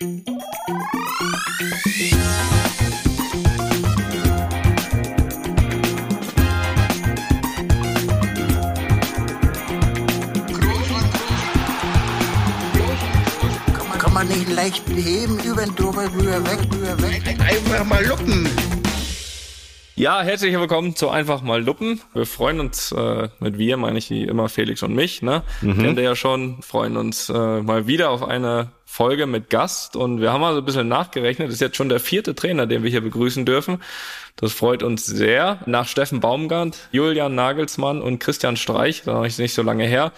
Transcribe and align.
Kann 0.00 0.08
man 14.14 14.26
nicht 14.28 14.48
leicht 14.48 14.86
beheben, 14.86 15.38
über 15.40 15.66
den 15.66 15.74
drüber, 15.74 16.04
rüber, 16.14 16.46
weg, 16.46 16.60
rüber, 16.72 17.02
weg. 17.02 17.22
Einfach 17.38 17.84
mal 17.84 18.02
luppen. 18.06 18.48
Ja, 20.00 20.22
herzlich 20.22 20.58
willkommen 20.58 20.96
zu 20.96 21.10
Einfach 21.10 21.42
mal 21.42 21.62
Luppen. 21.62 22.00
Wir 22.14 22.24
freuen 22.24 22.58
uns, 22.58 22.90
äh, 22.90 23.28
mit 23.38 23.58
wir 23.58 23.76
meine 23.76 23.98
ich 23.98 24.08
wie 24.08 24.22
immer 24.22 24.48
Felix 24.48 24.82
und 24.82 24.94
mich, 24.94 25.20
ne? 25.20 25.42
Mhm. 25.60 25.76
Kennt 25.76 25.98
ihr 25.98 26.04
ja 26.04 26.16
schon, 26.16 26.62
freuen 26.62 26.96
uns 26.96 27.28
äh, 27.28 27.60
mal 27.60 27.86
wieder 27.86 28.08
auf 28.08 28.22
eine 28.22 28.70
Folge 28.86 29.26
mit 29.26 29.50
Gast 29.50 29.96
und 29.96 30.22
wir 30.22 30.32
haben 30.32 30.42
also 30.42 30.60
ein 30.60 30.64
bisschen 30.64 30.88
nachgerechnet. 30.88 31.48
Das 31.48 31.56
ist 31.56 31.60
jetzt 31.60 31.76
schon 31.76 31.90
der 31.90 32.00
vierte 32.00 32.34
Trainer, 32.34 32.66
den 32.66 32.82
wir 32.82 32.90
hier 32.90 33.02
begrüßen 33.02 33.44
dürfen. 33.44 33.82
Das 34.36 34.54
freut 34.54 34.82
uns 34.82 35.04
sehr. 35.04 35.58
Nach 35.66 35.86
Steffen 35.86 36.20
Baumgart, 36.20 36.78
Julian 36.92 37.34
Nagelsmann 37.34 38.00
und 38.00 38.20
Christian 38.20 38.56
Streich, 38.56 39.02
da 39.04 39.26
ist 39.26 39.38
nicht 39.38 39.52
so 39.52 39.60
lange 39.60 39.84
her, 39.84 40.12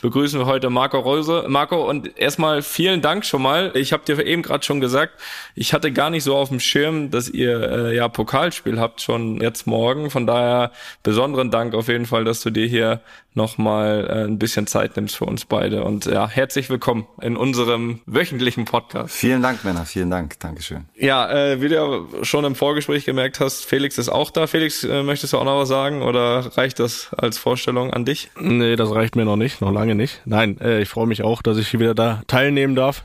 begrüßen 0.00 0.38
wir 0.38 0.46
heute 0.46 0.70
Marco 0.70 0.98
Rose. 0.98 1.44
Marco, 1.48 1.88
und 1.88 2.18
erstmal 2.18 2.62
vielen 2.62 3.02
Dank 3.02 3.24
schon 3.24 3.42
mal. 3.42 3.72
Ich 3.74 3.92
habe 3.92 4.04
dir 4.04 4.24
eben 4.24 4.42
gerade 4.42 4.64
schon 4.64 4.80
gesagt, 4.80 5.14
ich 5.54 5.72
hatte 5.72 5.92
gar 5.92 6.10
nicht 6.10 6.24
so 6.24 6.36
auf 6.36 6.48
dem 6.48 6.60
Schirm, 6.60 7.10
dass 7.10 7.28
ihr 7.28 7.60
äh, 7.60 7.96
ja 7.96 8.08
Pokalspiel 8.08 8.78
habt 8.78 9.00
schon 9.00 9.40
jetzt 9.40 9.66
morgen. 9.66 10.10
Von 10.10 10.26
daher 10.26 10.72
besonderen 11.02 11.50
Dank 11.50 11.74
auf 11.74 11.88
jeden 11.88 12.06
Fall, 12.06 12.24
dass 12.24 12.40
du 12.42 12.50
dir 12.50 12.66
hier 12.66 13.00
nochmal 13.38 14.06
äh, 14.08 14.24
ein 14.24 14.38
bisschen 14.38 14.66
Zeit 14.66 14.96
nimmst 14.96 15.16
für 15.16 15.24
uns 15.24 15.44
beide. 15.44 15.84
Und 15.84 16.06
ja, 16.06 16.28
herzlich 16.28 16.68
willkommen 16.68 17.06
in 17.22 17.36
unserem 17.36 18.00
wöchentlichen 18.04 18.66
Podcast. 18.66 19.14
Vielen 19.14 19.42
Dank, 19.42 19.64
Männer. 19.64 19.86
Vielen 19.86 20.10
Dank. 20.10 20.38
Dankeschön. 20.40 20.86
Ja, 20.96 21.30
äh, 21.30 21.62
wie 21.62 21.68
du 21.68 22.06
schon 22.22 22.44
im 22.44 22.54
Vorgespräch 22.54 23.04
gemerkt 23.04 23.40
hast, 23.40 23.64
Felix 23.64 23.96
ist 23.96 24.08
auch 24.08 24.30
da. 24.30 24.46
Felix, 24.46 24.84
äh, 24.84 25.02
möchtest 25.02 25.32
du 25.32 25.38
auch 25.38 25.44
noch 25.44 25.58
was 25.58 25.68
sagen 25.68 26.02
oder 26.02 26.56
reicht 26.56 26.80
das 26.80 27.14
als 27.16 27.38
Vorstellung 27.38 27.92
an 27.92 28.04
dich? 28.04 28.30
Nee, 28.38 28.76
das 28.76 28.90
reicht 28.90 29.16
mir 29.16 29.24
noch 29.24 29.36
nicht, 29.36 29.60
noch 29.60 29.72
lange 29.72 29.87
nicht. 29.94 30.22
Nein, 30.24 30.58
äh, 30.60 30.80
ich 30.80 30.88
freue 30.88 31.06
mich 31.06 31.22
auch, 31.22 31.42
dass 31.42 31.58
ich 31.58 31.78
wieder 31.78 31.94
da 31.94 32.22
teilnehmen 32.26 32.74
darf 32.74 33.04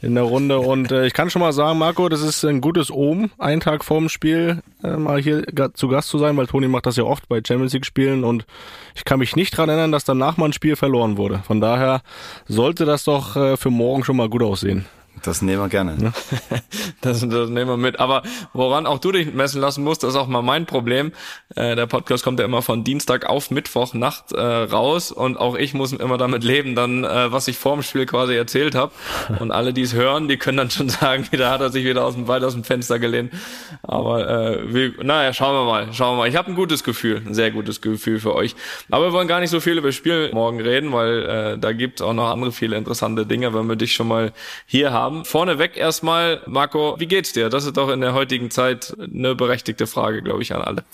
in 0.00 0.14
der 0.14 0.24
Runde. 0.24 0.58
Und 0.60 0.92
äh, 0.92 1.06
ich 1.06 1.12
kann 1.12 1.30
schon 1.30 1.40
mal 1.40 1.52
sagen, 1.52 1.78
Marco, 1.78 2.08
das 2.08 2.22
ist 2.22 2.44
ein 2.44 2.60
gutes 2.60 2.90
Ohm, 2.90 3.30
einen 3.38 3.60
Tag 3.60 3.84
vorm 3.84 4.08
Spiel 4.08 4.62
äh, 4.82 4.96
mal 4.96 5.20
hier 5.20 5.44
zu 5.74 5.88
Gast 5.88 6.08
zu 6.08 6.18
sein, 6.18 6.36
weil 6.36 6.46
Toni 6.46 6.68
macht 6.68 6.86
das 6.86 6.96
ja 6.96 7.04
oft 7.04 7.28
bei 7.28 7.40
Champions 7.44 7.72
League 7.72 7.86
Spielen 7.86 8.24
und 8.24 8.46
ich 8.94 9.04
kann 9.04 9.18
mich 9.18 9.36
nicht 9.36 9.56
dran 9.56 9.68
erinnern, 9.68 9.92
dass 9.92 10.04
danach 10.04 10.36
mal 10.36 10.46
ein 10.46 10.52
Spiel 10.52 10.76
verloren 10.76 11.16
wurde. 11.16 11.40
Von 11.46 11.60
daher 11.60 12.02
sollte 12.46 12.84
das 12.84 13.04
doch 13.04 13.36
äh, 13.36 13.56
für 13.56 13.70
morgen 13.70 14.04
schon 14.04 14.16
mal 14.16 14.28
gut 14.28 14.42
aussehen. 14.42 14.86
Das 15.22 15.42
nehmen 15.42 15.60
wir 15.60 15.68
gerne. 15.68 15.96
Ne? 15.96 16.12
das, 17.00 17.20
das 17.20 17.50
nehmen 17.50 17.70
wir 17.70 17.76
mit. 17.76 18.00
Aber 18.00 18.22
woran 18.52 18.86
auch 18.86 18.98
du 18.98 19.12
dich 19.12 19.32
messen 19.32 19.60
lassen 19.60 19.84
musst, 19.84 20.02
das 20.02 20.10
ist 20.10 20.16
auch 20.16 20.26
mal 20.26 20.42
mein 20.42 20.66
Problem. 20.66 21.12
Äh, 21.54 21.76
der 21.76 21.86
Podcast 21.86 22.24
kommt 22.24 22.38
ja 22.38 22.44
immer 22.44 22.62
von 22.62 22.84
Dienstag 22.84 23.26
auf 23.26 23.50
Mittwoch 23.50 23.94
Nacht 23.94 24.32
äh, 24.32 24.40
raus 24.40 25.12
und 25.12 25.36
auch 25.36 25.56
ich 25.56 25.74
muss 25.74 25.92
immer 25.92 26.18
damit 26.18 26.44
leben, 26.44 26.74
dann 26.74 27.04
äh, 27.04 27.32
was 27.32 27.48
ich 27.48 27.56
vor 27.58 27.74
dem 27.74 27.82
Spiel 27.82 28.06
quasi 28.06 28.34
erzählt 28.34 28.74
habe. 28.74 28.92
Und 29.38 29.50
alle, 29.50 29.72
die 29.72 29.82
es 29.82 29.94
hören, 29.94 30.28
die 30.28 30.36
können 30.36 30.58
dann 30.58 30.70
schon 30.70 30.88
sagen, 30.88 31.26
da 31.32 31.50
hat 31.50 31.60
er 31.60 31.70
sich 31.70 31.84
wieder 31.84 32.04
aus 32.04 32.14
dem 32.14 32.28
weit 32.28 32.42
aus 32.42 32.54
dem 32.54 32.64
Fenster 32.64 32.98
gelehnt. 32.98 33.32
Aber 33.82 34.28
äh, 34.28 34.72
wir, 34.72 34.92
naja, 35.02 35.32
schauen 35.32 35.54
wir 35.54 35.64
mal, 35.64 35.92
schauen 35.92 36.16
wir 36.16 36.22
mal. 36.22 36.28
Ich 36.28 36.36
habe 36.36 36.48
ein 36.48 36.54
gutes 36.54 36.84
Gefühl, 36.84 37.22
ein 37.24 37.34
sehr 37.34 37.50
gutes 37.50 37.80
Gefühl 37.80 38.18
für 38.18 38.34
euch. 38.34 38.54
Aber 38.90 39.06
wir 39.06 39.12
wollen 39.12 39.28
gar 39.28 39.40
nicht 39.40 39.50
so 39.50 39.60
viel 39.60 39.78
über 39.78 39.88
das 39.88 39.94
Spiel 39.94 40.30
morgen 40.32 40.60
reden, 40.60 40.92
weil 40.92 41.22
äh, 41.24 41.58
da 41.58 41.72
gibt 41.72 42.00
es 42.00 42.06
auch 42.06 42.12
noch 42.12 42.30
andere 42.30 42.52
viele 42.52 42.76
interessante 42.76 43.26
Dinge, 43.26 43.54
wenn 43.54 43.68
wir 43.68 43.76
dich 43.76 43.92
schon 43.92 44.08
mal 44.08 44.32
hier 44.66 44.92
haben 44.92 45.07
haben. 45.08 45.24
Vorneweg 45.24 45.76
erstmal, 45.76 46.42
Marco, 46.46 46.96
wie 46.98 47.06
geht's 47.06 47.32
dir? 47.32 47.48
Das 47.48 47.64
ist 47.64 47.76
doch 47.76 47.88
in 47.88 48.00
der 48.00 48.12
heutigen 48.12 48.50
Zeit 48.50 48.94
eine 49.00 49.34
berechtigte 49.34 49.86
Frage, 49.86 50.22
glaube 50.22 50.42
ich, 50.42 50.54
an 50.54 50.60
alle. 50.60 50.84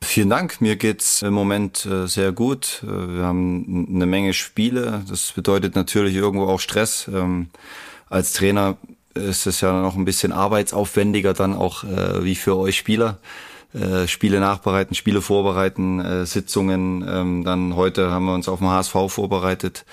Vielen 0.00 0.30
Dank. 0.30 0.60
Mir 0.60 0.76
geht's 0.76 1.22
im 1.22 1.34
Moment 1.34 1.86
äh, 1.86 2.06
sehr 2.06 2.32
gut. 2.32 2.82
Äh, 2.82 2.86
wir 2.86 3.22
haben 3.24 3.88
eine 3.92 4.06
Menge 4.06 4.32
Spiele. 4.32 5.04
Das 5.08 5.32
bedeutet 5.32 5.74
natürlich 5.76 6.14
irgendwo 6.14 6.46
auch 6.46 6.60
Stress. 6.60 7.08
Ähm, 7.12 7.48
als 8.08 8.32
Trainer 8.32 8.76
ist 9.14 9.46
es 9.46 9.60
ja 9.60 9.80
noch 9.80 9.96
ein 9.96 10.04
bisschen 10.04 10.32
arbeitsaufwendiger 10.32 11.34
dann 11.34 11.54
auch 11.54 11.84
äh, 11.84 12.24
wie 12.24 12.34
für 12.34 12.56
euch 12.56 12.76
Spieler. 12.76 13.18
Spiele 14.06 14.40
nachbereiten, 14.40 14.94
Spiele 14.94 15.20
vorbereiten, 15.20 16.24
Sitzungen. 16.24 17.06
Ähm, 17.06 17.44
dann 17.44 17.76
heute 17.76 18.10
haben 18.10 18.24
wir 18.24 18.32
uns 18.32 18.48
auf 18.48 18.60
dem 18.60 18.70
HSV 18.70 18.94
vorbereitet. 19.08 19.84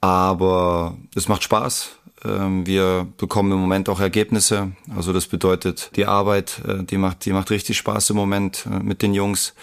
Aber 0.00 0.96
es 1.14 1.28
macht 1.28 1.42
Spaß. 1.42 1.99
Ähm, 2.24 2.66
wir 2.66 3.06
bekommen 3.16 3.52
im 3.52 3.58
Moment 3.58 3.88
auch 3.88 4.00
Ergebnisse. 4.00 4.72
Also 4.94 5.12
das 5.12 5.26
bedeutet, 5.26 5.90
die 5.96 6.06
Arbeit, 6.06 6.60
äh, 6.66 6.84
die 6.84 6.98
macht, 6.98 7.24
die 7.24 7.32
macht 7.32 7.50
richtig 7.50 7.78
Spaß 7.78 8.10
im 8.10 8.16
Moment 8.16 8.66
äh, 8.66 8.82
mit 8.82 9.02
den 9.02 9.14
Jungs. 9.14 9.54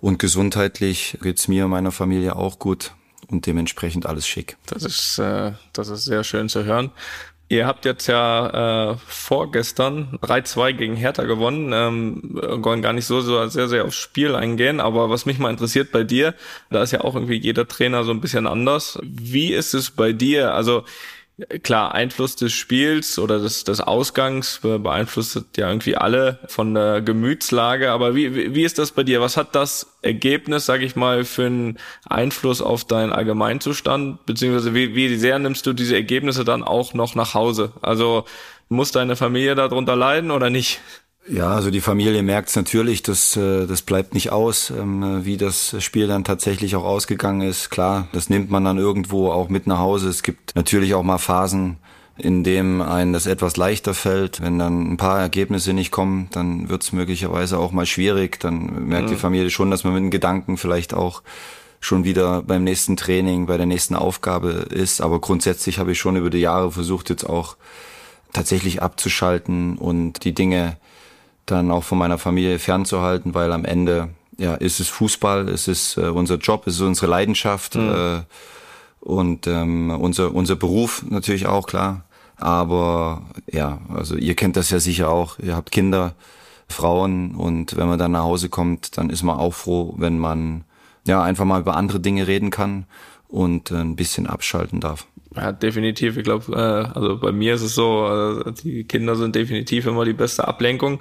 Und 0.00 0.18
gesundheitlich 0.18 1.18
geht's 1.22 1.48
mir 1.48 1.64
und 1.64 1.70
meiner 1.70 1.92
Familie 1.92 2.36
auch 2.36 2.58
gut 2.58 2.92
und 3.28 3.46
dementsprechend 3.46 4.06
alles 4.06 4.26
schick. 4.26 4.56
Das 4.66 4.84
ist, 4.84 5.18
äh, 5.18 5.52
das 5.72 5.88
ist 5.88 6.04
sehr 6.04 6.22
schön 6.24 6.48
zu 6.48 6.64
hören. 6.64 6.90
Ihr 7.48 7.66
habt 7.66 7.84
jetzt 7.84 8.08
ja 8.08 8.90
äh, 8.92 8.96
vorgestern 9.06 10.18
3-2 10.20 10.72
gegen 10.72 10.96
Hertha 10.96 11.22
gewonnen. 11.22 11.72
Ähm, 11.72 12.20
wollen 12.32 12.82
gar 12.82 12.92
nicht 12.92 13.06
so, 13.06 13.20
so 13.20 13.46
sehr, 13.46 13.68
sehr 13.68 13.84
aufs 13.84 13.94
Spiel 13.94 14.34
eingehen, 14.34 14.80
aber 14.80 15.10
was 15.10 15.26
mich 15.26 15.38
mal 15.38 15.50
interessiert 15.50 15.92
bei 15.92 16.02
dir, 16.02 16.34
da 16.70 16.82
ist 16.82 16.90
ja 16.90 17.02
auch 17.02 17.14
irgendwie 17.14 17.36
jeder 17.36 17.68
Trainer 17.68 18.02
so 18.02 18.10
ein 18.10 18.20
bisschen 18.20 18.48
anders. 18.48 18.98
Wie 19.02 19.52
ist 19.52 19.74
es 19.74 19.92
bei 19.92 20.12
dir? 20.12 20.54
Also 20.54 20.84
klar, 21.62 21.94
Einfluss 21.94 22.36
des 22.36 22.52
Spiels 22.52 23.18
oder 23.18 23.38
des, 23.38 23.64
des 23.64 23.80
Ausgangs 23.80 24.60
beeinflusst 24.62 25.42
ja 25.56 25.68
irgendwie 25.68 25.96
alle 25.96 26.38
von 26.46 26.74
der 26.74 27.02
Gemütslage. 27.02 27.90
Aber 27.90 28.14
wie, 28.14 28.54
wie 28.54 28.64
ist 28.64 28.78
das 28.78 28.92
bei 28.92 29.02
dir? 29.02 29.20
Was 29.20 29.36
hat 29.36 29.54
das 29.54 29.98
Ergebnis, 30.02 30.64
sage 30.64 30.84
ich 30.84 30.96
mal, 30.96 31.24
für 31.24 31.46
einen 31.46 31.78
Einfluss 32.08 32.62
auf 32.62 32.84
deinen 32.84 33.12
Allgemeinzustand? 33.12 34.24
Beziehungsweise 34.24 34.74
wie, 34.74 34.94
wie 34.94 35.16
sehr 35.16 35.38
nimmst 35.38 35.66
du 35.66 35.72
diese 35.74 35.94
Ergebnisse 35.94 36.44
dann 36.44 36.62
auch 36.62 36.94
noch 36.94 37.14
nach 37.14 37.34
Hause? 37.34 37.72
Also 37.82 38.24
muss 38.68 38.90
deine 38.92 39.14
Familie 39.14 39.54
darunter 39.54 39.94
leiden 39.94 40.30
oder 40.30 40.48
nicht? 40.50 40.80
Ja, 41.28 41.48
also 41.48 41.70
die 41.70 41.80
Familie 41.80 42.22
merkt 42.22 42.50
es 42.50 42.56
natürlich, 42.56 43.02
das, 43.02 43.36
äh, 43.36 43.66
das 43.66 43.82
bleibt 43.82 44.14
nicht 44.14 44.30
aus, 44.30 44.70
ähm, 44.70 45.24
wie 45.24 45.36
das 45.36 45.74
Spiel 45.82 46.06
dann 46.06 46.22
tatsächlich 46.22 46.76
auch 46.76 46.84
ausgegangen 46.84 47.40
ist. 47.40 47.70
Klar, 47.70 48.06
das 48.12 48.30
nimmt 48.30 48.50
man 48.50 48.64
dann 48.64 48.78
irgendwo 48.78 49.30
auch 49.30 49.48
mit 49.48 49.66
nach 49.66 49.78
Hause. 49.78 50.08
Es 50.08 50.22
gibt 50.22 50.54
natürlich 50.54 50.94
auch 50.94 51.02
mal 51.02 51.18
Phasen, 51.18 51.78
in 52.16 52.44
dem 52.44 52.80
einem 52.80 53.12
das 53.12 53.26
etwas 53.26 53.56
leichter 53.56 53.92
fällt. 53.92 54.40
Wenn 54.40 54.58
dann 54.58 54.92
ein 54.92 54.96
paar 54.96 55.20
Ergebnisse 55.20 55.72
nicht 55.72 55.90
kommen, 55.90 56.28
dann 56.30 56.68
wird 56.68 56.84
es 56.84 56.92
möglicherweise 56.92 57.58
auch 57.58 57.72
mal 57.72 57.86
schwierig. 57.86 58.38
Dann 58.38 58.86
merkt 58.86 59.08
mhm. 59.08 59.14
die 59.14 59.18
Familie 59.18 59.50
schon, 59.50 59.70
dass 59.70 59.82
man 59.82 59.94
mit 59.94 60.04
den 60.04 60.10
Gedanken 60.10 60.56
vielleicht 60.56 60.94
auch 60.94 61.22
schon 61.80 62.04
wieder 62.04 62.42
beim 62.42 62.62
nächsten 62.64 62.96
Training, 62.96 63.46
bei 63.46 63.56
der 63.56 63.66
nächsten 63.66 63.96
Aufgabe 63.96 64.50
ist. 64.50 65.00
Aber 65.00 65.20
grundsätzlich 65.20 65.78
habe 65.80 65.92
ich 65.92 65.98
schon 65.98 66.16
über 66.16 66.30
die 66.30 66.38
Jahre 66.38 66.70
versucht, 66.70 67.10
jetzt 67.10 67.24
auch 67.24 67.56
tatsächlich 68.32 68.80
abzuschalten 68.80 69.76
und 69.76 70.24
die 70.24 70.34
Dinge 70.34 70.76
dann 71.46 71.70
auch 71.70 71.84
von 71.84 71.98
meiner 71.98 72.18
Familie 72.18 72.58
fernzuhalten, 72.58 73.34
weil 73.34 73.52
am 73.52 73.64
Ende 73.64 74.10
ja 74.36 74.54
ist 74.54 74.80
es 74.80 74.88
Fußball, 74.88 75.48
es 75.48 75.68
ist 75.68 75.96
äh, 75.96 76.08
unser 76.08 76.36
Job, 76.36 76.66
es 76.66 76.74
ist 76.74 76.80
unsere 76.80 77.06
Leidenschaft 77.06 77.76
mhm. 77.76 77.92
äh, 77.94 78.22
und 79.00 79.46
ähm, 79.46 79.90
unser 79.90 80.34
unser 80.34 80.56
Beruf 80.56 81.04
natürlich 81.08 81.46
auch 81.46 81.66
klar. 81.66 82.04
Aber 82.36 83.22
ja, 83.50 83.80
also 83.88 84.16
ihr 84.16 84.34
kennt 84.34 84.56
das 84.56 84.68
ja 84.70 84.78
sicher 84.78 85.08
auch. 85.08 85.38
Ihr 85.38 85.56
habt 85.56 85.70
Kinder, 85.70 86.14
Frauen 86.68 87.34
und 87.34 87.76
wenn 87.76 87.88
man 87.88 87.98
dann 87.98 88.12
nach 88.12 88.24
Hause 88.24 88.48
kommt, 88.48 88.98
dann 88.98 89.08
ist 89.08 89.22
man 89.22 89.38
auch 89.38 89.54
froh, 89.54 89.94
wenn 89.96 90.18
man 90.18 90.64
ja 91.06 91.22
einfach 91.22 91.44
mal 91.44 91.60
über 91.60 91.76
andere 91.76 92.00
Dinge 92.00 92.26
reden 92.26 92.50
kann 92.50 92.84
und 93.28 93.70
äh, 93.70 93.76
ein 93.76 93.96
bisschen 93.96 94.26
abschalten 94.26 94.80
darf. 94.80 95.06
Ja, 95.36 95.52
definitiv. 95.52 96.16
Ich 96.16 96.24
glaube, 96.24 96.52
äh, 96.52 96.98
also 96.98 97.18
bei 97.18 97.30
mir 97.30 97.54
ist 97.54 97.62
es 97.62 97.74
so, 97.74 98.42
äh, 98.46 98.52
die 98.52 98.84
Kinder 98.84 99.16
sind 99.16 99.34
definitiv 99.34 99.86
immer 99.86 100.04
die 100.04 100.14
beste 100.14 100.48
Ablenkung. 100.48 101.00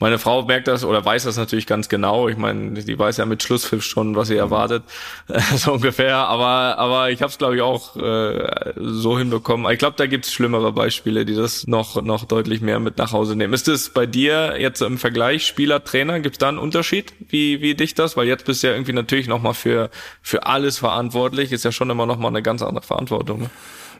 Meine 0.00 0.18
Frau 0.18 0.42
merkt 0.42 0.66
das 0.66 0.82
oder 0.82 1.04
weiß 1.04 1.24
das 1.24 1.36
natürlich 1.36 1.66
ganz 1.66 1.90
genau. 1.90 2.26
Ich 2.28 2.38
meine, 2.38 2.82
die 2.82 2.98
weiß 2.98 3.18
ja 3.18 3.26
mit 3.26 3.42
Schlusspfiff 3.42 3.84
schon, 3.84 4.16
was 4.16 4.28
sie 4.28 4.36
erwartet, 4.36 4.82
so 5.56 5.74
ungefähr. 5.74 6.16
Aber 6.16 6.78
aber 6.78 7.10
ich 7.10 7.20
habe 7.20 7.30
es 7.30 7.36
glaube 7.36 7.56
ich 7.56 7.60
auch 7.60 7.96
äh, 7.96 8.72
so 8.76 9.18
hinbekommen. 9.18 9.70
Ich 9.70 9.78
glaube, 9.78 9.96
da 9.98 10.06
gibt's 10.06 10.32
schlimmere 10.32 10.72
Beispiele, 10.72 11.26
die 11.26 11.34
das 11.34 11.66
noch 11.66 12.00
noch 12.00 12.24
deutlich 12.24 12.62
mehr 12.62 12.80
mit 12.80 12.96
nach 12.96 13.12
Hause 13.12 13.36
nehmen. 13.36 13.52
Ist 13.52 13.68
es 13.68 13.90
bei 13.90 14.06
dir 14.06 14.58
jetzt 14.58 14.80
im 14.80 14.96
Vergleich 14.96 15.46
Spieler 15.46 15.84
Trainer 15.84 16.20
gibt's 16.20 16.38
da 16.38 16.48
einen 16.48 16.58
Unterschied? 16.58 17.12
Wie 17.28 17.60
wie 17.60 17.74
dich 17.74 17.92
das? 17.94 18.16
Weil 18.16 18.26
jetzt 18.26 18.46
bist 18.46 18.62
du 18.62 18.68
ja 18.68 18.72
irgendwie 18.72 18.94
natürlich 18.94 19.28
noch 19.28 19.42
mal 19.42 19.52
für 19.52 19.90
für 20.22 20.46
alles 20.46 20.78
verantwortlich. 20.78 21.52
Ist 21.52 21.66
ja 21.66 21.72
schon 21.72 21.90
immer 21.90 22.06
noch 22.06 22.16
mal 22.16 22.28
eine 22.28 22.42
ganz 22.42 22.62
andere 22.62 22.86
Verantwortung. 22.86 23.40
Ne? 23.42 23.50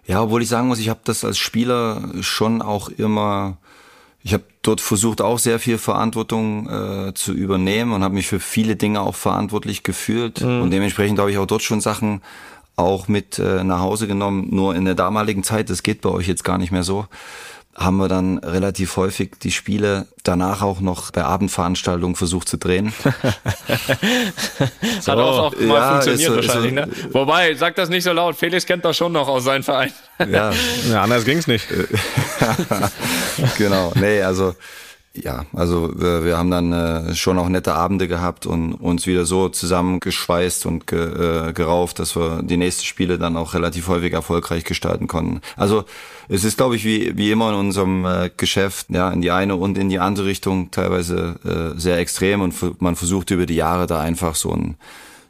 Ja, 0.07 0.23
obwohl 0.23 0.41
ich 0.41 0.49
sagen 0.49 0.69
muss, 0.69 0.79
ich 0.79 0.89
habe 0.89 1.01
das 1.05 1.25
als 1.25 1.39
Spieler 1.39 2.11
schon 2.23 2.63
auch 2.63 2.89
immer 2.89 3.59
ich 4.23 4.35
habe 4.35 4.45
dort 4.63 4.81
versucht, 4.81 5.23
auch 5.23 5.39
sehr 5.39 5.59
viel 5.59 5.79
Verantwortung 5.79 6.69
äh, 6.69 7.15
zu 7.15 7.33
übernehmen 7.33 7.93
und 7.93 8.05
habe 8.05 8.15
mich 8.15 8.27
für 8.27 8.41
viele 8.41 8.77
Dinge 8.77 9.01
auch 9.01 9.15
verantwortlich 9.15 9.83
gefühlt. 9.83 10.43
Mhm. 10.43 10.63
Und 10.63 10.71
dementsprechend 10.71 11.19
habe 11.19 11.31
ich 11.31 11.39
auch 11.39 11.47
dort 11.47 11.63
schon 11.63 11.81
Sachen 11.81 12.21
auch 12.77 13.09
mit 13.09 13.39
äh, 13.39 13.65
nach 13.65 13.81
Hause 13.81 14.07
genommen. 14.07 14.49
Nur 14.51 14.75
in 14.75 14.85
der 14.85 14.95
damaligen 14.95 15.43
Zeit, 15.43 15.71
das 15.71 15.83
geht 15.83 16.03
bei 16.03 16.11
euch 16.11 16.29
jetzt 16.29 16.45
gar 16.45 16.59
nicht 16.59 16.73
mehr 16.73 16.83
so. 16.83 17.07
Haben 17.77 17.97
wir 17.97 18.09
dann 18.09 18.39
relativ 18.39 18.97
häufig 18.97 19.39
die 19.43 19.53
Spiele 19.53 20.07
danach 20.23 20.63
auch 20.63 20.81
noch 20.81 21.13
bei 21.13 21.25
Abendveranstaltungen 21.25 22.17
versucht 22.17 22.49
zu 22.49 22.57
drehen. 22.57 22.93
so. 25.01 25.13
Hat 25.13 25.19
auch, 25.19 25.39
auch 25.39 25.55
mal 25.57 25.67
ja, 25.67 25.91
funktioniert 25.93 26.31
so, 26.31 26.37
wahrscheinlich, 26.37 26.71
so, 26.71 27.09
ne? 27.09 27.13
Wobei, 27.13 27.55
sag 27.55 27.77
das 27.77 27.89
nicht 27.89 28.05
so 28.05 28.13
laut, 28.13 28.37
Felix 28.37 28.67
kennt 28.67 28.85
das 28.85 28.97
schon 28.97 29.13
noch 29.13 29.29
aus 29.29 29.45
seinem 29.45 29.63
Verein. 29.63 29.93
ja. 30.19 30.53
ja, 30.91 31.03
anders 31.03 31.25
ging's 31.25 31.47
nicht. 31.47 31.67
genau, 33.59 33.93
nee, 33.95 34.21
also 34.23 34.55
ja, 35.13 35.45
also 35.53 35.91
wir, 35.97 36.25
wir 36.25 36.39
haben 36.39 36.51
dann 36.53 36.73
äh, 36.73 37.15
schon 37.17 37.39
auch 37.39 37.49
nette 37.49 37.75
Abende 37.75 38.07
gehabt 38.07 38.47
und 38.47 38.75
uns 38.75 39.07
wieder 39.09 39.27
so 39.27 39.49
zusammengeschweißt 39.49 40.67
und 40.67 40.87
ge, 40.87 41.49
äh, 41.49 41.53
gerauft, 41.53 41.99
dass 41.99 42.15
wir 42.15 42.43
die 42.43 42.57
nächsten 42.57 42.85
Spiele 42.85 43.19
dann 43.19 43.37
auch 43.37 43.55
relativ 43.55 43.89
häufig 43.89 44.13
erfolgreich 44.13 44.65
gestalten 44.65 45.09
konnten. 45.09 45.41
Also 45.57 45.85
es 46.29 46.45
ist, 46.45 46.57
glaube 46.57 46.77
ich, 46.77 46.85
wie, 46.85 47.17
wie 47.17 47.33
immer 47.33 47.51
in 47.51 47.57
unserem 47.57 48.05
äh, 48.05 48.31
Geschäft, 48.37 48.87
ja, 48.91 49.11
in 49.11 49.21
die 49.21 49.33
eine 49.33 49.57
und 49.57 49.77
in 49.79 49.89
die 49.89 49.99
andere 49.99 50.27
Richtung 50.27 50.71
teilweise 50.71 51.75
äh, 51.75 51.79
sehr 51.79 51.99
extrem 51.99 52.41
und 52.41 52.81
man 52.81 52.95
versucht 52.95 53.33
über 53.33 53.47
die 53.47 53.57
Jahre 53.57 53.89
da 53.89 54.01
einfach 54.01 54.37
so 54.37 54.53
eine 54.53 54.77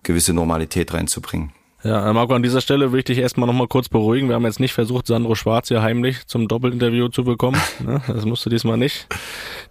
gewisse 0.03 0.35
Normalität 0.35 0.93
reinzubringen. 0.93 1.53
Ja, 1.83 2.13
Marco, 2.13 2.35
an 2.35 2.43
dieser 2.43 2.61
Stelle 2.61 2.93
will 2.93 2.99
ich 2.99 3.07
dich 3.07 3.19
erstmal 3.19 3.47
nochmal 3.47 3.67
kurz 3.67 3.89
beruhigen. 3.89 4.29
Wir 4.29 4.35
haben 4.35 4.45
jetzt 4.45 4.61
nicht 4.61 4.75
versucht, 4.75 5.07
Sandro 5.07 5.35
Schwarz 5.35 5.69
hier 5.69 5.81
heimlich 5.81 6.27
zum 6.27 6.47
Doppelinterview 6.47 7.09
zu 7.09 7.25
bekommen. 7.25 7.61
Ne? 7.81 8.03
Das 8.07 8.27
musst 8.27 8.45
du 8.45 8.51
diesmal 8.51 8.77
nicht, 8.77 9.07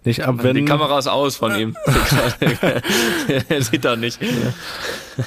nicht 0.04 0.22
abwenden. 0.22 0.64
Die 0.64 0.64
Kamera 0.64 0.98
ist 0.98 1.06
aus 1.06 1.36
von 1.36 1.56
ihm. 1.56 1.76
er 3.48 3.62
sieht 3.62 3.84
da 3.84 3.94
nicht. 3.94 4.20
Ja. 4.20 4.28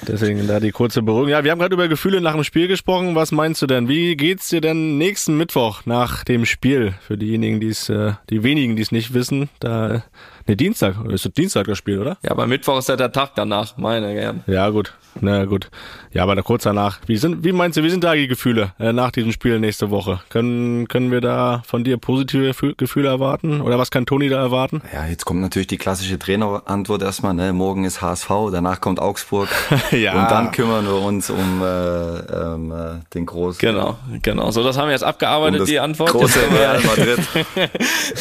Deswegen 0.06 0.46
da 0.48 0.60
die 0.60 0.72
kurze 0.72 1.02
Beruhigung. 1.02 1.30
Ja, 1.30 1.46
wir 1.46 1.52
haben 1.52 1.60
gerade 1.60 1.74
über 1.74 1.88
Gefühle 1.88 2.20
nach 2.20 2.34
dem 2.34 2.44
Spiel 2.44 2.68
gesprochen. 2.68 3.16
Was 3.16 3.32
meinst 3.32 3.62
du 3.62 3.68
denn? 3.68 3.88
Wie 3.88 4.18
geht's 4.18 4.50
dir 4.50 4.60
denn 4.60 4.98
nächsten 4.98 5.38
Mittwoch 5.38 5.86
nach 5.86 6.26
dem 6.26 6.46
Spiel? 6.46 6.94
Für 7.08 7.18
diejenigen, 7.18 7.62
die 7.62 7.70
es, 7.70 7.88
äh, 7.88 8.14
die 8.30 8.44
wenigen, 8.44 8.76
die 8.76 8.82
es 8.82 8.92
nicht 8.92 9.14
wissen, 9.14 9.50
da 9.62 10.04
Ne, 10.46 10.58
Dienstag. 10.58 10.96
Ist 11.10 11.26
das 11.26 11.34
Dienstag 11.34 11.68
das 11.68 11.78
Spiel, 11.78 12.00
oder? 12.00 12.18
Ja, 12.22 12.32
aber 12.32 12.48
Mittwoch 12.48 12.78
ist 12.80 12.90
ja 12.90 12.98
der 12.98 13.12
Tag 13.12 13.32
danach, 13.36 13.78
meine 13.78 14.14
gern. 14.14 14.44
Ja, 14.46 14.70
gut. 14.70 14.94
Na 15.22 15.46
gut. 15.46 15.70
Ja, 16.12 16.24
aber 16.24 16.42
kurz 16.44 16.64
danach. 16.74 17.00
Wie 17.08 17.18
sind, 17.18 17.44
wie 17.44 17.52
meinst 17.52 17.78
du, 17.78 17.84
wie 17.84 17.90
sind 17.90 18.04
da 18.04 18.14
die 18.14 18.28
Gefühle 18.28 18.74
äh, 18.80 18.94
nach 18.94 19.12
diesem 19.12 19.32
Spiel 19.32 19.60
nächste 19.60 19.90
Woche? 19.90 20.20
Können, 20.30 20.88
können 20.88 21.12
wir 21.12 21.22
da 21.22 21.64
von 21.66 21.84
dir 21.84 21.98
positive 21.98 22.54
Gefühle 22.76 23.10
erwarten? 23.10 23.62
Oder 23.62 23.80
was 23.80 23.92
kann 23.92 24.06
Toni 24.06 24.30
da 24.30 24.42
erwarten? 24.42 24.82
Ja, 24.94 25.06
jetzt 25.06 25.26
kommt 25.26 25.42
natürlich 25.42 25.68
die 25.68 25.78
klassische 25.78 26.20
Trainerantwort 26.20 27.02
erstmal, 27.02 27.34
ne? 27.34 27.54
Morgen 27.54 27.86
ist 27.86 28.02
HSV, 28.02 28.30
danach 28.52 28.82
kommt 28.82 29.00
Augsburg. 29.00 29.50
ja. 29.92 30.22
Und 30.22 30.32
dann 30.32 30.52
kümmern 30.52 30.86
wir 30.86 31.02
uns 31.02 31.30
um 31.30 31.62
äh, 31.62 31.66
ähm, 31.66 32.72
äh, 32.72 33.14
den 33.14 33.26
großen. 33.26 33.60
Genau, 33.60 33.98
genau. 34.22 34.52
So, 34.52 34.64
das 34.64 34.78
haben 34.78 34.88
wir 34.88 34.94
jetzt 34.94 35.04
abgearbeitet, 35.04 35.62
um 35.62 35.66
die 35.66 35.80
Antwort. 35.80 36.12
Große 36.12 36.40
Real 36.52 36.82
Madrid. 36.82 37.20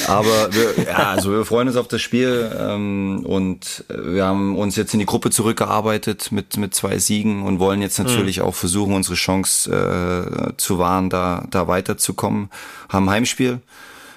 aber 0.08 0.48
wir, 0.52 0.84
ja, 0.84 1.10
also 1.10 1.32
wir 1.32 1.44
freuen 1.44 1.68
uns 1.68 1.76
auf 1.76 1.88
das 1.88 2.00
Spiel 2.00 2.12
Spiel 2.12 2.50
ähm, 2.60 3.24
und 3.24 3.84
wir 3.88 4.26
haben 4.26 4.58
uns 4.58 4.76
jetzt 4.76 4.92
in 4.92 4.98
die 4.98 5.06
Gruppe 5.06 5.30
zurückgearbeitet 5.30 6.30
mit 6.30 6.58
mit 6.58 6.74
zwei 6.74 6.98
Siegen 6.98 7.42
und 7.42 7.58
wollen 7.58 7.80
jetzt 7.80 7.98
natürlich 7.98 8.38
mhm. 8.38 8.41
Auch 8.42 8.54
versuchen, 8.54 8.94
unsere 8.94 9.14
Chance 9.14 9.70
äh, 9.70 10.56
zu 10.56 10.78
wahren, 10.78 11.10
da 11.10 11.44
da 11.50 11.68
weiterzukommen. 11.68 12.50
Haben 12.88 13.10
Heimspiel 13.10 13.60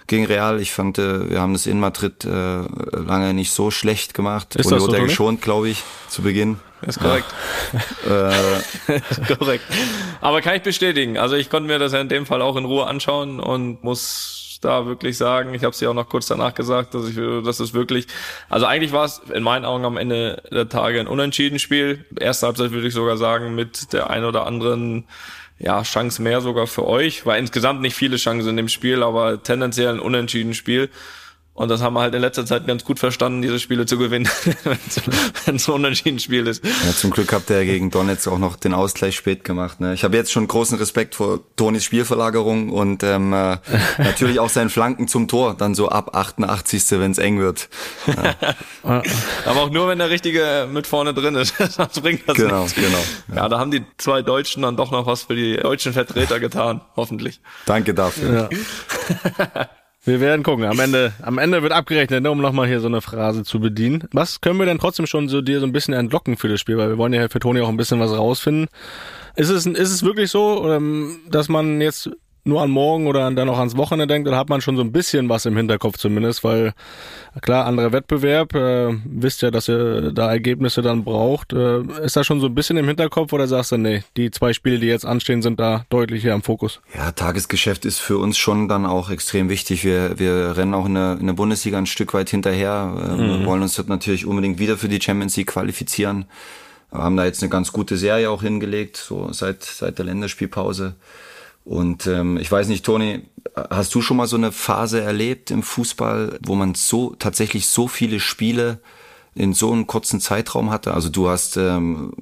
gegen 0.08 0.26
Real. 0.26 0.62
Ich 0.62 0.72
fand, 0.72 0.98
äh, 0.98 1.30
wir 1.30 1.42
haben 1.42 1.54
das 1.54 1.66
in 1.66 1.80
Madrid 1.80 2.26
äh, 2.26 2.30
lange 2.30 3.34
nicht 3.34 3.52
so 3.52 3.72
schlecht 3.72 4.14
gemacht. 4.14 4.56
Ist 4.56 4.68
und 4.68 4.74
das 4.74 4.84
so, 4.84 4.92
geschont, 4.92 5.42
glaube 5.42 5.70
ich, 5.70 5.84
zu 6.10 6.22
Beginn. 6.22 6.60
ist 6.82 7.00
korrekt. 7.00 7.28
Ja. 8.08 8.30
äh. 8.88 9.02
ist 9.10 9.38
korrekt. 9.38 9.64
Aber 10.22 10.42
kann 10.42 10.56
ich 10.56 10.62
bestätigen. 10.62 11.18
Also 11.18 11.36
ich 11.36 11.50
konnte 11.50 11.68
mir 11.68 11.80
das 11.80 11.94
ja 11.94 12.02
in 12.02 12.10
dem 12.10 12.26
Fall 12.26 12.42
auch 12.42 12.56
in 12.56 12.66
Ruhe 12.66 12.86
anschauen 12.88 13.40
und 13.40 13.84
muss 13.84 14.45
da 14.66 14.86
wirklich 14.86 15.18
sagen. 15.18 15.54
Ich 15.54 15.64
habe 15.64 15.72
es 15.72 15.80
ja 15.80 15.90
auch 15.90 15.94
noch 15.94 16.10
kurz 16.10 16.28
danach 16.28 16.54
gesagt, 16.54 16.94
dass 16.94 17.08
ich, 17.08 17.16
dass 17.16 17.60
es 17.60 17.74
wirklich, 17.74 18.08
also 18.50 18.66
eigentlich 18.66 18.92
war 18.92 19.06
es 19.06 19.22
in 19.34 19.44
meinen 19.44 19.66
Augen 19.66 19.86
am 19.86 19.98
Ende 19.98 20.42
der 20.52 20.68
Tage 20.68 21.00
ein 21.00 21.08
unentschieden 21.08 21.60
Spiel. 21.60 22.06
Erste 22.20 22.48
Halbzeit 22.48 22.72
würde 22.72 22.88
ich 22.88 22.94
sogar 22.94 23.18
sagen 23.18 23.56
mit 23.56 23.94
der 23.94 24.10
ein 24.10 24.26
oder 24.26 24.46
anderen 24.46 25.06
ja, 25.58 25.84
Chance 25.84 26.22
mehr 26.22 26.42
sogar 26.42 26.68
für 26.68 26.86
euch. 26.86 27.26
War 27.26 27.38
insgesamt 27.38 27.82
nicht 27.82 27.96
viele 27.96 28.18
Chancen 28.18 28.50
in 28.50 28.58
dem 28.58 28.70
Spiel, 28.70 29.04
aber 29.04 29.42
tendenziell 29.42 29.94
ein 29.94 30.00
unentschieden 30.00 30.54
Spiel. 30.54 30.90
Und 31.56 31.70
das 31.70 31.82
haben 31.82 31.94
wir 31.94 32.02
halt 32.02 32.14
in 32.14 32.20
letzter 32.20 32.46
Zeit 32.46 32.68
ganz 32.68 32.84
gut 32.84 33.00
verstanden, 33.00 33.42
diese 33.42 33.62
Spiele 33.62 33.86
zu 33.86 33.98
gewinnen, 33.98 34.28
wenn 35.46 35.56
es 35.56 35.64
so 35.64 35.72
ein 35.72 35.80
unentschieden 35.80 36.20
Spiel 36.20 36.48
ist. 36.48 36.64
Ja, 36.66 36.92
zum 36.94 37.12
Glück 37.12 37.32
habt 37.32 37.50
ihr 37.50 37.64
gegen 37.64 37.92
Donetsk 37.92 38.28
auch 38.28 38.38
noch 38.38 38.58
den 38.58 38.74
Ausgleich 38.74 39.16
spät 39.16 39.46
gemacht. 39.46 39.80
Ne? 39.80 39.94
Ich 39.94 40.04
habe 40.04 40.18
jetzt 40.18 40.34
schon 40.34 40.48
großen 40.48 40.78
Respekt 40.78 41.16
vor 41.16 41.40
Tonis 41.56 41.86
Spielverlagerung 41.86 42.72
und 42.72 43.04
ähm, 43.04 43.32
äh, 43.32 43.58
natürlich 43.98 44.42
auch 44.42 44.50
seinen 44.50 44.70
Flanken 44.70 45.08
zum 45.08 45.30
Tor, 45.30 45.56
dann 45.58 45.76
so 45.76 45.88
ab 45.88 46.14
88. 46.14 46.92
wenn 46.92 47.12
es 47.12 47.20
eng 47.20 47.40
wird. 47.40 47.70
Ja. 48.06 48.36
Aber 49.46 49.62
auch 49.62 49.70
nur, 49.70 49.88
wenn 49.88 50.00
der 50.00 50.10
Richtige 50.10 50.68
mit 50.70 50.88
vorne 50.88 51.14
drin 51.14 51.36
ist. 51.36 51.54
das 51.78 52.02
bringt 52.02 52.28
das 52.28 52.36
genau, 52.36 52.64
nichts. 52.64 52.76
Genau, 52.76 53.00
ja. 53.30 53.36
ja, 53.36 53.50
da 53.50 53.60
haben 53.60 53.72
die 53.72 53.86
zwei 53.98 54.24
Deutschen 54.24 54.64
dann 54.64 54.76
doch 54.76 54.92
noch 54.92 55.06
was 55.06 55.24
für 55.24 55.36
die 55.36 55.56
deutschen 55.56 55.94
Vertreter 55.94 56.42
getan, 56.42 56.82
hoffentlich. 56.98 57.40
Danke 57.66 57.94
dafür. 57.94 58.50
Ja. 58.52 59.70
Wir 60.06 60.22
werden 60.22 60.44
gucken. 60.44 60.66
Am 60.66 60.80
Ende, 60.80 61.14
am 61.24 61.40
Ende 61.40 61.64
wird 61.64 61.74
abgerechnet, 61.74 62.22
ne, 62.22 62.30
um 62.30 62.40
nochmal 62.40 62.68
hier 62.68 62.80
so 62.80 62.88
eine 62.88 63.02
Phrase 63.02 63.44
zu 63.44 63.60
bedienen. 63.60 64.04
Was 64.12 64.40
können 64.40 64.60
wir 64.60 64.68
denn 64.68 64.78
trotzdem 64.78 65.08
schon 65.08 65.28
so 65.30 65.42
dir 65.42 65.60
so 65.60 65.66
ein 65.66 65.72
bisschen 65.72 65.96
entlocken 65.96 66.38
für 66.38 66.48
das 66.48 66.60
Spiel? 66.60 66.78
Weil 66.78 66.90
wir 66.90 66.98
wollen 67.00 67.14
ja 67.14 67.28
für 67.28 67.40
Toni 67.40 67.62
auch 67.62 67.70
ein 67.70 67.78
bisschen 67.78 68.00
was 68.00 68.12
rausfinden. 68.12 68.68
Ist 69.36 69.50
es, 69.50 69.66
ist 69.66 69.92
es 69.92 70.04
wirklich 70.04 70.30
so, 70.30 70.72
ähm, 70.72 71.18
dass 71.30 71.50
man 71.50 71.82
jetzt 71.82 72.12
nur 72.48 72.62
an 72.62 72.70
morgen 72.70 73.08
oder 73.08 73.30
dann 73.32 73.50
auch 73.50 73.58
ans 73.58 73.76
Wochenende 73.76 74.14
denkt, 74.14 74.28
dann 74.28 74.36
hat 74.36 74.50
man 74.50 74.62
schon 74.62 74.78
so 74.78 74.84
ein 74.84 74.92
bisschen 74.92 75.28
was 75.30 75.48
im 75.48 75.58
Hinterkopf 75.58 75.98
zumindest, 75.98 76.44
weil 76.44 76.74
klar, 77.42 77.66
anderer 77.66 77.92
Wettbewerb, 77.92 78.54
äh, 78.54 78.96
wisst 79.04 79.42
ja, 79.42 79.50
dass 79.50 79.68
ihr 79.68 80.12
da 80.12 80.30
Ergebnisse 80.30 80.84
dann 80.84 81.04
braucht. 81.04 81.54
Äh, 81.54 81.82
ist 82.04 82.16
da 82.16 82.24
schon 82.24 82.40
so 82.40 82.46
ein 82.46 82.54
bisschen 82.54 82.78
im 82.78 82.88
Hinterkopf 82.88 83.34
oder 83.34 83.48
sagst 83.48 83.72
du, 83.72 83.78
nee, 83.78 84.04
die 84.16 84.30
zwei 84.30 84.54
Spiele, 84.54 84.78
die 84.78 84.86
jetzt 84.86 85.06
anstehen, 85.06 85.42
sind 85.42 85.60
da 85.60 85.86
deutlich 85.90 86.22
hier 86.22 86.36
am 86.36 86.44
Fokus? 86.44 86.82
Ja, 86.96 87.12
Tagesgeschäft 87.12 87.84
ist 87.84 88.00
für 88.00 88.20
uns 88.20 88.38
schon 88.38 88.68
dann 88.68 88.86
auch 88.86 89.10
extrem 89.10 89.50
wichtig. 89.50 89.84
Wir, 89.84 90.20
wir 90.20 90.56
rennen 90.56 90.76
auch 90.76 90.86
in 90.86 90.94
der, 90.94 91.18
in 91.20 91.26
der 91.26 91.34
Bundesliga 91.34 91.80
ein 91.80 91.88
Stück 91.88 92.14
weit 92.14 92.30
hinterher, 92.30 92.94
äh, 92.96 93.16
mhm. 93.16 93.40
wir 93.40 93.46
wollen 93.48 93.64
uns 93.64 93.76
dort 93.76 93.90
natürlich 93.90 94.28
unbedingt 94.28 94.60
wieder 94.60 94.78
für 94.78 94.88
die 94.88 95.02
Champions 95.02 95.36
League 95.36 95.48
qualifizieren. 95.48 96.26
Wir 96.92 97.02
haben 97.02 97.18
da 97.18 97.26
jetzt 97.26 97.42
eine 97.42 97.50
ganz 97.50 97.72
gute 97.72 97.98
Serie 97.98 98.30
auch 98.30 98.44
hingelegt, 98.44 98.98
so 98.98 99.32
seit, 99.34 99.64
seit 99.64 99.98
der 99.98 100.06
Länderspielpause. 100.06 100.94
Und 101.66 102.06
ähm, 102.06 102.38
ich 102.38 102.52
weiß 102.52 102.68
nicht, 102.68 102.86
Toni, 102.86 103.24
hast 103.70 103.94
du 103.96 104.02
schon 104.02 104.18
mal 104.18 104.28
so 104.28 104.38
eine 104.38 104.52
Phase 104.52 105.02
erlebt 105.02 105.52
im 105.52 105.64
Fußball, 105.64 106.40
wo 106.46 106.56
man 106.56 106.76
so 106.76 107.16
tatsächlich 107.18 107.68
so 107.68 107.88
viele 107.88 108.20
Spiele 108.20 108.80
in 109.34 109.54
so 109.54 109.72
einem 109.72 109.88
kurzen 109.88 110.22
Zeitraum 110.22 110.70
hatte? 110.70 110.94
Also 110.94 111.10
du 111.10 111.28
hast 111.28 111.58
ähm, 111.58 112.14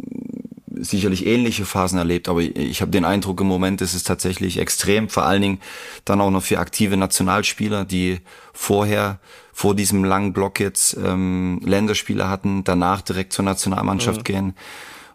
sicherlich 0.68 1.26
ähnliche 1.26 1.66
Phasen 1.66 1.98
erlebt, 2.00 2.30
aber 2.30 2.42
ich 2.42 2.82
habe 2.82 2.92
den 2.92 3.04
Eindruck, 3.06 3.42
im 3.42 3.48
Moment 3.48 3.82
ist 3.82 3.94
es 3.94 4.04
tatsächlich 4.04 4.58
extrem, 4.60 5.10
vor 5.10 5.24
allen 5.24 5.42
Dingen 5.42 5.60
dann 6.06 6.22
auch 6.22 6.32
noch 6.32 6.44
für 6.44 6.60
aktive 6.60 6.96
Nationalspieler, 6.96 7.84
die 7.84 8.22
vorher 8.54 9.20
vor 9.52 9.76
diesem 9.76 10.04
langen 10.06 10.34
Block 10.34 10.60
jetzt 10.60 10.98
ähm, 10.98 11.62
Länderspiele 11.64 12.30
hatten, 12.30 12.64
danach 12.64 13.02
direkt 13.02 13.34
zur 13.34 13.46
Nationalmannschaft 13.46 14.20
mhm. 14.20 14.24
gehen. 14.24 14.56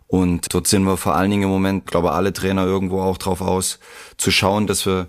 Und 0.08 0.52
dort 0.54 0.66
sind 0.66 0.84
wir 0.84 0.96
vor 0.96 1.14
allen 1.14 1.30
Dingen 1.30 1.44
im 1.44 1.50
Moment, 1.50 1.86
glaube 1.86 2.12
alle 2.12 2.32
Trainer 2.32 2.64
irgendwo 2.64 3.00
auch 3.00 3.18
drauf 3.18 3.40
aus, 3.40 3.78
zu 4.16 4.30
schauen, 4.30 4.66
dass 4.66 4.84
wir 4.86 5.08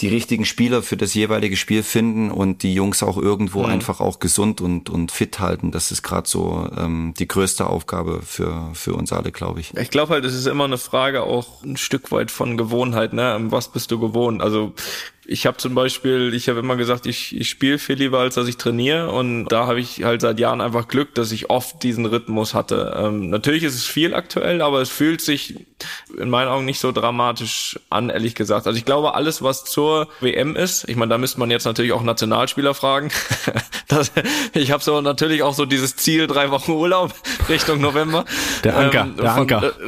die 0.00 0.08
richtigen 0.08 0.44
Spieler 0.44 0.82
für 0.82 0.96
das 0.96 1.14
jeweilige 1.14 1.56
Spiel 1.56 1.82
finden 1.82 2.30
und 2.30 2.62
die 2.62 2.74
Jungs 2.74 3.02
auch 3.02 3.16
irgendwo 3.16 3.60
mhm. 3.60 3.70
einfach 3.70 4.00
auch 4.00 4.18
gesund 4.18 4.60
und, 4.60 4.90
und 4.90 5.10
fit 5.10 5.40
halten. 5.40 5.70
Das 5.70 5.90
ist 5.90 6.02
gerade 6.02 6.28
so 6.28 6.68
ähm, 6.76 7.14
die 7.18 7.26
größte 7.26 7.66
Aufgabe 7.66 8.20
für, 8.22 8.70
für 8.74 8.94
uns 8.94 9.12
alle, 9.12 9.32
glaube 9.32 9.60
ich. 9.60 9.74
Ich 9.74 9.90
glaube 9.90 10.12
halt, 10.12 10.24
es 10.26 10.34
ist 10.34 10.46
immer 10.46 10.64
eine 10.64 10.76
Frage 10.76 11.22
auch 11.22 11.62
ein 11.62 11.78
Stück 11.78 12.12
weit 12.12 12.30
von 12.30 12.58
Gewohnheit, 12.58 13.14
ne? 13.14 13.38
Was 13.48 13.68
bist 13.68 13.90
du 13.90 13.98
gewohnt? 13.98 14.42
Also 14.42 14.74
ich 15.28 15.46
habe 15.46 15.56
zum 15.56 15.74
Beispiel, 15.74 16.32
ich 16.34 16.48
habe 16.48 16.60
immer 16.60 16.76
gesagt, 16.76 17.06
ich, 17.06 17.36
ich 17.36 17.48
spiele 17.48 17.78
viel 17.78 17.96
lieber, 17.96 18.20
als 18.20 18.36
dass 18.36 18.46
ich 18.46 18.56
trainiere. 18.56 19.10
Und 19.10 19.48
da 19.48 19.66
habe 19.66 19.80
ich 19.80 20.04
halt 20.04 20.20
seit 20.20 20.38
Jahren 20.38 20.60
einfach 20.60 20.88
Glück, 20.88 21.14
dass 21.14 21.32
ich 21.32 21.50
oft 21.50 21.82
diesen 21.82 22.06
Rhythmus 22.06 22.54
hatte. 22.54 22.94
Ähm, 22.96 23.30
natürlich 23.30 23.64
ist 23.64 23.74
es 23.74 23.84
viel 23.84 24.14
aktuell, 24.14 24.62
aber 24.62 24.80
es 24.80 24.90
fühlt 24.90 25.20
sich 25.20 25.66
in 26.16 26.30
meinen 26.30 26.48
Augen 26.48 26.64
nicht 26.64 26.78
so 26.78 26.92
dramatisch 26.92 27.78
an, 27.90 28.08
ehrlich 28.10 28.34
gesagt. 28.34 28.66
Also 28.66 28.78
ich 28.78 28.84
glaube, 28.84 29.14
alles, 29.14 29.42
was 29.42 29.64
zur 29.64 30.08
WM 30.20 30.54
ist, 30.54 30.88
ich 30.88 30.96
meine, 30.96 31.10
da 31.10 31.18
müsste 31.18 31.40
man 31.40 31.50
jetzt 31.50 31.64
natürlich 31.64 31.92
auch 31.92 32.02
Nationalspieler 32.02 32.74
fragen. 32.74 33.10
das, 33.88 34.12
ich 34.54 34.70
habe 34.70 34.82
so 34.82 35.00
natürlich 35.00 35.42
auch 35.42 35.54
so 35.54 35.66
dieses 35.66 35.96
Ziel, 35.96 36.26
drei 36.26 36.50
Wochen 36.50 36.72
Urlaub 36.72 37.12
Richtung 37.48 37.80
November. 37.80 38.24
Der 38.62 38.76
Anker, 38.76 39.02
ähm, 39.02 39.16
der 39.16 39.30
von, 39.30 39.40
Anker. 39.40 39.72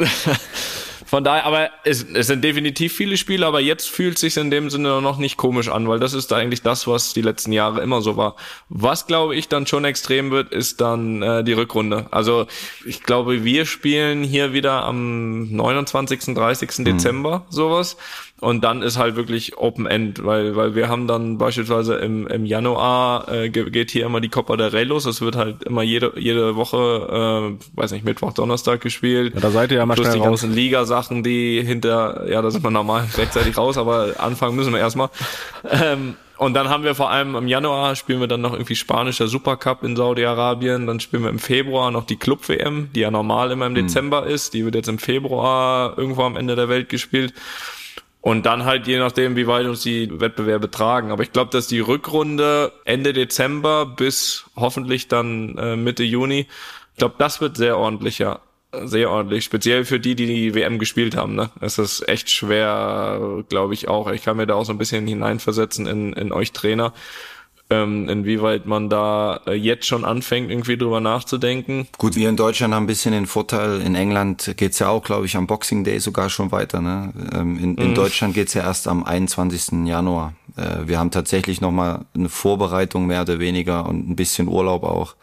Von 1.09 1.25
daher, 1.25 1.47
aber 1.47 1.71
es, 1.85 2.05
es 2.13 2.27
sind 2.27 2.45
definitiv 2.45 2.95
viele 2.95 3.17
Spiele, 3.17 3.47
aber 3.47 3.61
jetzt 3.61 3.89
fühlt 3.89 4.19
sich 4.19 4.37
in 4.37 4.51
dem 4.51 4.69
Sinne 4.69 5.01
noch 5.01 5.17
nicht 5.17 5.39
komisch 5.39 5.71
an, 5.71 5.89
weil 5.89 5.99
das 5.99 6.13
ist 6.13 6.35
eigentlich 6.35 6.61
das, 6.61 6.87
was 6.87 7.15
die 7.15 7.23
letzten 7.23 7.51
Jahre 7.53 7.81
immer 7.81 8.03
so 8.03 8.19
war. 8.19 8.37
Was 8.69 9.07
glaube 9.07 9.35
ich 9.35 9.49
dann 9.49 9.67
schon 9.67 9.87
extrem 9.87 10.31
wird, 10.31 10.53
ist 10.53 10.83
dann 10.83 11.23
äh, 11.23 11.43
die 11.45 11.55
Rückrunde. 11.55 12.09
Also 12.11 12.47
ich 12.85 13.05
glaube, 13.05 13.43
wir 13.43 13.65
spielen 13.65 14.23
hier 14.23 14.53
wieder 14.53 14.85
am 14.85 15.51
29., 15.51 16.35
30. 16.35 16.77
Mhm. 16.77 16.85
Dezember 16.85 17.47
sowas. 17.49 17.97
Und 18.41 18.63
dann 18.63 18.83
ist 18.83 18.99
halt 18.99 19.17
wirklich 19.17 19.59
Open 19.59 19.87
End, 19.87 20.25
weil, 20.25 20.55
weil 20.55 20.77
wir 20.77 20.89
haben 20.89 21.09
dann 21.09 21.39
beispielsweise 21.39 21.97
im, 21.97 22.27
im 22.29 22.45
Januar 22.45 23.29
äh, 23.33 23.49
geht 23.49 23.91
hier 23.91 24.07
immer 24.07 24.21
die 24.21 24.29
Copa 24.29 24.57
del 24.57 24.69
Rey 24.69 24.85
los. 24.85 25.07
Es 25.07 25.21
wird 25.21 25.35
halt 25.35 25.65
immer 25.65 25.83
jede, 25.83 26.13
jede 26.17 26.55
Woche, 26.55 27.57
äh, 27.59 27.77
weiß 27.77 27.91
nicht, 27.91 28.05
Mittwoch, 28.05 28.33
Donnerstag 28.33 28.81
gespielt. 28.81 29.35
Ja, 29.35 29.41
da 29.41 29.51
seid 29.51 29.73
ihr 29.73 29.79
ja 29.79 29.87
mal 29.87 29.95
Plus 29.95 30.07
schnell 30.07 30.19
die 30.19 30.21
raus. 30.21 30.41
ganzen 30.41 30.55
Ligasachen, 30.55 31.25
die 31.25 31.63
hinter, 31.65 32.29
ja, 32.31 32.41
da 32.41 32.53
sind 32.53 32.63
wir 32.63 32.71
normal 32.71 33.09
rechtzeitig 33.17 33.57
raus, 33.57 33.77
aber 33.77 34.15
anfangen 34.19 34.55
müssen 34.55 34.73
wir 34.73 34.79
erstmal. 34.79 35.11
Ähm, 35.69 36.15
und 36.37 36.55
dann 36.55 36.69
haben 36.69 36.85
wir 36.85 36.95
vor 36.95 37.11
allem 37.11 37.35
im 37.35 37.49
Januar 37.49 37.97
spielen 37.97 38.21
wir 38.21 38.29
dann 38.29 38.41
noch 38.41 38.53
irgendwie 38.53 38.77
spanischer 38.77 39.27
Supercup 39.27 39.83
in 39.83 39.97
Saudi-Arabien. 39.97 40.87
Dann 40.87 41.01
spielen 41.01 41.25
wir 41.25 41.31
im 41.31 41.41
Februar 41.41 41.91
noch 41.91 42.07
die 42.07 42.15
Club-WM, 42.15 42.91
die 42.95 43.01
ja 43.01 43.11
normal 43.11 43.51
immer 43.51 43.67
im 43.67 43.75
Dezember 43.75 44.25
ist. 44.25 44.55
Die 44.55 44.65
wird 44.65 44.77
jetzt 44.77 44.89
im 44.89 45.01
Februar 45.01 45.99
irgendwo 45.99 46.23
am 46.23 46.37
Ende 46.37 46.55
der 46.55 46.69
Welt 46.69 46.89
gespielt. 46.89 47.35
Und 48.29 48.45
dann 48.45 48.67
halt 48.67 48.87
je 48.87 48.99
nachdem, 48.99 49.37
wie 49.37 49.47
weit 49.47 49.65
uns 49.65 49.81
die 49.81 50.21
Wettbewerbe 50.21 50.71
tragen. 50.71 51.13
Aber 51.13 51.23
ich 51.23 51.33
glaube, 51.33 51.51
dass 51.51 51.67
die 51.67 51.81
Rückrunde 51.81 52.73
Ende 52.85 53.15
Dezember 53.15 53.87
bis 53.87 54.45
hoffentlich 54.55 55.09
dann 55.09 55.57
äh, 55.57 55.77
Mitte 55.77 56.05
Juni, 56.05 56.41
ich 56.41 56.99
glaube, 56.99 57.15
das 57.17 57.41
wird 57.41 57.57
sehr 57.57 57.79
ordentlich, 57.79 58.19
ja. 58.19 58.41
Sehr 58.85 59.11
ordentlich. 59.11 59.45
Speziell 59.45 59.87
für 59.87 59.99
die, 59.99 60.15
die 60.15 60.27
die 60.27 60.55
WM 60.55 60.79
gespielt 60.79 61.17
haben. 61.17 61.37
Ne? 61.37 61.49
Es 61.63 61.79
ist 61.79 62.07
echt 62.07 62.29
schwer, 62.29 63.43
glaube 63.49 63.73
ich 63.73 63.89
auch. 63.89 64.11
Ich 64.11 64.25
kann 64.25 64.37
mir 64.37 64.47
da 64.47 64.57
auch 64.57 64.67
so 64.67 64.73
ein 64.73 64.79
bisschen 64.79 65.07
hineinversetzen 65.07 65.87
in, 65.87 66.13
in 66.13 66.31
euch 66.31 66.53
Trainer 66.53 66.93
ähm, 67.71 68.09
inwieweit 68.09 68.67
man 68.67 68.89
da 68.89 69.41
äh, 69.47 69.53
jetzt 69.53 69.87
schon 69.87 70.05
anfängt, 70.05 70.51
irgendwie 70.51 70.77
drüber 70.77 71.01
nachzudenken. 71.01 71.87
Gut, 71.99 72.17
wir 72.17 72.29
in 72.29 72.37
Deutschland 72.37 72.73
haben 72.75 72.85
ein 72.85 72.87
bisschen 72.87 73.13
den 73.13 73.27
Vorteil, 73.27 73.81
in 73.81 73.95
England 73.95 74.55
geht's 74.57 74.79
ja 74.79 74.89
auch, 74.89 75.03
glaube 75.03 75.27
ich, 75.27 75.37
am 75.37 75.47
Boxing 75.47 75.85
Day 75.85 75.99
sogar 76.01 76.31
schon 76.31 76.51
weiter. 76.51 76.81
Ne? 76.81 77.13
Ähm, 77.35 77.59
in, 77.59 77.77
in 77.77 77.95
Deutschland 77.95 78.35
geht's 78.35 78.55
ja 78.55 78.63
erst 78.63 78.89
am 78.89 79.05
21. 79.05 79.87
Januar. 79.87 80.35
Äh, 80.57 80.87
wir 80.87 80.99
haben 80.99 81.11
tatsächlich 81.11 81.61
nochmal 81.61 82.07
eine 82.15 82.29
Vorbereitung 82.29 83.07
mehr 83.07 83.23
oder 83.23 83.39
weniger 83.39 83.87
und 83.87 84.09
ein 84.09 84.17
bisschen 84.17 84.49
Urlaub 84.49 84.83
auch. 84.85 85.15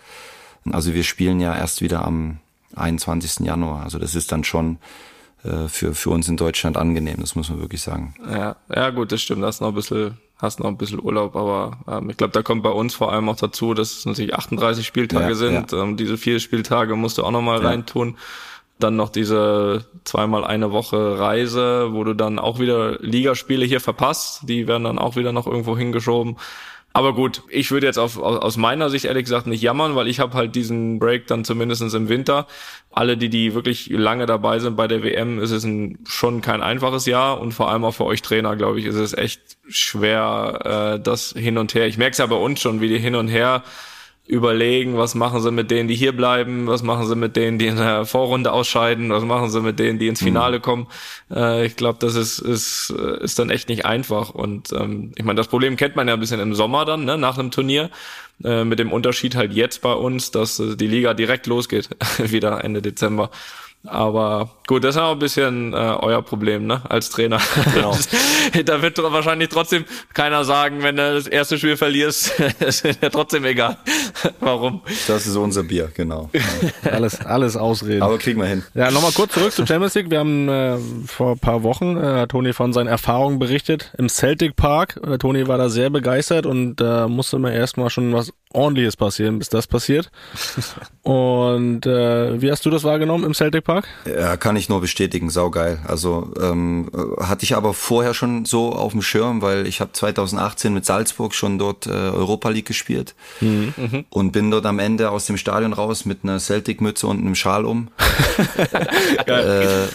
Also 0.71 0.93
wir 0.93 1.03
spielen 1.03 1.39
ja 1.39 1.55
erst 1.55 1.81
wieder 1.81 2.05
am 2.05 2.39
21. 2.75 3.45
Januar. 3.45 3.83
Also 3.83 3.99
das 3.99 4.15
ist 4.15 4.31
dann 4.31 4.43
schon 4.43 4.77
äh, 5.43 5.67
für, 5.67 5.93
für 5.93 6.09
uns 6.09 6.27
in 6.27 6.37
Deutschland 6.37 6.77
angenehm, 6.77 7.17
das 7.19 7.35
muss 7.35 7.49
man 7.49 7.59
wirklich 7.59 7.81
sagen. 7.81 8.15
Ja, 8.29 8.55
ja 8.73 8.89
gut, 8.89 9.11
das 9.11 9.21
stimmt. 9.21 9.43
Hast 9.43 9.61
noch 9.61 9.69
ein 9.69 9.75
bisschen, 9.75 10.17
hast 10.37 10.59
noch 10.59 10.67
ein 10.67 10.77
bisschen 10.77 11.01
Urlaub, 11.01 11.35
aber 11.35 11.77
ähm, 11.87 12.09
ich 12.09 12.17
glaube, 12.17 12.33
da 12.33 12.41
kommt 12.43 12.63
bei 12.63 12.69
uns 12.69 12.93
vor 12.93 13.11
allem 13.11 13.29
auch 13.29 13.37
dazu, 13.37 13.73
dass 13.73 13.97
es 13.97 14.05
natürlich 14.05 14.33
38 14.35 14.85
Spieltage 14.85 15.29
Ja, 15.29 15.35
sind. 15.35 15.73
Ähm, 15.73 15.97
diese 15.97 16.17
vier 16.17 16.39
Spieltage 16.39 16.95
musst 16.95 17.17
du 17.17 17.23
auch 17.23 17.31
nochmal 17.31 17.61
Ja. 17.61 17.69
reintun. 17.69 18.17
Dann 18.77 18.97
noch 18.97 19.07
diese 19.09 19.85
zweimal 20.03 20.43
eine 20.43 20.71
Woche 20.73 21.17
Reise, 21.17 21.93
wo 21.93 22.03
du 22.03 22.13
dann 22.13 22.39
auch 22.39 22.59
wieder 22.59 22.97
Ligaspiele 22.99 23.65
hier 23.65 23.79
verpasst. 23.79 24.41
Die 24.49 24.67
werden 24.67 24.83
dann 24.83 24.99
auch 24.99 25.15
wieder 25.15 25.31
noch 25.31 25.47
irgendwo 25.47 25.77
hingeschoben. 25.77 26.35
Aber 26.95 27.13
gut, 27.13 27.41
ich 27.49 27.71
würde 27.71 27.87
jetzt 27.87 27.97
auf, 27.97 28.17
aus 28.17 28.55
meiner 28.55 28.89
Sicht 28.89 29.03
ehrlich 29.03 29.25
gesagt 29.25 29.47
nicht 29.47 29.61
jammern, 29.61 29.95
weil 29.95 30.07
ich 30.07 30.21
habe 30.21 30.33
halt 30.33 30.55
diesen 30.55 30.97
Break 30.97 31.27
dann 31.27 31.43
zumindestens 31.43 31.93
im 31.93 32.07
Winter. 32.07 32.47
Alle, 32.89 33.17
die 33.17 33.27
die 33.27 33.53
wirklich 33.53 33.89
lange 33.89 34.25
dabei 34.25 34.59
sind 34.59 34.77
bei 34.77 34.87
der 34.87 35.03
WM, 35.03 35.39
ist 35.39 35.51
es 35.51 35.65
ein, 35.65 35.99
schon 36.07 36.39
kein 36.39 36.61
einfaches 36.61 37.05
Jahr 37.05 37.41
und 37.41 37.51
vor 37.51 37.69
allem 37.69 37.83
auch 37.83 37.91
für 37.91 38.05
euch 38.05 38.21
Trainer, 38.21 38.55
glaube 38.55 38.79
ich, 38.79 38.85
ist 38.85 38.95
es 38.95 39.11
echt 39.11 39.57
schwer, 39.67 40.95
äh, 40.95 40.99
das 41.01 41.33
hin 41.37 41.57
und 41.57 41.73
her. 41.73 41.85
Ich 41.85 41.97
merke 41.97 42.13
es 42.13 42.19
ja 42.19 42.27
bei 42.27 42.37
uns 42.37 42.61
schon, 42.61 42.79
wie 42.79 42.87
die 42.87 42.97
hin 42.97 43.15
und 43.15 43.27
her 43.27 43.63
überlegen, 44.27 44.97
was 44.97 45.13
machen 45.13 45.41
sie 45.41 45.51
mit 45.51 45.69
denen, 45.69 45.87
die 45.87 45.95
hier 45.95 46.15
bleiben, 46.15 46.67
was 46.67 46.81
machen 46.81 47.07
sie 47.07 47.15
mit 47.15 47.35
denen, 47.35 47.59
die 47.59 47.67
in 47.67 47.75
der 47.75 48.05
Vorrunde 48.05 48.51
ausscheiden, 48.51 49.11
was 49.11 49.23
machen 49.23 49.49
sie 49.49 49.61
mit 49.61 49.77
denen, 49.77 49.99
die 49.99 50.07
ins 50.07 50.21
Finale 50.21 50.59
kommen. 50.59 50.87
Äh, 51.31 51.65
ich 51.65 51.75
glaube, 51.75 51.99
das 51.99 52.15
ist, 52.15 52.39
ist, 52.39 52.89
ist 52.89 53.37
dann 53.37 53.49
echt 53.51 53.69
nicht 53.69 53.85
einfach. 53.85 54.31
Und 54.31 54.73
ähm, 54.73 55.11
ich 55.15 55.23
meine, 55.23 55.37
das 55.37 55.47
Problem 55.47 55.77
kennt 55.77 55.95
man 55.95 56.07
ja 56.07 56.15
ein 56.15 56.19
bisschen 56.19 56.39
im 56.39 56.55
Sommer 56.55 56.85
dann, 56.85 57.05
ne, 57.05 57.17
nach 57.17 57.37
einem 57.37 57.51
Turnier. 57.51 57.89
Äh, 58.43 58.65
mit 58.65 58.79
dem 58.79 58.91
Unterschied 58.91 59.35
halt 59.35 59.53
jetzt 59.53 59.81
bei 59.81 59.93
uns, 59.93 60.31
dass 60.31 60.59
äh, 60.59 60.75
die 60.75 60.87
Liga 60.87 61.13
direkt 61.13 61.47
losgeht, 61.47 61.89
wieder 62.17 62.63
Ende 62.63 62.81
Dezember. 62.81 63.29
Aber 63.87 64.49
gut, 64.67 64.83
das 64.83 64.95
ist 64.95 65.01
auch 65.01 65.11
ein 65.11 65.19
bisschen 65.19 65.73
äh, 65.73 65.75
euer 65.75 66.21
Problem, 66.21 66.65
ne, 66.65 66.81
als 66.89 67.09
Trainer. 67.09 67.39
Genau. 67.73 67.95
da 68.65 68.81
wird 68.81 68.97
wahrscheinlich 68.97 69.49
trotzdem 69.49 69.85
keiner 70.13 70.43
sagen, 70.43 70.81
wenn 70.81 70.97
du 70.97 71.13
das 71.13 71.27
erste 71.27 71.57
Spiel 71.57 71.77
verlierst, 71.77 72.39
ist 72.59 72.83
ja 72.83 73.09
trotzdem 73.09 73.45
egal. 73.45 73.77
Warum? 74.39 74.81
Das 75.07 75.25
ist 75.25 75.35
unser 75.35 75.63
Bier, 75.63 75.89
genau. 75.93 76.29
Alles, 76.83 77.19
alles 77.25 77.57
Ausreden. 77.57 78.01
Aber 78.01 78.17
kriegen 78.17 78.39
wir 78.39 78.47
hin. 78.47 78.63
Ja, 78.73 78.91
nochmal 78.91 79.11
kurz 79.11 79.33
zurück 79.33 79.51
zur 79.51 79.65
Champions 79.67 79.95
League. 79.95 80.09
Wir 80.09 80.19
haben 80.19 80.47
äh, 80.47 80.77
vor 81.07 81.33
ein 81.33 81.39
paar 81.39 81.63
Wochen 81.63 81.97
äh, 81.97 82.27
Toni 82.27 82.53
von 82.53 82.73
seinen 82.73 82.87
Erfahrungen 82.87 83.39
berichtet 83.39 83.93
im 83.97 84.09
Celtic 84.09 84.55
Park. 84.55 84.99
Äh, 85.05 85.17
Toni 85.17 85.47
war 85.47 85.57
da 85.57 85.69
sehr 85.69 85.89
begeistert 85.89 86.45
und 86.45 86.77
da 86.77 87.07
musste 87.07 87.39
mir 87.39 87.53
erstmal 87.53 87.89
schon 87.89 88.13
was 88.13 88.31
ordentliches 88.55 88.95
passieren, 88.95 89.37
bis 89.39 89.49
das 89.49 89.67
passiert. 89.67 90.09
Und 91.03 91.85
äh, 91.85 92.41
wie 92.41 92.49
hast 92.49 92.65
du 92.65 92.69
das 92.71 92.83
wahrgenommen 92.83 93.25
im 93.25 93.33
Celtic 93.33 93.63
Park? 93.63 93.87
Ja, 94.05 94.37
kann 94.37 94.55
ich 94.55 94.69
nur 94.69 94.81
bestätigen, 94.81 95.29
saugeil. 95.29 95.79
Also 95.85 96.31
ähm, 96.41 96.89
äh, 96.93 97.23
hatte 97.23 97.43
ich 97.43 97.55
aber 97.55 97.73
vorher 97.73 98.13
schon 98.13 98.45
so 98.45 98.71
auf 98.71 98.93
dem 98.93 99.01
Schirm, 99.01 99.41
weil 99.41 99.67
ich 99.67 99.81
habe 99.81 99.91
2018 99.91 100.73
mit 100.73 100.85
Salzburg 100.85 101.35
schon 101.35 101.59
dort 101.59 101.85
äh, 101.85 101.91
Europa 101.91 102.49
League 102.49 102.65
gespielt 102.65 103.13
und 104.09 104.31
bin 104.31 104.51
dort 104.51 104.65
am 104.65 104.79
Ende 104.79 105.11
aus 105.11 105.25
dem 105.25 105.37
Stadion 105.37 105.73
raus 105.73 106.05
mit 106.05 106.19
einer 106.23 106.39
Celtic-Mütze 106.39 107.07
und 107.07 107.19
einem 107.19 107.35
Schal 107.35 107.65
um. 107.65 107.89
äh, 109.27 109.83
äh, 109.83 109.87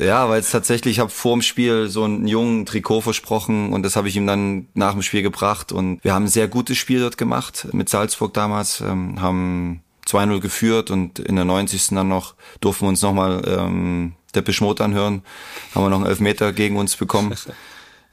ja, 0.00 0.28
weil 0.28 0.40
es 0.40 0.50
tatsächlich, 0.50 0.96
ich 0.96 1.00
habe 1.00 1.10
vor 1.10 1.34
dem 1.34 1.42
Spiel 1.42 1.88
so 1.88 2.04
einen 2.04 2.26
jungen 2.26 2.66
Trikot 2.66 3.00
versprochen 3.00 3.72
und 3.72 3.82
das 3.82 3.96
habe 3.96 4.08
ich 4.08 4.16
ihm 4.16 4.26
dann 4.26 4.68
nach 4.74 4.92
dem 4.92 5.02
Spiel 5.02 5.22
gebracht 5.22 5.72
und 5.72 6.02
wir 6.04 6.14
haben 6.14 6.24
ein 6.24 6.28
sehr 6.28 6.48
gutes 6.48 6.78
Spiel 6.78 7.00
dort 7.00 7.18
gemacht 7.18 7.68
mit 7.72 7.88
Salzburg 7.88 8.32
damals, 8.34 8.80
ähm, 8.80 9.20
haben 9.20 9.82
2-0 10.06 10.40
geführt 10.40 10.90
und 10.90 11.18
in 11.18 11.36
der 11.36 11.44
90. 11.44 11.88
dann 11.88 12.08
noch 12.08 12.34
durften 12.60 12.84
wir 12.84 12.88
uns 12.90 13.02
nochmal 13.02 13.42
ähm, 13.46 14.12
Depeche 14.34 14.62
Mode 14.62 14.84
anhören, 14.84 15.22
haben 15.74 15.84
wir 15.84 15.90
noch 15.90 15.98
einen 15.98 16.06
Elfmeter 16.06 16.52
gegen 16.52 16.76
uns 16.76 16.96
bekommen. 16.96 17.34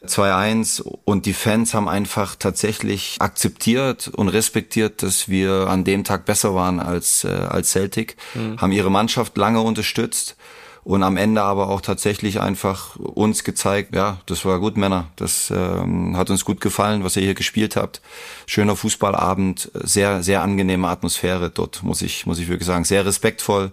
2-1 0.05 0.81
und 1.05 1.25
die 1.25 1.33
Fans 1.33 1.74
haben 1.74 1.88
einfach 1.88 2.36
tatsächlich 2.36 3.17
akzeptiert 3.19 4.10
und 4.10 4.29
respektiert, 4.29 5.03
dass 5.03 5.29
wir 5.29 5.67
an 5.67 5.83
dem 5.83 6.03
Tag 6.03 6.25
besser 6.25 6.55
waren 6.55 6.79
als, 6.79 7.24
äh, 7.24 7.29
als 7.29 7.72
Celtic, 7.72 8.17
haben 8.57 8.72
ihre 8.72 8.91
Mannschaft 8.91 9.38
lange 9.38 9.62
unterstützt 9.62 10.36
und 10.83 11.03
am 11.03 11.15
Ende 11.15 11.41
aber 11.41 11.69
auch 11.69 11.81
tatsächlich 11.81 12.41
einfach 12.41 12.98
uns 12.98 13.43
gezeigt, 13.43 13.95
ja, 13.95 14.17
das 14.25 14.43
war 14.43 14.60
gut, 14.60 14.75
Männer, 14.75 15.07
das 15.15 15.50
ähm, 15.50 16.17
hat 16.17 16.29
uns 16.29 16.43
gut 16.43 16.60
gefallen, 16.60 17.03
was 17.03 17.15
ihr 17.15 17.24
hier 17.24 17.36
gespielt 17.36 17.75
habt. 17.75 18.01
Schöner 18.48 18.75
Fußballabend, 18.75 19.72
sehr, 19.74 20.24
sehr 20.24 20.41
angenehme 20.41 20.89
Atmosphäre 20.89 21.50
dort, 21.50 21.83
muss 21.83 22.01
ich, 22.01 22.25
muss 22.25 22.39
ich 22.39 22.50
wirklich 22.50 22.67
sagen, 22.67 22.83
sehr 22.83 23.05
respektvoll. 23.05 23.72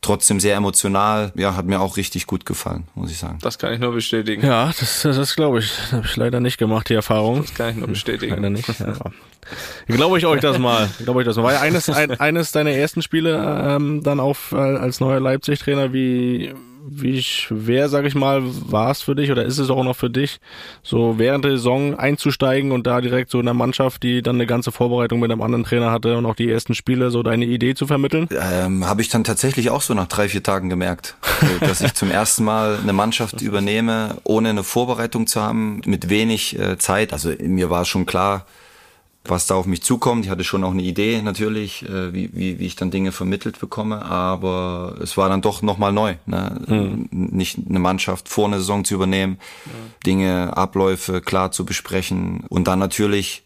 Trotzdem 0.00 0.38
sehr 0.38 0.54
emotional, 0.54 1.32
ja, 1.34 1.56
hat 1.56 1.66
mir 1.66 1.80
auch 1.80 1.96
richtig 1.96 2.26
gut 2.26 2.46
gefallen, 2.46 2.86
muss 2.94 3.10
ich 3.10 3.18
sagen. 3.18 3.38
Das 3.42 3.58
kann 3.58 3.72
ich 3.72 3.80
nur 3.80 3.92
bestätigen. 3.92 4.46
Ja, 4.46 4.66
das, 4.78 5.02
das, 5.02 5.16
das 5.16 5.34
glaube 5.34 5.58
ich. 5.58 5.72
Das 5.76 5.92
habe 5.92 6.06
ich 6.06 6.16
leider 6.16 6.38
nicht 6.38 6.56
gemacht, 6.56 6.88
die 6.88 6.94
Erfahrung. 6.94 7.42
Das 7.42 7.54
kann 7.54 7.70
ich 7.70 7.76
nur 7.76 7.88
bestätigen. 7.88 8.36
Leider 8.36 8.50
nicht. 8.50 8.68
Ja. 8.78 8.94
Glaube 9.88 10.18
ich 10.18 10.26
euch 10.26 10.40
das 10.40 10.58
mal. 10.58 10.88
Glaube 11.02 11.22
ich 11.22 11.26
das 11.26 11.36
mal. 11.36 11.44
War 11.44 11.52
ja 11.54 11.60
eines, 11.62 11.88
ein, 11.88 12.12
eines 12.20 12.52
deiner 12.52 12.70
ersten 12.70 13.02
Spiele 13.02 13.42
ähm, 13.66 14.02
dann 14.04 14.20
auf 14.20 14.52
äh, 14.52 14.56
als 14.56 15.00
neuer 15.00 15.20
Leipzig-Trainer. 15.20 15.92
Wie 15.92 16.54
wie 16.90 17.22
schwer, 17.22 17.88
sag 17.88 18.04
ich 18.04 18.14
mal, 18.14 18.42
war 18.44 18.90
es 18.90 19.02
für 19.02 19.14
dich 19.14 19.30
oder 19.30 19.44
ist 19.44 19.58
es 19.58 19.70
auch 19.70 19.84
noch 19.84 19.96
für 19.96 20.10
dich, 20.10 20.40
so 20.82 21.18
während 21.18 21.44
der 21.44 21.52
Saison 21.52 21.98
einzusteigen 21.98 22.72
und 22.72 22.86
da 22.86 23.00
direkt 23.00 23.30
so 23.30 23.38
in 23.40 23.46
der 23.46 23.54
Mannschaft, 23.54 24.02
die 24.02 24.22
dann 24.22 24.36
eine 24.36 24.46
ganze 24.46 24.72
Vorbereitung 24.72 25.20
mit 25.20 25.30
einem 25.30 25.42
anderen 25.42 25.64
Trainer 25.64 25.90
hatte 25.90 26.16
und 26.16 26.26
auch 26.26 26.34
die 26.34 26.50
ersten 26.50 26.74
Spiele, 26.74 27.10
so 27.10 27.22
deine 27.22 27.44
Idee 27.44 27.74
zu 27.74 27.86
vermitteln? 27.86 28.28
Ähm, 28.30 28.86
Habe 28.86 29.02
ich 29.02 29.08
dann 29.08 29.24
tatsächlich 29.24 29.70
auch 29.70 29.82
so 29.82 29.94
nach 29.94 30.08
drei, 30.08 30.28
vier 30.28 30.42
Tagen 30.42 30.68
gemerkt, 30.68 31.16
dass 31.60 31.80
ich 31.80 31.94
zum 31.94 32.10
ersten 32.10 32.44
Mal 32.44 32.78
eine 32.82 32.92
Mannschaft 32.92 33.40
übernehme, 33.40 34.16
ohne 34.24 34.50
eine 34.50 34.62
Vorbereitung 34.62 35.26
zu 35.26 35.40
haben, 35.40 35.80
mit 35.84 36.08
wenig 36.08 36.58
äh, 36.58 36.78
Zeit. 36.78 37.12
Also 37.12 37.32
mir 37.40 37.70
war 37.70 37.84
schon 37.84 38.06
klar, 38.06 38.46
was 39.30 39.46
da 39.46 39.54
auf 39.54 39.66
mich 39.66 39.82
zukommt. 39.82 40.24
Ich 40.24 40.30
hatte 40.30 40.44
schon 40.44 40.64
auch 40.64 40.70
eine 40.70 40.82
Idee 40.82 41.22
natürlich, 41.22 41.88
äh, 41.88 42.12
wie, 42.12 42.30
wie, 42.32 42.58
wie 42.58 42.66
ich 42.66 42.76
dann 42.76 42.90
Dinge 42.90 43.12
vermittelt 43.12 43.58
bekomme, 43.58 44.04
aber 44.04 44.96
es 45.02 45.16
war 45.16 45.28
dann 45.28 45.42
doch 45.42 45.62
nochmal 45.62 45.92
neu. 45.92 46.16
Ne? 46.26 47.06
Nicht 47.10 47.58
eine 47.68 47.78
Mannschaft 47.78 48.28
vor 48.28 48.46
einer 48.46 48.58
Saison 48.58 48.84
zu 48.84 48.94
übernehmen, 48.94 49.38
Dinge, 50.06 50.56
Abläufe 50.56 51.20
klar 51.20 51.52
zu 51.52 51.64
besprechen 51.64 52.44
und 52.48 52.68
dann 52.68 52.78
natürlich 52.78 53.42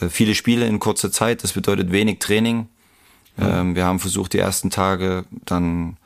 äh, 0.00 0.08
viele 0.08 0.34
Spiele 0.34 0.66
in 0.66 0.78
kurzer 0.78 1.12
Zeit. 1.12 1.44
Das 1.44 1.52
bedeutet 1.52 1.92
wenig 1.92 2.18
Training. 2.18 2.68
Ähm, 3.38 3.74
wir 3.74 3.84
haben 3.84 3.98
versucht, 3.98 4.32
die 4.32 4.38
ersten 4.38 4.70
Tage 4.70 5.24
dann 5.44 5.96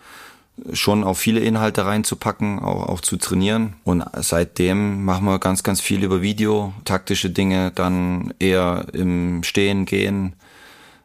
schon 0.72 1.04
auf 1.04 1.18
viele 1.18 1.40
Inhalte 1.40 1.84
reinzupacken, 1.84 2.58
auch, 2.58 2.88
auch 2.88 3.00
zu 3.00 3.16
trainieren. 3.16 3.74
Und 3.84 4.04
seitdem 4.16 5.04
machen 5.04 5.26
wir 5.26 5.38
ganz, 5.38 5.62
ganz 5.62 5.80
viel 5.80 6.02
über 6.02 6.22
Video, 6.22 6.72
taktische 6.84 7.30
Dinge, 7.30 7.72
dann 7.74 8.32
eher 8.38 8.86
im 8.92 9.42
Stehen, 9.42 9.84
Gehen. 9.84 10.34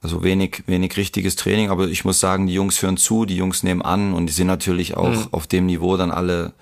Also 0.04 0.24
wenig, 0.24 0.64
wenig 0.66 0.98
richtiges 0.98 1.36
Training, 1.36 1.70
aber 1.70 1.88
ich 1.88 2.06
muss 2.06 2.20
sagen, 2.20 2.48
die 2.48 2.56
Jungs 2.56 2.82
hören 2.82 2.98
zu, 2.98 3.26
die 3.26 3.36
Jungs 3.36 3.62
nehmen 3.62 3.84
an 3.84 4.14
und 4.14 4.26
die 4.26 4.34
sind 4.34 4.48
natürlich 4.48 4.98
auch 4.98 5.32
auf 5.32 5.46
dem 5.46 5.68
Niveau 5.68 5.96
dann 5.96 6.10
alle, 6.10 6.54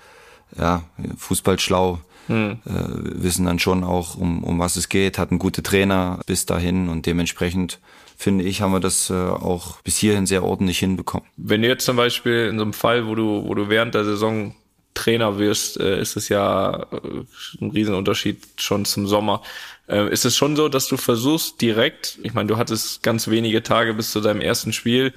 ja, 0.58 0.82
fußballschlau. 1.16 2.00
hm. 2.30 2.58
äh, 2.64 3.22
wissen 3.22 3.46
dann 3.46 3.58
schon 3.58 3.82
auch, 3.82 4.14
um, 4.14 4.44
um 4.44 4.58
was 4.58 4.76
es 4.76 4.88
geht, 4.88 5.18
hatten 5.18 5.38
gute 5.38 5.62
Trainer 5.62 6.20
bis 6.26 6.46
dahin 6.46 6.88
und 6.88 7.06
dementsprechend 7.06 7.80
finde 8.20 8.44
ich, 8.44 8.60
haben 8.60 8.72
wir 8.72 8.80
das 8.80 9.08
äh, 9.08 9.14
auch 9.14 9.80
bis 9.80 9.96
hierhin 9.96 10.26
sehr 10.26 10.44
ordentlich 10.44 10.78
hinbekommen. 10.78 11.26
Wenn 11.36 11.62
du 11.62 11.68
jetzt 11.68 11.86
zum 11.86 11.96
Beispiel 11.96 12.48
in 12.48 12.58
so 12.58 12.64
einem 12.64 12.74
Fall, 12.74 13.06
wo 13.06 13.14
du, 13.14 13.44
wo 13.46 13.54
du 13.54 13.68
während 13.68 13.94
der 13.94 14.04
Saison 14.04 14.54
Trainer 14.92 15.38
wirst, 15.38 15.80
äh, 15.80 16.00
ist 16.00 16.16
es 16.16 16.28
ja 16.28 16.86
äh, 16.92 17.24
ein 17.60 17.70
Riesenunterschied 17.70 18.38
schon 18.56 18.84
zum 18.84 19.06
Sommer. 19.06 19.42
Äh, 19.88 20.12
ist 20.12 20.26
es 20.26 20.36
schon 20.36 20.54
so, 20.54 20.68
dass 20.68 20.88
du 20.88 20.98
versuchst 20.98 21.62
direkt, 21.62 22.18
ich 22.22 22.34
meine, 22.34 22.48
du 22.48 22.58
hattest 22.58 23.02
ganz 23.02 23.28
wenige 23.28 23.62
Tage 23.62 23.94
bis 23.94 24.10
zu 24.10 24.20
deinem 24.20 24.42
ersten 24.42 24.74
Spiel, 24.74 25.14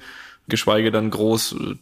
geschweige 0.48 0.90
dann 0.90 1.10
groß 1.10 1.52
äh, 1.52 1.74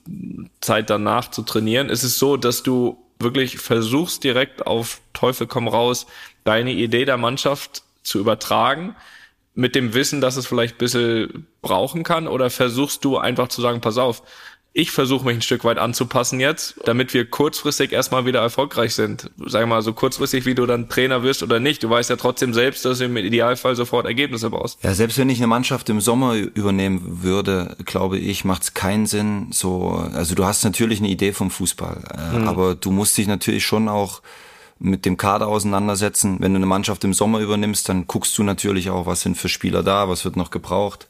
Zeit 0.61 0.91
danach 0.91 1.31
zu 1.31 1.43
trainieren. 1.43 1.89
Ist 1.89 2.03
es 2.03 2.19
so, 2.19 2.37
dass 2.37 2.65
du 2.65 2.99
wirklich 3.21 3.59
versuchst 3.59 4.25
direkt 4.25 4.67
auf 4.67 5.01
Teufel 5.13 5.47
komm 5.47 5.69
raus 5.69 6.07
deine 6.43 6.73
Idee 6.73 7.05
der 7.05 7.19
Mannschaft 7.19 7.85
zu 8.03 8.19
übertragen? 8.19 8.97
Mit 9.55 9.75
dem 9.75 9.95
Wissen, 9.95 10.21
dass 10.21 10.37
es 10.37 10.47
vielleicht 10.47 10.77
ein 10.77 10.79
bisschen 10.79 11.47
brauchen 11.61 12.03
kann? 12.03 12.27
Oder 12.27 12.51
versuchst 12.51 13.05
du 13.05 13.19
einfach 13.19 13.49
zu 13.49 13.61
sagen, 13.61 13.81
pass 13.81 13.99
auf, 13.99 14.23
ich 14.75 14.91
versuche 14.91 15.27
mich 15.27 15.37
ein 15.37 15.43
Stück 15.43 15.65
weit 15.65 15.77
anzupassen 15.77 16.41
jetzt, 16.41 16.77
damit 16.87 17.13
wir 17.13 17.27
kurzfristig 17.29 17.93
erstmal 17.93 18.25
wieder 18.25 18.41
erfolgreich 18.41 18.95
sind. 18.95 19.31
Sag 19.45 19.67
mal, 19.67 19.83
so 19.83 19.93
kurzfristig, 19.93 20.47
wie 20.47 20.55
du 20.55 20.65
dann 20.65 20.89
Trainer 20.89 21.23
wirst 21.23 21.43
oder 21.43 21.61
nicht. 21.61 21.83
Du 21.83 21.91
weißt 21.91 22.09
ja 22.09 22.17
trotzdem 22.17 22.55
selbst, 22.55 22.85
dass 22.87 22.99
du 22.99 23.05
im 23.05 23.17
Idealfall 23.19 23.77
sofort 23.77 24.07
Ergebnisse 24.07 24.49
brauchst. 24.49 24.83
Ja, 24.83 24.95
selbst 24.95 25.19
wenn 25.19 25.29
ich 25.29 25.39
eine 25.39 25.47
Mannschaft 25.47 25.91
im 25.91 26.01
Sommer 26.01 26.37
übernehmen 26.37 27.23
würde, 27.23 27.77
glaube 27.85 28.19
ich, 28.19 28.47
macht 28.47 28.63
es 28.63 28.75
keinen 28.75 29.05
Sinn. 29.05 29.49
So, 29.53 30.09
also 30.15 30.35
du 30.35 30.47
hast 30.47 30.65
natürlich 30.65 31.01
eine 31.01 31.09
Idee 31.09 31.33
vom 31.33 31.51
Fußball, 31.51 32.05
äh, 32.11 32.39
mhm. 32.39 32.49
aber 32.49 32.75
du 32.75 32.93
musst 32.93 33.19
dich 33.19 33.27
natürlich 33.27 33.67
schon 33.67 33.91
auch 33.91 34.23
mit 34.83 35.05
dem 35.05 35.17
Kader 35.17 35.49
auseinandersetzen. 35.49 36.37
Wenn 36.41 36.53
du 36.53 36.57
eine 36.57 36.67
Mannschaft 36.67 37.05
im 37.05 37.15
Sommer 37.15 37.39
übernimmst, 37.39 37.89
dann 37.89 38.07
guckst 38.07 38.37
du 38.37 38.43
natürlich 38.43 38.91
auch, 38.91 39.07
was 39.07 39.23
sind 39.23 39.37
für 39.37 39.49
Spieler 39.49 39.83
da, 39.83 40.09
was 40.09 40.25
wird 40.25 40.37
noch 40.37 40.51
gebraucht 40.51 41.07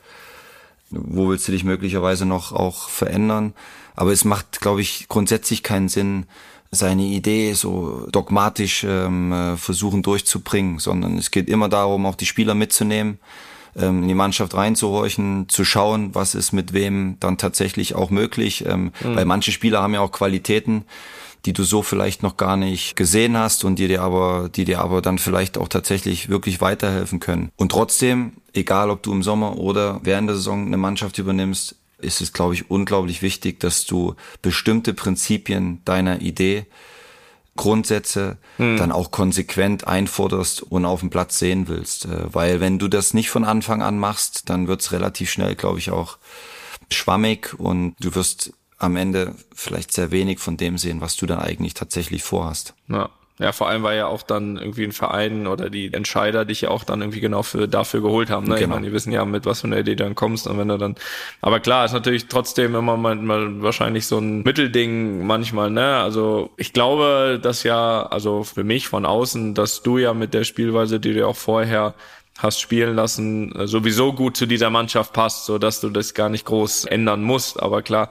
wo 0.92 1.28
willst 1.28 1.48
du 1.48 1.52
dich 1.52 1.64
möglicherweise 1.64 2.26
noch 2.26 2.52
auch 2.52 2.88
verändern. 2.88 3.54
Aber 3.96 4.12
es 4.12 4.24
macht, 4.24 4.60
glaube 4.60 4.80
ich, 4.80 5.06
grundsätzlich 5.08 5.62
keinen 5.62 5.88
Sinn, 5.88 6.26
seine 6.70 7.02
Idee 7.02 7.52
so 7.52 8.06
dogmatisch 8.10 8.84
ähm, 8.88 9.32
äh, 9.32 9.56
versuchen 9.58 10.02
durchzubringen, 10.02 10.78
sondern 10.78 11.18
es 11.18 11.30
geht 11.30 11.50
immer 11.50 11.68
darum, 11.68 12.06
auch 12.06 12.14
die 12.14 12.24
Spieler 12.24 12.54
mitzunehmen, 12.54 13.18
ähm, 13.76 14.02
in 14.02 14.08
die 14.08 14.14
Mannschaft 14.14 14.54
reinzuhorchen, 14.54 15.50
zu 15.50 15.66
schauen, 15.66 16.14
was 16.14 16.34
ist 16.34 16.52
mit 16.52 16.72
wem 16.72 17.18
dann 17.20 17.36
tatsächlich 17.36 17.94
auch 17.94 18.08
möglich, 18.08 18.64
ähm, 18.66 18.92
mhm. 19.00 19.16
weil 19.16 19.26
manche 19.26 19.52
Spieler 19.52 19.82
haben 19.82 19.92
ja 19.92 20.00
auch 20.00 20.12
Qualitäten, 20.12 20.86
die 21.44 21.52
du 21.52 21.64
so 21.64 21.82
vielleicht 21.82 22.22
noch 22.22 22.36
gar 22.36 22.56
nicht 22.56 22.96
gesehen 22.96 23.36
hast 23.36 23.64
und 23.64 23.76
die 23.76 23.88
dir 23.88 24.02
aber, 24.02 24.48
die 24.48 24.64
dir 24.64 24.80
aber 24.80 25.02
dann 25.02 25.18
vielleicht 25.18 25.58
auch 25.58 25.68
tatsächlich 25.68 26.28
wirklich 26.28 26.60
weiterhelfen 26.60 27.20
können. 27.20 27.50
Und 27.56 27.72
trotzdem, 27.72 28.32
egal 28.52 28.90
ob 28.90 29.02
du 29.02 29.12
im 29.12 29.22
Sommer 29.22 29.58
oder 29.58 30.00
während 30.04 30.28
der 30.28 30.36
Saison 30.36 30.66
eine 30.66 30.76
Mannschaft 30.76 31.18
übernimmst, 31.18 31.76
ist 31.98 32.20
es, 32.20 32.32
glaube 32.32 32.54
ich, 32.54 32.70
unglaublich 32.70 33.22
wichtig, 33.22 33.60
dass 33.60 33.86
du 33.86 34.14
bestimmte 34.40 34.94
Prinzipien 34.94 35.80
deiner 35.84 36.20
Idee 36.20 36.66
Grundsätze 37.56 38.38
hm. 38.56 38.78
dann 38.78 38.92
auch 38.92 39.10
konsequent 39.10 39.86
einforderst 39.86 40.62
und 40.62 40.86
auf 40.86 41.00
dem 41.00 41.10
Platz 41.10 41.38
sehen 41.38 41.68
willst. 41.68 42.06
Äh, 42.06 42.32
weil 42.32 42.60
wenn 42.60 42.78
du 42.78 42.88
das 42.88 43.14
nicht 43.14 43.30
von 43.30 43.44
Anfang 43.44 43.82
an 43.82 43.98
machst, 43.98 44.48
dann 44.48 44.68
wird's 44.68 44.92
relativ 44.92 45.30
schnell, 45.30 45.54
glaube 45.54 45.78
ich, 45.78 45.90
auch 45.90 46.18
schwammig 46.90 47.54
und 47.58 47.94
du 48.00 48.14
wirst 48.14 48.52
am 48.82 48.96
Ende 48.96 49.34
vielleicht 49.54 49.92
sehr 49.92 50.10
wenig 50.10 50.40
von 50.40 50.56
dem 50.56 50.76
sehen, 50.78 51.00
was 51.00 51.16
du 51.16 51.26
dann 51.26 51.38
eigentlich 51.38 51.74
tatsächlich 51.74 52.22
vorhast. 52.22 52.74
Ja. 52.88 53.10
Ja, 53.38 53.50
vor 53.50 53.68
allem, 53.68 53.82
weil 53.82 53.96
ja 53.96 54.06
auch 54.06 54.22
dann 54.22 54.56
irgendwie 54.56 54.84
ein 54.84 54.92
Verein 54.92 55.48
oder 55.48 55.68
die 55.68 55.92
Entscheider 55.92 56.44
dich 56.44 56.60
ja 56.60 56.68
auch 56.68 56.84
dann 56.84 57.00
irgendwie 57.00 57.18
genau 57.18 57.42
für 57.42 57.66
dafür 57.66 58.00
geholt 58.00 58.30
haben. 58.30 58.46
Ne? 58.46 58.54
Genau. 58.54 58.62
Ich 58.62 58.68
meine, 58.68 58.86
die 58.86 58.92
wissen 58.92 59.10
ja, 59.10 59.24
mit 59.24 59.46
was 59.46 59.62
für 59.62 59.66
einer 59.66 59.78
Idee 59.78 59.96
dann 59.96 60.14
kommst 60.14 60.46
und 60.46 60.58
wenn 60.58 60.68
du 60.68 60.76
dann. 60.76 60.94
Aber 61.40 61.58
klar, 61.58 61.84
ist 61.84 61.92
natürlich 61.92 62.26
trotzdem 62.26 62.74
immer 62.76 62.96
mal, 62.96 63.16
mal 63.16 63.60
wahrscheinlich 63.62 64.06
so 64.06 64.18
ein 64.18 64.42
Mittelding 64.42 65.26
manchmal, 65.26 65.70
ne? 65.70 65.96
Also 65.96 66.50
ich 66.56 66.72
glaube, 66.72 67.40
dass 67.42 67.64
ja, 67.64 68.02
also 68.02 68.44
für 68.44 68.64
mich 68.64 68.86
von 68.86 69.06
außen, 69.06 69.54
dass 69.54 69.82
du 69.82 69.98
ja 69.98 70.14
mit 70.14 70.34
der 70.34 70.44
Spielweise, 70.44 71.00
die 71.00 71.14
du 71.14 71.26
auch 71.26 71.36
vorher 71.36 71.94
hast 72.38 72.60
spielen 72.60 72.94
lassen, 72.94 73.54
sowieso 73.66 74.12
gut 74.12 74.36
zu 74.36 74.46
dieser 74.46 74.70
Mannschaft 74.70 75.12
passt, 75.14 75.46
so 75.46 75.58
dass 75.58 75.80
du 75.80 75.90
das 75.90 76.14
gar 76.14 76.28
nicht 76.28 76.44
groß 76.44 76.84
ändern 76.84 77.22
musst. 77.22 77.60
Aber 77.60 77.82
klar, 77.82 78.10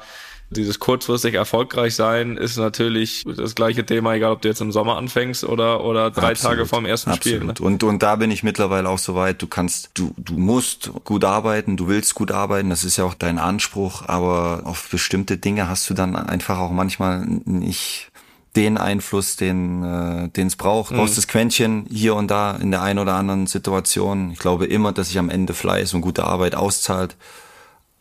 dieses 0.51 0.79
kurzfristig 0.79 1.33
erfolgreich 1.33 1.95
sein 1.95 2.37
ist 2.37 2.57
natürlich 2.57 3.23
das 3.25 3.55
gleiche 3.55 3.85
Thema, 3.85 4.13
egal 4.13 4.33
ob 4.33 4.41
du 4.41 4.49
jetzt 4.49 4.61
im 4.61 4.71
Sommer 4.71 4.97
anfängst 4.97 5.45
oder, 5.45 5.83
oder 5.83 6.11
drei 6.11 6.31
Absolut. 6.31 6.57
Tage 6.57 6.65
vorm 6.67 6.85
ersten 6.85 7.11
Absolut. 7.11 7.37
Spiel. 7.37 7.47
Ne? 7.47 7.53
Und, 7.59 7.83
und 7.83 8.03
da 8.03 8.17
bin 8.17 8.31
ich 8.31 8.43
mittlerweile 8.43 8.89
auch 8.89 8.99
so 8.99 9.15
weit, 9.15 9.41
du 9.41 9.47
kannst, 9.47 9.91
du, 9.93 10.13
du 10.17 10.33
musst 10.33 10.91
gut 11.05 11.23
arbeiten, 11.23 11.77
du 11.77 11.87
willst 11.87 12.15
gut 12.15 12.31
arbeiten, 12.31 12.69
das 12.69 12.83
ist 12.83 12.97
ja 12.97 13.05
auch 13.05 13.13
dein 13.13 13.39
Anspruch, 13.39 14.03
aber 14.07 14.61
auf 14.65 14.89
bestimmte 14.89 15.37
Dinge 15.37 15.69
hast 15.69 15.89
du 15.89 15.93
dann 15.93 16.15
einfach 16.15 16.59
auch 16.59 16.71
manchmal 16.71 17.25
nicht 17.25 18.11
den 18.55 18.77
Einfluss, 18.77 19.37
den 19.37 19.83
äh, 19.83 20.29
den 20.29 20.47
es 20.47 20.57
braucht. 20.57 20.91
Mhm. 20.91 20.97
Brauchst 20.97 21.17
das 21.17 21.27
Quäntchen 21.27 21.85
hier 21.89 22.15
und 22.15 22.29
da 22.29 22.57
in 22.57 22.71
der 22.71 22.81
einen 22.81 22.99
oder 22.99 23.15
anderen 23.15 23.47
Situation. 23.47 24.31
Ich 24.31 24.39
glaube 24.39 24.65
immer, 24.65 24.91
dass 24.91 25.07
sich 25.07 25.17
am 25.19 25.29
Ende 25.29 25.53
Fleiß 25.53 25.93
und 25.93 26.01
gute 26.01 26.25
Arbeit 26.25 26.55
auszahlt. 26.55 27.15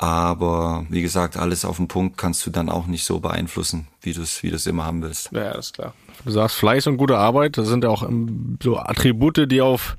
Aber 0.03 0.87
wie 0.89 1.03
gesagt, 1.03 1.37
alles 1.37 1.67
auf 1.67 1.77
den 1.77 1.87
Punkt 1.87 2.17
kannst 2.17 2.47
du 2.47 2.51
dann 2.51 2.71
auch 2.71 2.87
nicht 2.87 3.05
so 3.05 3.21
beeinflussen, 3.21 3.87
wie 4.01 4.15
du 4.15 4.23
es 4.23 4.43
wie 4.43 4.51
du's 4.51 4.67
immer 4.67 4.87
haben 4.87 5.03
willst. 5.03 5.31
Ja, 5.31 5.51
ist 5.51 5.75
klar. 5.75 5.93
Du 6.25 6.31
sagst 6.31 6.57
Fleiß 6.57 6.87
und 6.87 6.97
gute 6.97 7.19
Arbeit, 7.19 7.59
das 7.59 7.69
sind 7.69 7.85
ja 7.85 7.91
auch 7.91 8.09
so 8.63 8.79
Attribute, 8.79 9.51
die 9.53 9.61
auf 9.61 9.99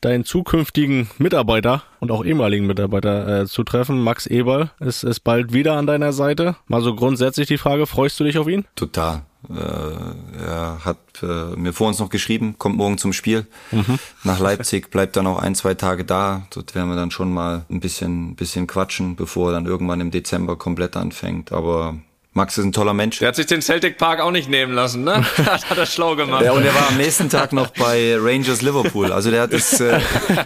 deinen 0.00 0.24
zukünftigen 0.24 1.08
Mitarbeiter 1.18 1.84
und 2.00 2.10
auch 2.10 2.24
ehemaligen 2.24 2.66
Mitarbeiter 2.66 3.42
äh, 3.42 3.46
zutreffen. 3.46 4.00
Max 4.02 4.26
Eberl 4.26 4.72
ist, 4.80 5.04
ist 5.04 5.20
bald 5.20 5.52
wieder 5.52 5.74
an 5.74 5.86
deiner 5.86 6.12
Seite. 6.12 6.56
Mal 6.66 6.82
so 6.82 6.96
grundsätzlich 6.96 7.46
die 7.46 7.58
Frage, 7.58 7.86
freust 7.86 8.18
du 8.18 8.24
dich 8.24 8.38
auf 8.38 8.48
ihn? 8.48 8.64
Total. 8.74 9.22
Äh, 9.48 10.42
er 10.44 10.84
hat 10.84 10.98
äh, 11.22 11.56
mir 11.56 11.72
vor 11.72 11.88
uns 11.88 11.98
noch 11.98 12.10
geschrieben, 12.10 12.56
kommt 12.58 12.76
morgen 12.76 12.98
zum 12.98 13.12
Spiel 13.12 13.46
mhm. 13.70 13.98
nach 14.24 14.40
Leipzig, 14.40 14.90
bleibt 14.90 15.16
dann 15.16 15.26
auch 15.26 15.38
ein, 15.38 15.54
zwei 15.54 15.74
Tage 15.74 16.04
da. 16.04 16.46
Dort 16.50 16.74
werden 16.74 16.88
wir 16.88 16.96
dann 16.96 17.10
schon 17.10 17.32
mal 17.32 17.64
ein 17.70 17.80
bisschen, 17.80 18.34
bisschen 18.34 18.66
quatschen, 18.66 19.16
bevor 19.16 19.50
er 19.50 19.52
dann 19.54 19.66
irgendwann 19.66 20.00
im 20.00 20.10
Dezember 20.10 20.56
komplett 20.56 20.96
anfängt. 20.96 21.52
Aber 21.52 21.96
Max 22.38 22.56
ist 22.56 22.64
ein 22.64 22.72
toller 22.72 22.94
Mensch. 22.94 23.18
Der 23.18 23.26
hat 23.26 23.34
sich 23.34 23.46
den 23.46 23.60
Celtic 23.62 23.98
Park 23.98 24.20
auch 24.20 24.30
nicht 24.30 24.48
nehmen 24.48 24.72
lassen, 24.72 25.02
ne? 25.02 25.24
hat 25.44 25.76
er 25.76 25.86
schlau 25.86 26.14
gemacht. 26.14 26.44
Ja, 26.44 26.52
und 26.52 26.64
er 26.64 26.72
war 26.72 26.88
am 26.88 26.96
nächsten 26.96 27.28
Tag 27.28 27.52
noch 27.52 27.66
bei 27.70 28.16
Rangers 28.16 28.62
Liverpool. 28.62 29.10
Also 29.10 29.32
der 29.32 29.42
hat 29.42 29.52
das, 29.52 29.80
äh, 29.80 29.98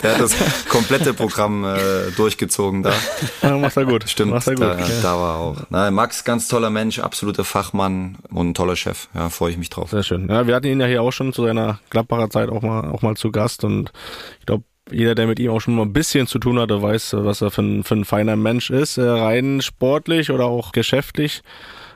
der 0.03 0.15
hat 0.15 0.21
das 0.21 0.35
komplette 0.71 1.13
Programm 1.13 1.67
äh, 1.67 2.11
durchgezogen 2.17 2.83
da. 2.83 2.95
Ja, 3.43 3.59
macht 3.59 3.77
er 3.77 3.85
gut. 3.85 4.09
Stimmt, 4.09 4.31
macht 4.31 4.47
er 4.47 4.55
gut, 4.55 4.63
da, 4.63 4.79
ja. 4.79 4.87
da 5.03 5.21
war 5.21 5.35
er 5.35 5.39
auch. 5.39 5.57
Na, 5.69 5.91
Max, 5.91 6.25
ganz 6.25 6.49
toller 6.49 6.71
Mensch, 6.71 6.99
absoluter 6.99 7.45
Fachmann 7.45 8.17
und 8.31 8.49
ein 8.49 8.55
toller 8.55 8.77
Chef. 8.77 9.09
Ja, 9.15 9.29
freue 9.29 9.51
ich 9.51 9.59
mich 9.59 9.69
drauf. 9.69 9.91
Sehr 9.91 10.03
schön. 10.03 10.29
Ja, 10.31 10.47
wir 10.47 10.55
hatten 10.55 10.69
ihn 10.69 10.81
ja 10.81 10.87
hier 10.87 11.03
auch 11.03 11.13
schon 11.13 11.35
zu 11.35 11.45
seiner 11.45 11.79
Gladbacher 11.91 12.31
Zeit 12.31 12.49
auch 12.49 12.63
mal, 12.63 12.91
auch 12.91 13.03
mal 13.03 13.17
zu 13.17 13.31
Gast 13.31 13.65
und 13.65 13.93
ich 14.41 14.47
glaube, 14.47 14.65
jeder, 14.91 15.15
der 15.15 15.27
mit 15.27 15.39
ihm 15.39 15.51
auch 15.51 15.61
schon 15.61 15.75
mal 15.75 15.83
ein 15.83 15.93
bisschen 15.93 16.27
zu 16.27 16.39
tun 16.39 16.59
hatte, 16.59 16.81
weiß, 16.81 17.17
was 17.19 17.43
er 17.43 17.51
für 17.51 17.63
ein, 17.63 17.85
für 17.85 17.97
ein 17.97 18.07
feiner 18.07 18.37
Mensch 18.37 18.71
ist, 18.71 18.97
äh, 18.97 19.03
rein 19.03 19.61
sportlich 19.61 20.31
oder 20.31 20.47
auch 20.47 20.73
geschäftlich. 20.73 21.43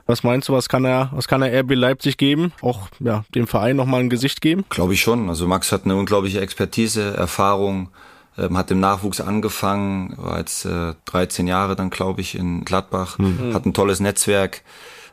Was 0.06 0.22
meinst 0.22 0.48
du, 0.48 0.52
was 0.52 0.68
kann 0.68 0.84
er, 0.84 1.10
was 1.12 1.28
kann 1.28 1.42
er 1.42 1.60
RB 1.60 1.74
Leipzig 1.74 2.16
geben? 2.16 2.52
Auch 2.62 2.88
ja, 3.00 3.24
dem 3.34 3.46
Verein 3.46 3.76
nochmal 3.76 4.00
ein 4.00 4.10
Gesicht 4.10 4.40
geben? 4.40 4.64
Glaube 4.68 4.94
ich 4.94 5.00
schon. 5.00 5.28
Also 5.28 5.46
Max 5.46 5.72
hat 5.72 5.84
eine 5.84 5.96
unglaubliche 5.96 6.40
Expertise, 6.40 7.16
Erfahrung, 7.16 7.90
ähm, 8.38 8.56
hat 8.56 8.70
im 8.70 8.80
Nachwuchs 8.80 9.20
angefangen, 9.20 10.14
war 10.16 10.38
jetzt 10.38 10.64
äh, 10.64 10.94
13 11.06 11.48
Jahre 11.48 11.74
dann, 11.74 11.90
glaube 11.90 12.20
ich, 12.20 12.36
in 12.36 12.64
Gladbach, 12.64 13.18
mhm. 13.18 13.52
hat 13.52 13.66
ein 13.66 13.74
tolles 13.74 14.00
Netzwerk 14.00 14.62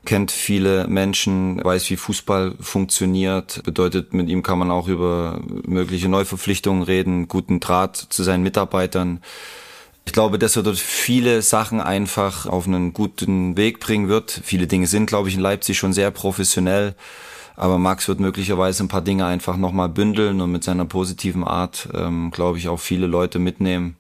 kennt 0.06 0.32
viele 0.32 0.88
Menschen, 0.88 1.64
weiß, 1.64 1.90
wie 1.90 1.96
Fußball 1.96 2.56
funktioniert. 2.60 3.64
Bedeutet, 3.64 4.14
mit 4.14 4.30
ihm 4.30 4.44
kann 4.44 4.60
man 4.60 4.72
auch 4.72 4.88
über 4.88 5.40
mögliche 5.66 6.10
Neuverpflichtungen 6.10 6.84
reden, 6.84 7.28
guten 7.28 7.60
Draht 7.60 7.96
zu 7.96 8.24
seinen 8.24 8.44
Mitarbeitern. 8.44 9.22
Ich 10.06 10.14
glaube, 10.14 10.38
dass 10.38 10.56
er 10.56 10.64
dort 10.64 10.78
viele 10.78 11.42
Sachen 11.42 11.80
einfach 11.80 12.46
auf 12.46 12.68
einen 12.68 12.94
guten 12.94 13.56
Weg 13.58 13.80
bringen 13.80 14.10
wird. 14.10 14.42
Viele 14.44 14.68
Dinge 14.68 14.88
sind, 14.88 15.06
glaube 15.06 15.30
ich, 15.30 15.36
in 15.36 15.42
Leipzig 15.42 15.78
schon 15.78 15.94
sehr 15.94 16.12
professionell. 16.12 16.96
Aber 17.56 17.78
Max 17.78 18.08
wird 18.08 18.20
möglicherweise 18.20 18.84
ein 18.84 18.88
paar 18.88 19.02
Dinge 19.02 19.26
einfach 19.26 19.58
nochmal 19.58 19.90
bündeln 19.90 20.42
und 20.42 20.52
mit 20.52 20.64
seiner 20.64 20.86
positiven 20.86 21.44
Art, 21.44 21.88
ähm, 21.94 22.32
glaube 22.32 22.58
ich, 22.58 22.68
auch 22.68 22.80
viele 22.80 23.08
Leute 23.08 23.40
mitnehmen. 23.40 23.96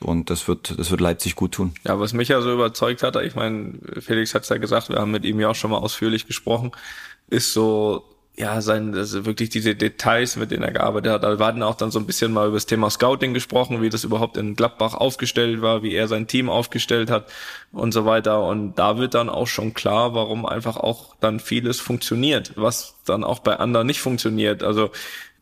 Und 0.00 0.30
das 0.30 0.46
wird, 0.46 0.78
das 0.78 0.90
wird 0.90 1.00
Leipzig 1.00 1.34
gut 1.34 1.52
tun. 1.52 1.74
Ja, 1.84 1.98
was 1.98 2.12
mich 2.12 2.28
ja 2.28 2.40
so 2.40 2.52
überzeugt 2.52 3.02
hat, 3.02 3.16
ich 3.16 3.34
meine, 3.34 3.74
Felix 4.00 4.34
hat 4.34 4.42
es 4.42 4.48
ja 4.48 4.58
gesagt, 4.58 4.90
wir 4.90 4.96
haben 4.96 5.10
mit 5.10 5.24
ihm 5.24 5.40
ja 5.40 5.48
auch 5.48 5.54
schon 5.54 5.70
mal 5.70 5.78
ausführlich 5.78 6.26
gesprochen, 6.26 6.72
ist 7.30 7.52
so 7.52 8.04
ja, 8.38 8.60
sein, 8.60 8.94
also 8.94 9.26
wirklich 9.26 9.50
diese 9.50 9.74
Details, 9.74 10.36
mit 10.36 10.52
denen 10.52 10.62
er 10.62 10.70
gearbeitet 10.70 11.10
hat. 11.12 11.24
Da 11.24 11.40
waren 11.40 11.60
auch 11.64 11.74
dann 11.74 11.90
so 11.90 11.98
ein 11.98 12.06
bisschen 12.06 12.32
mal 12.32 12.46
über 12.46 12.56
das 12.56 12.66
Thema 12.66 12.88
Scouting 12.88 13.34
gesprochen, 13.34 13.82
wie 13.82 13.88
das 13.88 14.04
überhaupt 14.04 14.36
in 14.36 14.54
Gladbach 14.54 14.94
aufgestellt 14.94 15.60
war, 15.60 15.82
wie 15.82 15.92
er 15.92 16.06
sein 16.06 16.28
Team 16.28 16.48
aufgestellt 16.48 17.10
hat 17.10 17.26
und 17.72 17.92
so 17.92 18.06
weiter. 18.06 18.44
Und 18.44 18.76
da 18.76 18.96
wird 18.96 19.14
dann 19.14 19.28
auch 19.28 19.48
schon 19.48 19.74
klar, 19.74 20.14
warum 20.14 20.46
einfach 20.46 20.76
auch 20.76 21.16
dann 21.18 21.40
vieles 21.40 21.80
funktioniert, 21.80 22.52
was 22.54 22.94
dann 23.04 23.24
auch 23.24 23.40
bei 23.40 23.56
anderen 23.56 23.88
nicht 23.88 24.00
funktioniert. 24.00 24.62
Also 24.62 24.90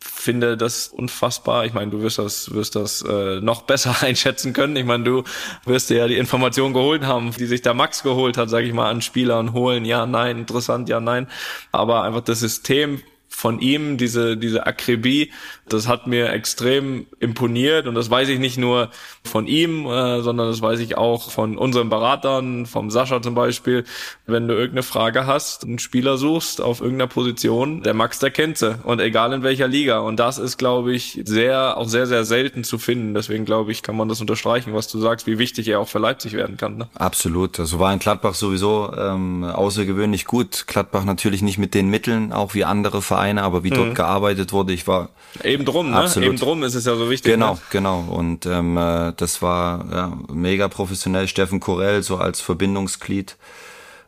finde 0.01 0.57
das 0.57 0.89
unfassbar. 0.89 1.65
Ich 1.67 1.73
meine, 1.73 1.91
du 1.91 2.01
wirst 2.03 2.19
das, 2.19 2.53
wirst 2.53 2.77
das 2.77 3.03
äh, 3.03 3.41
noch 3.41 3.63
besser 3.63 3.95
einschätzen 4.03 4.53
können. 4.53 4.77
Ich 4.77 4.85
meine, 4.85 5.05
du 5.05 5.25
wirst 5.65 5.91
dir 5.91 5.99
ja 5.99 6.09
die 6.09 6.17
Informationen 6.17 6.75
geholt 6.75 7.05
haben, 7.05 7.33
die 7.33 7.47
sich 7.47 7.63
da 7.63 7.75
Max 7.75 8.03
geholt 8.03 8.37
hat, 8.37 8.51
sage 8.51 8.67
ich 8.67 8.73
mal, 8.73 8.91
an 8.91 9.03
Spielern 9.03 9.53
holen. 9.53 9.85
Ja, 9.85 10.07
nein, 10.07 10.39
interessant, 10.39 10.89
ja, 10.89 11.01
nein. 11.01 11.29
Aber 11.73 12.03
einfach 12.03 12.23
das 12.23 12.41
System 12.41 13.03
von 13.29 13.61
ihm, 13.61 13.99
diese, 13.99 14.37
diese 14.37 14.67
Akribie, 14.67 15.31
das 15.69 15.89
hat 15.89 16.07
mir 16.07 16.31
extrem 16.33 17.07
imponiert 17.19 17.87
und 17.87 17.95
das 17.95 18.09
weiß 18.11 18.29
ich 18.29 18.39
nicht 18.39 18.57
nur 18.57 18.91
von 19.25 19.47
ihm, 19.47 19.87
äh, 19.87 20.21
sondern 20.23 20.49
das 20.49 20.63
weiß 20.63 20.81
ich 20.81 20.97
auch 20.97 21.31
von 21.31 21.59
unseren 21.59 21.89
Beratern, 21.89 22.67
vom 22.67 22.91
Sascha 22.91 23.21
zum 23.21 23.35
Beispiel. 23.35 23.85
Wenn 24.27 24.47
du 24.47 24.55
irgendeine 24.55 24.83
Frage 24.83 25.27
hast, 25.27 25.65
einen 25.65 25.79
Spieler 25.79 26.19
suchst 26.19 26.61
auf 26.61 26.81
irgendeiner 26.81 27.09
Position, 27.09 27.83
der 27.83 27.95
Max, 27.95 28.19
der 28.19 28.31
kennt 28.31 28.59
sie 28.59 28.79
und 28.85 29.01
egal 29.01 29.33
in 29.33 29.43
welcher 29.43 29.67
Liga. 29.67 29.99
Und 29.99 30.21
das 30.21 30.39
ist, 30.39 30.57
glaube 30.57 30.93
ich, 30.93 31.21
sehr, 31.25 31.77
auch 31.77 31.89
sehr, 31.89 32.07
sehr 32.07 32.25
selten 32.25 32.63
zu 32.63 32.79
finden. 32.79 33.15
Deswegen 33.15 33.45
glaube 33.45 33.73
ich, 33.73 33.83
kann 33.83 33.97
man 33.97 34.09
das 34.09 34.21
unterstreichen, 34.21 34.75
was 34.75 34.89
du 34.89 35.01
sagst, 35.01 35.27
wie 35.27 35.39
wichtig 35.39 35.69
er 35.69 35.81
auch 35.81 35.89
für 35.89 35.99
Leipzig 35.99 36.35
werden 36.35 36.57
kann. 36.57 36.77
Ne? 36.77 36.89
Absolut. 36.95 37.59
Also 37.59 37.79
war 37.79 37.93
in 37.93 37.99
Gladbach 37.99 38.35
sowieso 38.35 38.93
ähm, 38.97 39.45
außergewöhnlich 39.45 40.27
gut. 40.27 40.67
Gladbach 40.67 41.05
natürlich 41.05 41.43
nicht 41.43 41.59
mit 41.59 41.75
den 41.75 41.89
Mitteln, 41.89 42.33
auch 42.33 42.55
wie 42.55 42.65
andere 42.65 43.03
Vereine, 43.03 43.43
aber 43.43 43.65
wie 43.65 43.71
mhm. 43.71 43.77
dort 43.77 43.95
gearbeitet 43.95 44.53
wurde, 44.53 44.73
ich 44.73 44.87
war 44.87 45.09
Eben 45.45 45.56
drum, 45.65 45.91
ne? 45.91 45.97
Absolut. 45.97 46.29
Eben 46.29 46.37
drum 46.37 46.63
ist 46.63 46.75
es 46.75 46.85
ja 46.85 46.95
so 46.97 47.11
wichtig. 47.11 47.33
Genau, 47.33 47.55
ne? 47.55 47.61
genau. 47.71 48.01
Und 48.01 48.47
ähm, 48.47 48.77
äh, 48.77 49.13
das 49.17 49.43
war 49.43 49.85
ja, 49.91 50.13
mega 50.33 50.69
professionell. 50.69 51.29
Steffen 51.29 51.61
Korell 51.61 52.03
so 52.03 52.17
als 52.17 52.41
Verbindungsglied 52.41 53.37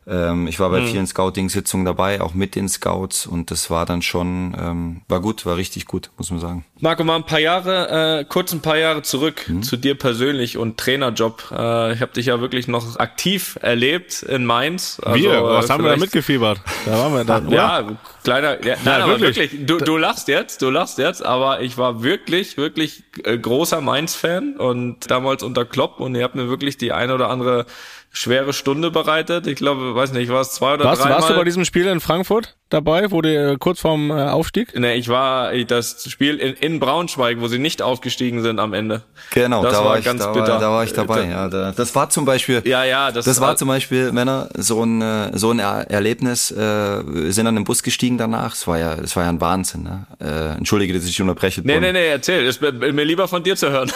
ähm, 0.07 0.47
ich 0.47 0.59
war 0.59 0.69
bei 0.69 0.81
mhm. 0.81 0.87
vielen 0.87 1.07
Scouting-Sitzungen 1.07 1.85
dabei, 1.85 2.21
auch 2.21 2.33
mit 2.33 2.55
den 2.55 2.67
Scouts 2.67 3.27
und 3.27 3.51
das 3.51 3.69
war 3.69 3.85
dann 3.85 4.01
schon, 4.01 4.55
ähm, 4.59 5.01
war 5.07 5.21
gut, 5.21 5.45
war 5.45 5.57
richtig 5.57 5.85
gut, 5.85 6.09
muss 6.17 6.31
man 6.31 6.39
sagen. 6.39 6.65
Marco, 6.79 7.03
mal 7.03 7.15
ein 7.15 7.25
paar 7.25 7.39
Jahre, 7.39 8.19
äh, 8.19 8.25
kurz 8.25 8.53
ein 8.53 8.61
paar 8.61 8.77
Jahre 8.77 9.01
zurück 9.01 9.45
mhm. 9.47 9.61
zu 9.61 9.77
dir 9.77 9.95
persönlich 9.95 10.57
und 10.57 10.77
Trainerjob. 10.77 11.51
Äh, 11.51 11.93
ich 11.93 12.01
habe 12.01 12.13
dich 12.13 12.27
ja 12.27 12.41
wirklich 12.41 12.67
noch 12.67 12.97
aktiv 12.97 13.57
erlebt 13.61 14.23
in 14.23 14.45
Mainz. 14.45 14.99
Also, 15.03 15.19
wir, 15.19 15.43
was 15.43 15.65
äh, 15.65 15.73
haben 15.73 15.83
wir 15.83 15.91
da 15.91 15.97
mitgefiebert? 15.97 16.61
Da 16.85 16.91
waren 16.91 17.13
wir 17.13 17.23
dann. 17.25 17.49
ja, 17.51 17.83
kleiner, 18.23 18.65
ja, 18.65 18.75
nein, 18.83 18.99
ja, 18.99 19.03
aber 19.03 19.19
wirklich, 19.19 19.65
du, 19.65 19.77
du 19.77 19.97
lachst 19.97 20.27
jetzt, 20.27 20.61
du 20.61 20.69
lachst 20.69 20.97
jetzt, 20.97 21.23
aber 21.23 21.61
ich 21.61 21.77
war 21.77 22.01
wirklich, 22.01 22.57
wirklich 22.57 23.03
äh, 23.23 23.37
großer 23.37 23.81
Mainz-Fan 23.81 24.57
und 24.57 25.11
damals 25.11 25.43
unter 25.43 25.65
Klopp 25.65 25.99
und 25.99 26.15
ihr 26.15 26.23
habt 26.23 26.35
mir 26.35 26.49
wirklich 26.49 26.77
die 26.77 26.91
eine 26.93 27.13
oder 27.13 27.29
andere 27.29 27.65
schwere 28.11 28.53
Stunde 28.53 28.91
bereitet. 28.91 29.47
Ich 29.47 29.55
glaube, 29.55 29.95
weiß 29.95 30.13
nicht, 30.13 30.29
war 30.29 30.41
es 30.41 30.51
zwei 30.51 30.73
oder 30.75 30.85
warst, 30.85 31.03
drei 31.03 31.09
Warst 31.09 31.29
du 31.29 31.35
bei 31.35 31.43
diesem 31.43 31.65
Spiel 31.65 31.87
in 31.87 31.99
Frankfurt 31.99 32.55
dabei, 32.69 33.11
wo 33.11 33.21
der 33.21 33.57
kurz 33.57 33.79
vorm 33.79 34.11
äh, 34.11 34.13
Aufstieg? 34.13 34.77
Nee, 34.77 34.95
ich 34.95 35.09
war 35.09 35.53
das 35.65 36.09
Spiel 36.09 36.37
in, 36.37 36.53
in 36.55 36.79
Braunschweig, 36.79 37.39
wo 37.39 37.47
sie 37.47 37.59
nicht 37.59 37.81
aufgestiegen 37.81 38.41
sind 38.41 38.59
am 38.59 38.73
Ende. 38.73 39.03
Genau, 39.31 39.63
das 39.63 39.73
da 39.73 39.85
war, 39.85 39.99
ich, 39.99 40.05
ganz 40.05 40.23
da, 40.23 40.31
bitter. 40.31 40.53
War, 40.53 40.59
da 40.59 40.71
war 40.71 40.83
ich 40.83 40.93
dabei. 40.93 41.27
Ja, 41.29 41.47
da, 41.47 41.71
das 41.71 41.95
war 41.95 42.09
zum 42.09 42.25
Beispiel. 42.25 42.61
Ja, 42.65 42.83
ja, 42.83 43.11
das, 43.11 43.25
das 43.25 43.41
war 43.41 43.55
zum 43.57 43.67
Beispiel 43.67 44.11
Männer 44.11 44.49
so 44.57 44.83
ein 44.83 45.01
äh, 45.01 45.37
so 45.37 45.51
ein 45.51 45.59
Erlebnis. 45.59 46.51
Äh, 46.51 46.57
wir 46.57 47.33
sind 47.33 47.45
dann 47.45 47.57
im 47.57 47.63
Bus 47.63 47.83
gestiegen 47.83 48.17
danach. 48.17 48.53
Es 48.53 48.67
war 48.67 48.77
ja, 48.77 48.93
es 48.95 49.15
war 49.15 49.23
ja 49.23 49.29
ein 49.29 49.41
Wahnsinn. 49.41 49.83
Ne? 49.83 50.07
Äh, 50.19 50.57
entschuldige, 50.57 50.93
dass 50.93 51.05
ich 51.05 51.21
unterbreche. 51.21 51.61
Nee, 51.63 51.79
nee, 51.79 51.91
nee, 51.91 52.09
erzähl. 52.09 52.45
Es 52.45 52.57
ist 52.57 52.61
mir 52.61 53.03
lieber 53.03 53.27
von 53.27 53.43
dir 53.43 53.55
zu 53.55 53.69
hören. 53.69 53.91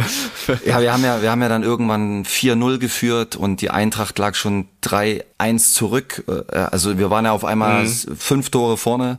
ja, 0.66 0.80
wir 0.80 0.92
haben 0.92 1.04
ja, 1.04 1.22
wir 1.22 1.30
haben 1.30 1.42
ja 1.42 1.48
dann 1.48 1.62
irgendwann 1.62 2.24
4-0 2.24 2.78
geführt 2.78 3.36
und 3.36 3.49
die 3.56 3.70
Eintracht 3.70 4.18
lag 4.18 4.34
schon 4.34 4.68
3-1 4.82 5.72
zurück. 5.72 6.24
Äh, 6.28 6.56
also 6.56 6.98
wir 6.98 7.10
waren 7.10 7.24
ja 7.24 7.32
auf 7.32 7.44
einmal 7.44 7.84
mhm. 7.84 8.16
fünf 8.16 8.50
Tore 8.50 8.76
vorne. 8.76 9.18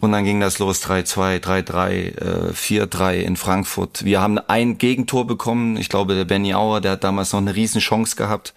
Und 0.00 0.12
dann 0.12 0.24
ging 0.24 0.40
das 0.40 0.58
los, 0.58 0.84
3-2, 0.84 1.40
3-3, 1.40 2.52
4-3 2.52 3.14
in 3.20 3.36
Frankfurt. 3.36 4.04
Wir 4.04 4.20
haben 4.20 4.38
ein 4.38 4.76
Gegentor 4.76 5.26
bekommen. 5.26 5.78
Ich 5.78 5.88
glaube, 5.88 6.14
der 6.14 6.26
Benny 6.26 6.52
Auer, 6.52 6.82
der 6.82 6.92
hat 6.92 7.04
damals 7.04 7.32
noch 7.32 7.40
eine 7.40 7.54
riesen 7.54 7.80
Chance 7.80 8.16
gehabt. 8.16 8.52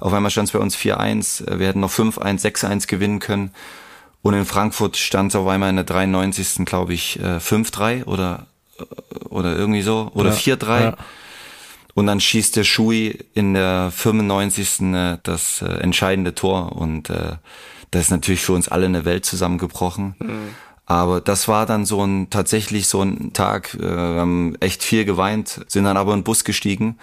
Auf 0.00 0.12
einmal 0.12 0.32
stand 0.32 0.48
es 0.48 0.52
bei 0.52 0.58
uns 0.58 0.76
4-1. 0.76 1.58
Wir 1.58 1.68
hätten 1.68 1.80
noch 1.80 1.92
5-1, 1.92 2.42
6-1 2.42 2.88
gewinnen 2.88 3.20
können. 3.20 3.52
Und 4.22 4.34
in 4.34 4.44
Frankfurt 4.44 4.96
stand 4.96 5.32
es 5.32 5.36
auf 5.36 5.46
einmal 5.46 5.70
in 5.70 5.76
der 5.76 5.84
93. 5.84 6.64
glaube 6.64 6.92
ich, 6.92 7.20
5-3 7.20 8.00
äh, 8.00 8.02
oder, 8.04 8.46
äh, 8.78 9.24
oder 9.28 9.56
irgendwie 9.56 9.82
so. 9.82 10.10
Oder 10.14 10.30
ja, 10.30 10.36
4-3. 10.36 10.80
Ja. 10.82 10.96
Und 11.94 12.06
dann 12.06 12.20
schießt 12.20 12.56
der 12.56 12.64
Schui 12.64 13.18
in 13.34 13.54
der 13.54 13.92
95. 13.94 14.80
Äh, 14.80 15.18
das 15.22 15.62
äh, 15.62 15.66
entscheidende 15.66 16.34
Tor. 16.34 16.72
Und 16.72 17.10
äh, 17.10 17.36
das 17.90 18.04
ist 18.04 18.10
natürlich 18.10 18.40
für 18.40 18.52
uns 18.52 18.68
alle 18.68 18.86
eine 18.86 19.04
Welt 19.04 19.24
zusammengebrochen. 19.24 20.14
Mhm. 20.18 20.54
Aber 20.86 21.20
das 21.20 21.48
war 21.48 21.66
dann 21.66 21.86
so 21.86 22.04
ein 22.04 22.30
tatsächlich 22.30 22.86
so 22.86 23.02
ein 23.02 23.32
Tag. 23.32 23.74
Äh, 23.74 23.80
wir 23.80 24.20
haben 24.20 24.56
echt 24.60 24.82
viel 24.82 25.04
geweint, 25.04 25.64
sind 25.68 25.84
dann 25.84 25.96
aber 25.96 26.12
in 26.12 26.20
den 26.20 26.24
Bus 26.24 26.44
gestiegen 26.44 26.98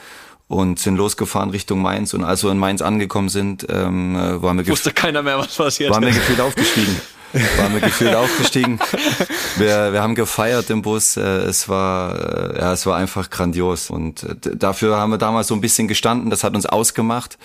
und 0.48 0.80
sind 0.80 0.96
losgefahren 0.98 1.52
Richtung 1.52 1.82
Mainz. 1.82 2.14
Und 2.14 2.24
als 2.24 2.44
wir 2.44 2.52
in 2.52 2.58
Mainz 2.58 2.82
angekommen 2.82 3.30
sind, 3.30 3.68
ähm, 3.70 4.16
äh, 4.16 4.42
waren 4.42 4.58
wir 4.58 4.68
wusste 4.68 4.92
keiner 4.92 5.22
mehr, 5.22 5.38
was 5.38 5.56
passiert. 5.56 5.92
Waren 5.92 6.04
wir 6.04 6.12
gefühlt 6.12 6.42
aufgestiegen. 6.42 7.00
waren 7.34 7.74
wir 7.74 7.82
gefühlt 7.82 8.16
aufgestiegen. 8.16 8.80
Wir, 9.58 9.94
wir 9.94 10.02
haben 10.02 10.16
gefeiert 10.16 10.70
im 10.70 10.82
Bus. 10.82 11.18
Äh, 11.18 11.22
es 11.22 11.70
war, 11.70 12.54
äh, 12.56 12.60
ja, 12.60 12.74
es 12.74 12.86
war 12.86 12.96
einfach 12.96 13.30
grandios. 13.30 13.90
Und 13.90 14.24
äh, 14.24 14.56
dafür 14.56 14.98
haben 14.98 15.12
wir 15.12 15.18
damals 15.18 15.48
so 15.48 15.56
ein 15.56 15.62
bisschen 15.62 15.88
gestanden. 15.88 16.30
Das 16.30 16.44
hat 16.44 16.56
uns 16.56 16.66
ausgemacht. 16.66 17.38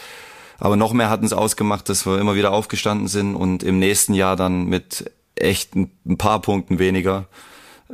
Aber 0.59 0.77
noch 0.77 0.93
mehr 0.93 1.11
hat 1.11 1.21
uns 1.21 1.33
ausgemacht, 1.33 1.89
dass 1.89 2.07
wir 2.07 2.19
immer 2.19 2.35
wieder 2.35 2.53
aufgestanden 2.53 3.09
sind 3.09 3.35
und 3.35 3.63
im 3.63 3.79
nächsten 3.79 4.15
Jahr 4.15 4.37
dann 4.37 4.67
mit 4.67 5.11
echt 5.35 5.75
ein 5.75 5.91
paar 6.17 6.41
Punkten 6.41 6.79
weniger 6.79 7.27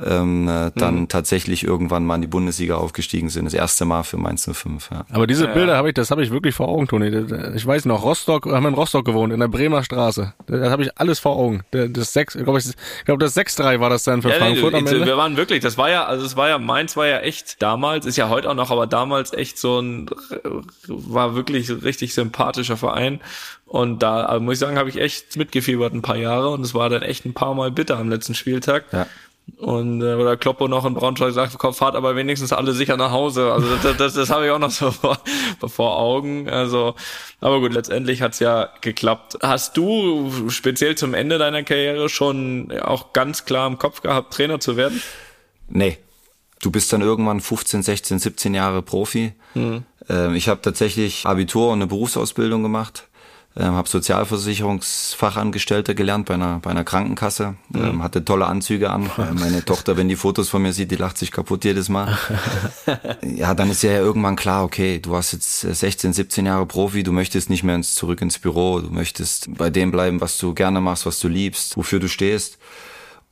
ähm, 0.02 0.48
äh, 0.48 0.70
dann 0.76 1.00
mhm. 1.00 1.08
tatsächlich 1.08 1.64
irgendwann 1.64 2.06
mal 2.06 2.14
in 2.14 2.20
die 2.20 2.28
Bundesliga 2.28 2.76
aufgestiegen 2.76 3.28
sind. 3.28 3.44
Das 3.44 3.54
erste 3.54 3.84
Mal 3.84 4.04
für 4.04 4.16
Mainz 4.16 4.48
05. 4.50 4.90
Ja. 4.92 5.04
Aber 5.10 5.26
diese 5.26 5.48
Bilder 5.48 5.76
habe 5.76 5.88
ich, 5.88 5.94
das 5.94 6.10
habe 6.10 6.22
ich 6.22 6.30
wirklich 6.30 6.54
vor 6.54 6.68
Augen, 6.68 6.86
Toni. 6.86 7.08
Ich 7.56 7.66
weiß 7.66 7.86
noch, 7.86 8.04
Rostock, 8.04 8.46
wir 8.46 8.54
haben 8.54 8.66
in 8.66 8.74
Rostock 8.74 9.04
gewohnt, 9.04 9.32
in 9.32 9.40
der 9.40 9.48
Bremer 9.48 9.82
Straße. 9.82 10.32
Das 10.46 10.70
habe 10.70 10.84
ich 10.84 10.98
alles 10.98 11.18
vor 11.18 11.36
Augen. 11.36 11.62
Das 11.72 12.12
sechs, 12.12 12.34
glaube 12.34 12.60
ich, 12.60 12.66
glaube 13.04 13.24
das 13.24 13.36
6-3 13.36 13.80
war 13.80 13.90
das 13.90 14.04
dann 14.04 14.22
für 14.22 14.30
ja, 14.30 14.36
Frankfurt 14.36 14.72
nee, 14.72 14.78
am 14.78 14.86
Ende. 14.86 15.06
Wir 15.06 15.16
waren 15.16 15.36
wirklich, 15.36 15.60
das 15.60 15.76
war 15.76 15.90
ja, 15.90 16.04
also 16.04 16.24
es 16.24 16.36
war 16.36 16.48
ja, 16.48 16.58
Mainz 16.58 16.96
war 16.96 17.06
ja 17.06 17.18
echt 17.18 17.60
damals, 17.60 18.06
ist 18.06 18.16
ja 18.16 18.28
heute 18.28 18.48
auch 18.48 18.54
noch, 18.54 18.70
aber 18.70 18.86
damals 18.86 19.32
echt 19.32 19.58
so 19.58 19.80
ein, 19.80 20.08
war 20.86 21.34
wirklich 21.34 21.70
richtig 21.82 22.14
sympathischer 22.14 22.76
Verein. 22.76 23.20
Und 23.66 24.02
da 24.02 24.24
also 24.24 24.42
muss 24.42 24.54
ich 24.54 24.58
sagen, 24.58 24.78
habe 24.78 24.88
ich 24.88 25.00
echt 25.00 25.36
mitgefiebert 25.36 25.94
ein 25.94 26.02
paar 26.02 26.16
Jahre 26.16 26.50
und 26.50 26.62
es 26.62 26.74
war 26.74 26.88
dann 26.88 27.02
echt 27.02 27.24
ein 27.24 27.34
paar 27.34 27.54
Mal 27.54 27.70
bitter 27.70 27.98
am 27.98 28.08
letzten 28.08 28.34
Spieltag. 28.34 28.84
Ja. 28.92 29.06
Und 29.58 30.02
äh, 30.02 30.14
oder 30.14 30.36
Kloppo 30.36 30.68
noch 30.68 30.84
in 30.84 30.94
Braunschweig 30.94 31.32
sagt, 31.32 31.58
komm, 31.58 31.74
fahrt 31.74 31.94
aber 31.94 32.16
wenigstens 32.16 32.52
alle 32.52 32.72
sicher 32.72 32.96
nach 32.96 33.10
Hause. 33.10 33.52
Also 33.52 33.76
das, 33.76 33.96
das, 33.96 34.14
das 34.14 34.30
habe 34.30 34.46
ich 34.46 34.50
auch 34.52 34.58
noch 34.58 34.70
so 34.70 34.90
vor, 34.90 35.18
vor 35.66 35.98
Augen. 35.98 36.48
Also, 36.48 36.94
aber 37.40 37.60
gut, 37.60 37.72
letztendlich 37.72 38.22
hat's 38.22 38.38
ja 38.38 38.70
geklappt. 38.80 39.38
Hast 39.42 39.76
du 39.76 40.50
speziell 40.50 40.94
zum 40.96 41.14
Ende 41.14 41.38
deiner 41.38 41.62
Karriere 41.62 42.08
schon 42.08 42.72
auch 42.80 43.12
ganz 43.12 43.44
klar 43.44 43.66
im 43.66 43.78
Kopf 43.78 44.02
gehabt, 44.02 44.32
Trainer 44.32 44.60
zu 44.60 44.76
werden? 44.76 45.02
Nee. 45.68 45.98
Du 46.62 46.70
bist 46.70 46.92
dann 46.92 47.00
irgendwann 47.00 47.40
15, 47.40 47.82
16, 47.82 48.18
17 48.18 48.54
Jahre 48.54 48.82
Profi. 48.82 49.32
Mhm. 49.54 49.84
Ähm, 50.10 50.34
ich 50.34 50.48
habe 50.48 50.60
tatsächlich 50.60 51.24
Abitur 51.24 51.68
und 51.68 51.78
eine 51.78 51.86
Berufsausbildung 51.86 52.62
gemacht 52.62 53.08
ähm, 53.56 53.72
habe 53.72 53.88
Sozialversicherungsfachangestellter 53.88 55.94
gelernt 55.94 56.26
bei 56.26 56.34
einer, 56.34 56.60
bei 56.60 56.70
einer 56.70 56.84
Krankenkasse, 56.84 57.56
mhm. 57.70 57.84
ähm, 57.84 58.00
hatte 58.02 58.24
tolle 58.24 58.46
Anzüge 58.46 58.90
an. 58.90 59.10
Meine 59.34 59.64
Tochter, 59.64 59.96
wenn 59.96 60.08
die 60.08 60.14
Fotos 60.14 60.48
von 60.48 60.62
mir 60.62 60.72
sieht, 60.72 60.92
die 60.92 60.96
lacht 60.96 61.18
sich 61.18 61.32
kaputt 61.32 61.64
jedes 61.64 61.88
Mal. 61.88 62.16
ja, 63.22 63.54
dann 63.54 63.70
ist 63.70 63.82
ja 63.82 63.90
irgendwann 63.92 64.36
klar, 64.36 64.62
okay, 64.62 65.00
du 65.00 65.16
hast 65.16 65.32
jetzt 65.32 65.62
16, 65.62 66.12
17 66.12 66.46
Jahre 66.46 66.66
Profi, 66.66 67.02
du 67.02 67.10
möchtest 67.12 67.50
nicht 67.50 67.64
mehr 67.64 67.74
ins, 67.74 67.96
zurück 67.96 68.22
ins 68.22 68.38
Büro, 68.38 68.78
du 68.80 68.90
möchtest 68.90 69.52
bei 69.56 69.68
dem 69.68 69.90
bleiben, 69.90 70.20
was 70.20 70.38
du 70.38 70.54
gerne 70.54 70.80
machst, 70.80 71.06
was 71.06 71.18
du 71.18 71.26
liebst, 71.26 71.76
wofür 71.76 71.98
du 71.98 72.08
stehst. 72.08 72.56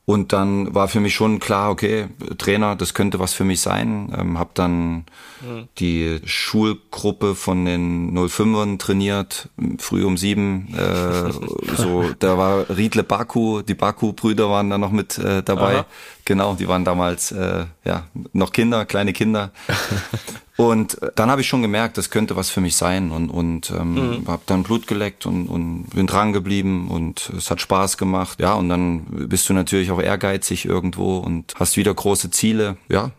Und 0.09 0.33
dann 0.33 0.73
war 0.73 0.87
für 0.87 1.01
mich 1.01 1.13
schon 1.13 1.37
klar, 1.37 1.69
okay, 1.69 2.07
Trainer, 2.39 2.75
das 2.75 2.95
könnte 2.95 3.19
was 3.19 3.33
für 3.33 3.43
mich 3.43 3.61
sein. 3.61 4.11
Ähm, 4.17 4.39
hab 4.39 4.55
dann 4.55 5.05
mhm. 5.41 5.67
die 5.77 6.19
Schulgruppe 6.25 7.35
von 7.35 7.63
den 7.63 8.17
05ern 8.17 8.79
trainiert, 8.79 9.49
früh 9.77 10.03
um 10.03 10.17
sieben. 10.17 10.73
Äh, 10.75 11.31
so, 11.75 12.09
da 12.17 12.39
war 12.39 12.75
Riedle 12.75 13.03
Baku, 13.03 13.61
die 13.61 13.75
Baku-Brüder 13.75 14.49
waren 14.49 14.71
da 14.71 14.79
noch 14.79 14.89
mit 14.89 15.19
äh, 15.19 15.43
dabei. 15.43 15.75
Aha. 15.75 15.85
Genau, 16.29 16.53
die 16.53 16.67
waren 16.67 16.85
damals 16.85 17.31
äh, 17.31 17.65
ja 17.83 18.03
noch 18.33 18.51
Kinder, 18.51 18.85
kleine 18.85 19.13
Kinder. 19.13 19.49
Und 20.57 20.99
dann 21.15 21.31
habe 21.31 21.41
ich 21.41 21.47
schon 21.47 21.63
gemerkt, 21.63 21.97
das 21.97 22.11
könnte 22.11 22.35
was 22.35 22.51
für 22.51 22.61
mich 22.61 22.75
sein 22.75 23.11
und, 23.11 23.29
und 23.29 23.71
ähm, 23.71 23.93
mhm. 23.93 24.27
habe 24.27 24.41
dann 24.45 24.63
Blut 24.63 24.87
geleckt 24.87 25.25
und, 25.25 25.47
und 25.47 25.85
bin 25.95 26.05
dran 26.05 26.33
geblieben 26.33 26.91
und 26.91 27.31
es 27.35 27.49
hat 27.49 27.61
Spaß 27.61 27.97
gemacht. 27.97 28.41
Ja, 28.41 28.55
und 28.55 28.67
dann 28.67 29.05
bist 29.29 29.47
du 29.47 29.53
natürlich 29.53 29.89
auch 29.89 30.01
ehrgeizig 30.01 30.65
irgendwo 30.65 31.19
und 31.19 31.53
hast 31.57 31.77
wieder 31.77 31.93
große 31.93 32.29
Ziele. 32.29 32.75
Ja, 32.89 33.11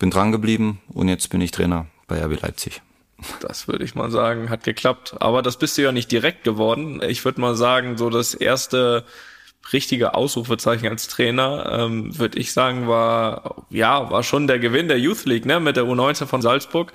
bin 0.00 0.10
dran 0.10 0.32
geblieben 0.32 0.80
und 0.92 1.08
jetzt 1.08 1.30
bin 1.30 1.40
ich 1.40 1.52
Trainer 1.52 1.86
bei 2.08 2.20
RB 2.20 2.42
Leipzig. 2.42 2.82
Das 3.40 3.68
würde 3.68 3.84
ich 3.84 3.94
mal 3.94 4.10
sagen, 4.10 4.50
hat 4.50 4.64
geklappt. 4.64 5.14
Aber 5.20 5.42
das 5.42 5.58
bist 5.58 5.78
du 5.78 5.82
ja 5.82 5.92
nicht 5.92 6.10
direkt 6.10 6.42
geworden. 6.42 7.00
Ich 7.06 7.24
würde 7.24 7.40
mal 7.40 7.54
sagen, 7.54 7.98
so 7.98 8.10
das 8.10 8.34
erste 8.34 9.04
richtige 9.72 10.14
Ausrufezeichen 10.14 10.88
als 10.88 11.08
Trainer, 11.08 11.78
ähm, 11.78 12.18
würde 12.18 12.38
ich 12.38 12.52
sagen, 12.52 12.88
war 12.88 13.64
ja 13.70 14.10
war 14.10 14.22
schon 14.22 14.46
der 14.46 14.58
Gewinn 14.58 14.88
der 14.88 14.98
Youth 14.98 15.26
League, 15.26 15.46
ne, 15.46 15.60
mit 15.60 15.76
der 15.76 15.84
U19 15.84 16.26
von 16.26 16.42
Salzburg. 16.42 16.92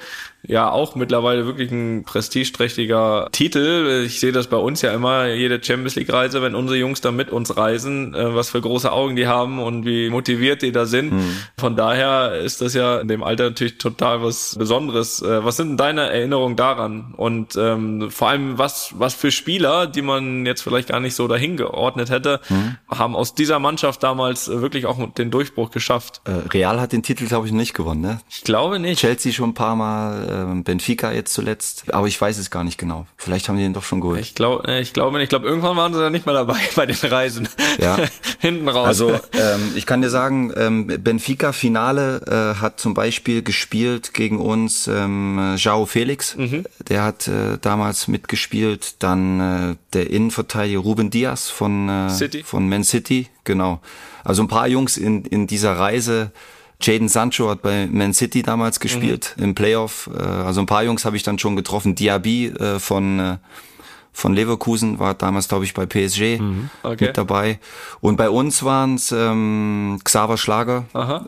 Ja, 0.47 0.69
auch 0.69 0.95
mittlerweile 0.95 1.45
wirklich 1.45 1.71
ein 1.71 2.03
prestigeträchtiger 2.03 3.29
Titel. 3.31 4.03
Ich 4.05 4.19
sehe 4.19 4.31
das 4.31 4.47
bei 4.47 4.57
uns 4.57 4.81
ja 4.81 4.93
immer, 4.93 5.27
jede 5.27 5.63
Champions 5.63 5.95
League 5.95 6.11
Reise, 6.11 6.41
wenn 6.41 6.55
unsere 6.55 6.77
Jungs 6.77 7.01
da 7.01 7.11
mit 7.11 7.29
uns 7.31 7.57
reisen, 7.57 8.13
äh, 8.13 8.35
was 8.35 8.49
für 8.49 8.61
große 8.61 8.91
Augen 8.91 9.15
die 9.15 9.27
haben 9.27 9.59
und 9.59 9.85
wie 9.85 10.09
motiviert 10.09 10.61
die 10.61 10.71
da 10.71 10.85
sind. 10.85 11.13
Mhm. 11.13 11.37
Von 11.57 11.75
daher 11.75 12.35
ist 12.35 12.61
das 12.61 12.73
ja 12.73 12.99
in 12.99 13.07
dem 13.07 13.23
Alter 13.23 13.45
natürlich 13.45 13.77
total 13.77 14.21
was 14.23 14.55
Besonderes. 14.57 15.21
Äh, 15.21 15.43
was 15.43 15.57
sind 15.57 15.69
denn 15.69 15.77
deine 15.77 16.01
Erinnerungen 16.09 16.55
daran? 16.55 17.13
Und 17.17 17.55
ähm, 17.55 18.09
vor 18.11 18.29
allem 18.29 18.57
was 18.57 18.93
was 18.97 19.13
für 19.13 19.31
Spieler, 19.31 19.87
die 19.87 20.01
man 20.01 20.45
jetzt 20.45 20.61
vielleicht 20.61 20.89
gar 20.89 20.99
nicht 20.99 21.15
so 21.15 21.27
dahin 21.27 21.57
geordnet 21.57 22.09
hätte, 22.09 22.39
mhm. 22.49 22.77
haben 22.89 23.15
aus 23.15 23.35
dieser 23.35 23.59
Mannschaft 23.59 24.03
damals 24.03 24.47
wirklich 24.49 24.85
auch 24.85 24.97
den 25.13 25.31
Durchbruch 25.31 25.71
geschafft. 25.71 26.21
Äh, 26.25 26.49
Real 26.49 26.79
hat 26.79 26.91
den 26.91 27.03
Titel, 27.03 27.25
glaube 27.25 27.47
ich, 27.47 27.53
nicht 27.53 27.73
gewonnen, 27.73 28.01
ne? 28.01 28.19
Ich 28.29 28.43
glaube 28.43 28.79
nicht. 28.79 28.99
Chelsea 28.99 29.31
schon 29.31 29.51
ein 29.51 29.53
paar 29.53 29.75
Mal, 29.75 30.27
äh, 30.43 30.61
Benfica 30.61 31.11
jetzt 31.11 31.33
zuletzt, 31.33 31.93
aber 31.93 32.07
ich 32.07 32.19
weiß 32.19 32.37
es 32.37 32.49
gar 32.49 32.63
nicht 32.63 32.77
genau. 32.77 33.05
Vielleicht 33.17 33.47
haben 33.47 33.57
die 33.57 33.63
den 33.63 33.73
doch 33.73 33.83
schon 33.83 34.01
geholt. 34.01 34.19
Ich 34.19 34.35
glaube, 34.35 34.67
äh, 34.67 34.81
ich 34.81 34.93
glaube, 34.93 35.21
ich 35.21 35.29
glaube, 35.29 35.47
irgendwann 35.47 35.77
waren 35.77 35.93
sie 35.93 36.01
ja 36.01 36.09
nicht 36.09 36.25
mehr 36.25 36.35
dabei 36.35 36.57
bei 36.75 36.85
den 36.85 36.95
Reisen. 36.95 37.47
Ja. 37.79 37.97
Hinten 38.39 38.67
raus. 38.69 38.87
Also 38.87 39.11
ähm, 39.33 39.73
ich 39.75 39.85
kann 39.85 40.01
dir 40.01 40.09
sagen, 40.09 40.53
ähm, 40.55 40.87
Benfica 40.87 41.51
Finale 41.51 42.55
äh, 42.57 42.61
hat 42.61 42.79
zum 42.79 42.93
Beispiel 42.93 43.41
gespielt 43.41 44.13
gegen 44.13 44.39
uns 44.39 44.87
ähm, 44.87 45.55
Jao 45.57 45.85
Felix. 45.85 46.35
Mhm. 46.35 46.65
Der 46.87 47.03
hat 47.03 47.27
äh, 47.27 47.57
damals 47.61 48.07
mitgespielt. 48.07 48.95
Dann 48.99 49.39
äh, 49.39 49.75
der 49.93 50.09
Innenverteidiger 50.09 50.79
Ruben 50.79 51.09
Diaz 51.09 51.49
von 51.49 51.89
äh, 51.89 52.09
City. 52.09 52.43
von 52.43 52.67
Man 52.69 52.83
City, 52.83 53.27
genau. 53.43 53.79
Also 54.23 54.43
ein 54.43 54.47
paar 54.47 54.67
Jungs 54.67 54.97
in, 54.97 55.23
in 55.25 55.47
dieser 55.47 55.77
Reise. 55.77 56.31
Jaden 56.81 57.09
Sancho 57.09 57.49
hat 57.49 57.61
bei 57.61 57.87
Man 57.87 58.13
City 58.13 58.43
damals 58.43 58.79
gespielt 58.79 59.33
mhm. 59.37 59.43
im 59.43 59.55
Playoff. 59.55 60.09
Äh, 60.13 60.21
also 60.21 60.61
ein 60.61 60.65
paar 60.65 60.83
Jungs 60.83 61.05
habe 61.05 61.15
ich 61.15 61.23
dann 61.23 61.39
schon 61.39 61.55
getroffen. 61.55 61.95
Diaby 61.95 62.47
äh, 62.47 62.79
von 62.79 63.19
äh, 63.19 63.37
von 64.15 64.33
Leverkusen 64.33 64.97
war 64.97 65.13
damals, 65.13 65.49
glaube 65.49 65.65
ich, 65.65 65.73
bei 65.73 65.85
PSG 65.85 66.39
mhm. 66.39 66.69
okay. 66.83 67.07
mit 67.07 67.17
dabei. 67.17 67.59
Und 67.99 68.15
bei 68.15 68.29
uns 68.29 68.63
waren 68.63 68.95
es 68.95 69.11
ähm, 69.11 69.99
Xaver 70.05 70.37
Schlager, 70.37 70.85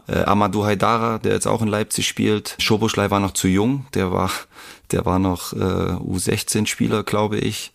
äh, 0.08 0.24
Amadou 0.24 0.64
Haidara, 0.64 1.18
der 1.18 1.34
jetzt 1.34 1.48
auch 1.48 1.62
in 1.62 1.68
Leipzig 1.68 2.08
spielt. 2.08 2.56
Schoboschlei 2.60 3.12
war 3.12 3.20
noch 3.20 3.32
zu 3.32 3.50
jung, 3.50 3.86
der 3.94 4.14
war, 4.14 4.32
der 4.92 5.06
war 5.06 5.20
noch 5.20 5.52
äh, 5.52 5.58
U16-Spieler, 5.58 7.04
glaube 7.04 7.40
ich. 7.40 7.74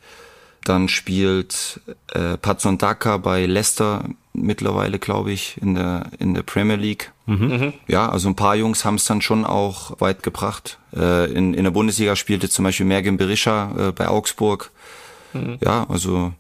Dann 0.64 0.88
spielt 0.88 1.80
äh, 2.12 2.36
Patson 2.36 2.78
Daka 2.78 3.16
bei 3.16 3.46
Leicester 3.46 4.04
mittlerweile, 4.32 4.98
glaube 4.98 5.32
ich, 5.32 5.56
in 5.60 5.74
der, 5.74 6.06
in 6.18 6.34
der 6.34 6.42
Premier 6.42 6.76
League. 6.76 7.12
Mhm. 7.26 7.46
mhm. 7.46 7.72
Ja, 7.88 8.08
also 8.08 8.28
ein 8.28 8.36
paar 8.36 8.56
Jungs 8.56 8.84
haben 8.84 8.94
es 8.96 9.04
dann 9.04 9.20
schon 9.20 9.44
auch 9.44 10.00
weit 10.00 10.22
gebracht. 10.22 10.78
Äh, 10.94 11.32
in, 11.32 11.54
in 11.54 11.64
der 11.64 11.70
Bundesliga 11.70 12.16
spielte 12.16 12.48
zum 12.48 12.64
Beispiel 12.64 12.86
Mergen 12.86 13.16
Berisha 13.16 13.88
äh, 13.88 13.92
bei 13.92 14.08
Augsburg. 14.08 14.70
Mhm. 15.32 15.58
Ja, 15.60 15.86
also 15.88 16.32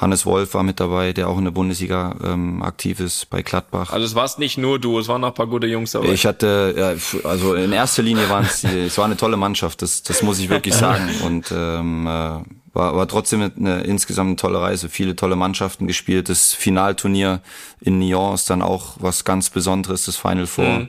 Hannes 0.00 0.26
Wolf 0.26 0.54
war 0.54 0.62
mit 0.62 0.80
dabei, 0.80 1.12
der 1.12 1.28
auch 1.28 1.38
in 1.38 1.44
der 1.44 1.50
Bundesliga 1.50 2.14
ähm, 2.22 2.62
aktiv 2.62 3.00
ist 3.00 3.28
bei 3.30 3.42
Gladbach. 3.42 3.92
Also 3.92 4.06
es 4.06 4.14
warst 4.14 4.38
nicht 4.38 4.58
nur 4.58 4.78
du, 4.78 4.98
es 4.98 5.08
waren 5.08 5.20
noch 5.20 5.28
ein 5.28 5.34
paar 5.34 5.48
gute 5.48 5.66
Jungs 5.66 5.92
dabei. 5.92 6.12
Ich 6.12 6.24
hatte, 6.24 6.74
ja, 6.76 7.28
also 7.28 7.54
in 7.54 7.72
erster 7.72 8.02
Linie 8.02 8.28
waren 8.28 8.44
es, 8.44 8.62
es 8.64 8.96
war 8.96 9.06
eine 9.06 9.16
tolle 9.16 9.36
Mannschaft, 9.36 9.82
das, 9.82 10.02
das 10.02 10.22
muss 10.22 10.38
ich 10.38 10.48
wirklich 10.48 10.74
sagen. 10.86 11.08
Und 11.24 11.52
ähm, 11.52 12.06
äh, 12.06 12.38
war, 12.72 12.96
war 12.96 13.08
trotzdem 13.08 13.50
eine, 13.56 13.82
insgesamt 13.82 14.28
eine 14.28 14.36
tolle 14.36 14.60
Reise. 14.60 14.88
Viele 14.88 15.16
tolle 15.16 15.36
Mannschaften 15.36 15.86
gespielt. 15.86 16.28
Das 16.28 16.52
Finalturnier 16.52 17.40
in 17.80 17.98
Nyon 17.98 18.34
ist 18.34 18.50
dann 18.50 18.62
auch 18.62 18.96
was 18.98 19.24
ganz 19.24 19.50
Besonderes, 19.50 20.04
das 20.06 20.16
Final 20.16 20.46
Four. 20.46 20.64
Mhm 20.64 20.88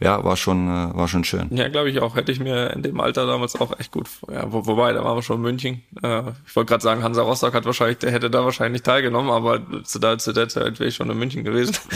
ja, 0.00 0.22
war 0.24 0.36
schon, 0.36 0.68
äh, 0.68 0.94
war 0.94 1.08
schon 1.08 1.24
schön. 1.24 1.48
Ja, 1.50 1.68
glaube 1.68 1.90
ich 1.90 2.00
auch. 2.00 2.16
Hätte 2.16 2.32
ich 2.32 2.40
mir 2.40 2.70
in 2.72 2.82
dem 2.82 3.00
Alter 3.00 3.26
damals 3.26 3.58
auch 3.60 3.78
echt 3.78 3.92
gut. 3.92 4.08
Ja, 4.30 4.52
wo, 4.52 4.66
wobei, 4.66 4.92
da 4.92 5.04
waren 5.04 5.16
wir 5.16 5.22
schon 5.22 5.36
in 5.36 5.42
München. 5.42 5.82
Äh, 6.02 6.22
ich 6.46 6.54
wollte 6.56 6.70
gerade 6.70 6.82
sagen, 6.82 7.02
Hansa 7.02 7.22
Rostock 7.22 7.54
hat 7.54 7.64
wahrscheinlich, 7.64 7.98
der 7.98 8.10
hätte 8.10 8.30
da 8.30 8.44
wahrscheinlich 8.44 8.82
teilgenommen, 8.82 9.30
aber 9.30 9.60
zu, 9.84 9.98
der, 9.98 10.18
zu 10.18 10.32
der 10.32 10.48
Zeit 10.48 10.78
wäre 10.78 10.88
ich 10.88 10.96
schon 10.96 11.10
in 11.10 11.18
München 11.18 11.44
gewesen. 11.44 11.76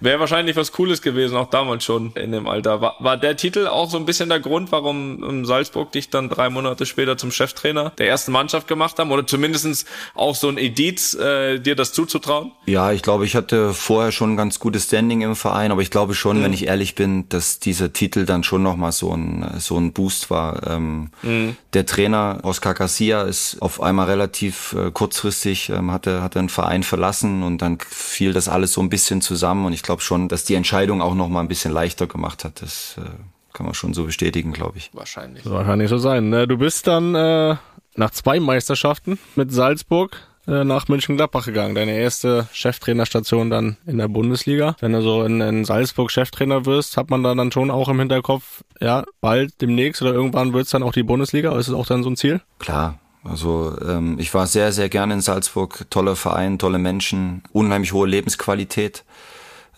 wäre 0.00 0.20
wahrscheinlich 0.20 0.56
was 0.56 0.72
Cooles 0.72 1.02
gewesen, 1.02 1.36
auch 1.36 1.50
damals 1.50 1.84
schon 1.84 2.12
in 2.14 2.32
dem 2.32 2.46
Alter. 2.46 2.80
War, 2.80 2.96
war 3.00 3.16
der 3.16 3.36
Titel 3.36 3.66
auch 3.66 3.90
so 3.90 3.98
ein 3.98 4.06
bisschen 4.06 4.28
der 4.28 4.40
Grund, 4.40 4.72
warum 4.72 5.44
Salzburg 5.44 5.92
dich 5.92 6.10
dann 6.10 6.28
drei 6.28 6.50
Monate 6.50 6.86
später 6.86 7.16
zum 7.16 7.30
Cheftrainer 7.30 7.90
der 7.98 8.08
ersten 8.08 8.32
Mannschaft 8.32 8.68
gemacht 8.68 8.98
haben? 8.98 9.10
Oder 9.10 9.26
zumindestens 9.26 9.84
auch 10.14 10.34
so 10.34 10.48
ein 10.48 10.56
Edit, 10.56 11.14
äh, 11.14 11.58
dir 11.58 11.76
das 11.76 11.92
zuzutrauen? 11.92 12.52
Ja, 12.66 12.92
ich 12.92 13.02
glaube, 13.02 13.26
ich 13.26 13.34
hatte 13.34 13.74
vorher 13.74 14.12
schon 14.12 14.34
ein 14.34 14.36
ganz 14.36 14.58
gutes 14.58 14.84
Standing 14.84 15.22
im 15.22 15.36
Verein, 15.36 15.72
aber 15.72 15.82
ich 15.82 15.90
glaube 15.90 16.14
schon, 16.14 16.38
mhm. 16.38 16.44
wenn 16.44 16.52
ich 16.52 16.66
ehrlich 16.66 16.94
bin, 16.94 17.28
dass 17.28 17.40
dass 17.40 17.58
dieser 17.58 17.92
Titel 17.94 18.26
dann 18.26 18.44
schon 18.44 18.62
nochmal 18.62 18.92
so 18.92 19.16
ein, 19.16 19.54
so 19.58 19.78
ein 19.78 19.94
Boost 19.94 20.28
war. 20.28 20.66
Ähm, 20.66 21.08
mhm. 21.22 21.56
Der 21.72 21.86
Trainer 21.86 22.40
Oscar 22.42 22.74
Garcia 22.74 23.22
ist 23.22 23.62
auf 23.62 23.80
einmal 23.80 24.08
relativ 24.08 24.74
äh, 24.74 24.90
kurzfristig, 24.90 25.70
ähm, 25.70 25.90
hatte, 25.90 26.22
hatte 26.22 26.38
einen 26.38 26.50
Verein 26.50 26.82
verlassen 26.82 27.42
und 27.42 27.62
dann 27.62 27.78
fiel 27.88 28.34
das 28.34 28.48
alles 28.48 28.74
so 28.74 28.82
ein 28.82 28.90
bisschen 28.90 29.22
zusammen 29.22 29.64
und 29.64 29.72
ich 29.72 29.82
glaube 29.90 30.02
schon, 30.02 30.28
dass 30.28 30.44
die 30.44 30.54
Entscheidung 30.54 31.02
auch 31.02 31.16
nochmal 31.16 31.42
ein 31.42 31.48
bisschen 31.48 31.72
leichter 31.72 32.06
gemacht 32.06 32.44
hat. 32.44 32.62
Das 32.62 32.94
äh, 32.96 33.10
kann 33.52 33.66
man 33.66 33.74
schon 33.74 33.92
so 33.92 34.04
bestätigen, 34.04 34.52
glaube 34.52 34.78
ich. 34.78 34.90
Wahrscheinlich. 34.92 35.44
Wahrscheinlich 35.44 35.90
so 35.90 35.98
sein. 35.98 36.28
Ne? 36.28 36.46
Du 36.46 36.58
bist 36.58 36.86
dann 36.86 37.16
äh, 37.16 37.56
nach 37.96 38.10
zwei 38.12 38.38
Meisterschaften 38.38 39.18
mit 39.34 39.52
Salzburg 39.52 40.16
äh, 40.46 40.62
nach 40.62 40.86
München-Gladbach 40.86 41.44
gegangen. 41.44 41.74
Deine 41.74 41.98
erste 41.98 42.46
Cheftrainerstation 42.52 43.50
dann 43.50 43.78
in 43.84 43.98
der 43.98 44.06
Bundesliga. 44.06 44.76
Wenn 44.78 44.92
du 44.92 45.02
so 45.02 45.24
in, 45.24 45.40
in 45.40 45.64
Salzburg 45.64 46.12
Cheftrainer 46.12 46.66
wirst, 46.66 46.96
hat 46.96 47.10
man 47.10 47.24
da 47.24 47.34
dann 47.34 47.50
schon 47.50 47.72
auch 47.72 47.88
im 47.88 47.98
Hinterkopf, 47.98 48.62
ja, 48.80 49.02
bald 49.20 49.60
demnächst 49.60 50.02
oder 50.02 50.12
irgendwann 50.12 50.52
wird 50.52 50.66
es 50.66 50.70
dann 50.70 50.84
auch 50.84 50.92
die 50.92 51.02
Bundesliga. 51.02 51.58
Ist 51.58 51.66
es 51.66 51.74
auch 51.74 51.86
dann 51.86 52.04
so 52.04 52.10
ein 52.10 52.16
Ziel? 52.16 52.40
Klar, 52.60 53.00
also 53.24 53.76
ähm, 53.84 54.20
ich 54.20 54.32
war 54.34 54.46
sehr, 54.46 54.70
sehr 54.70 54.88
gerne 54.88 55.14
in 55.14 55.20
Salzburg. 55.20 55.86
Toller 55.90 56.14
Verein, 56.14 56.60
tolle 56.60 56.78
Menschen, 56.78 57.42
unheimlich 57.50 57.92
hohe 57.92 58.06
Lebensqualität. 58.06 59.04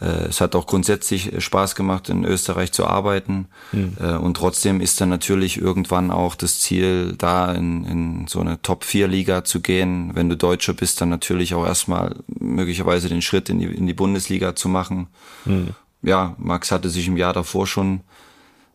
Äh, 0.02 0.26
es 0.28 0.40
hat 0.40 0.56
auch 0.56 0.66
grundsätzlich 0.66 1.32
Spaß 1.38 1.74
gemacht, 1.74 2.08
in 2.08 2.24
Österreich 2.24 2.72
zu 2.72 2.86
arbeiten. 2.86 3.46
Mhm. 3.72 3.96
Und 4.18 4.36
trotzdem 4.36 4.80
ist 4.80 5.00
dann 5.00 5.08
natürlich 5.08 5.58
irgendwann 5.58 6.10
auch 6.10 6.34
das 6.34 6.60
Ziel, 6.60 7.14
da 7.16 7.52
in, 7.52 7.84
in 7.84 8.26
so 8.26 8.40
eine 8.40 8.60
Top-4-Liga 8.60 9.44
zu 9.44 9.60
gehen. 9.60 10.10
Wenn 10.14 10.28
du 10.28 10.36
Deutscher 10.36 10.72
bist, 10.72 11.00
dann 11.00 11.08
natürlich 11.08 11.54
auch 11.54 11.66
erstmal 11.66 12.16
möglicherweise 12.26 13.08
den 13.08 13.22
Schritt 13.22 13.48
in 13.48 13.58
die, 13.58 13.66
in 13.66 13.86
die 13.86 13.94
Bundesliga 13.94 14.56
zu 14.56 14.68
machen. 14.68 15.06
Mhm. 15.44 15.68
Ja, 16.02 16.34
Max 16.38 16.72
hatte 16.72 16.90
sich 16.90 17.06
im 17.06 17.16
Jahr 17.16 17.32
davor 17.32 17.66
schon 17.66 18.00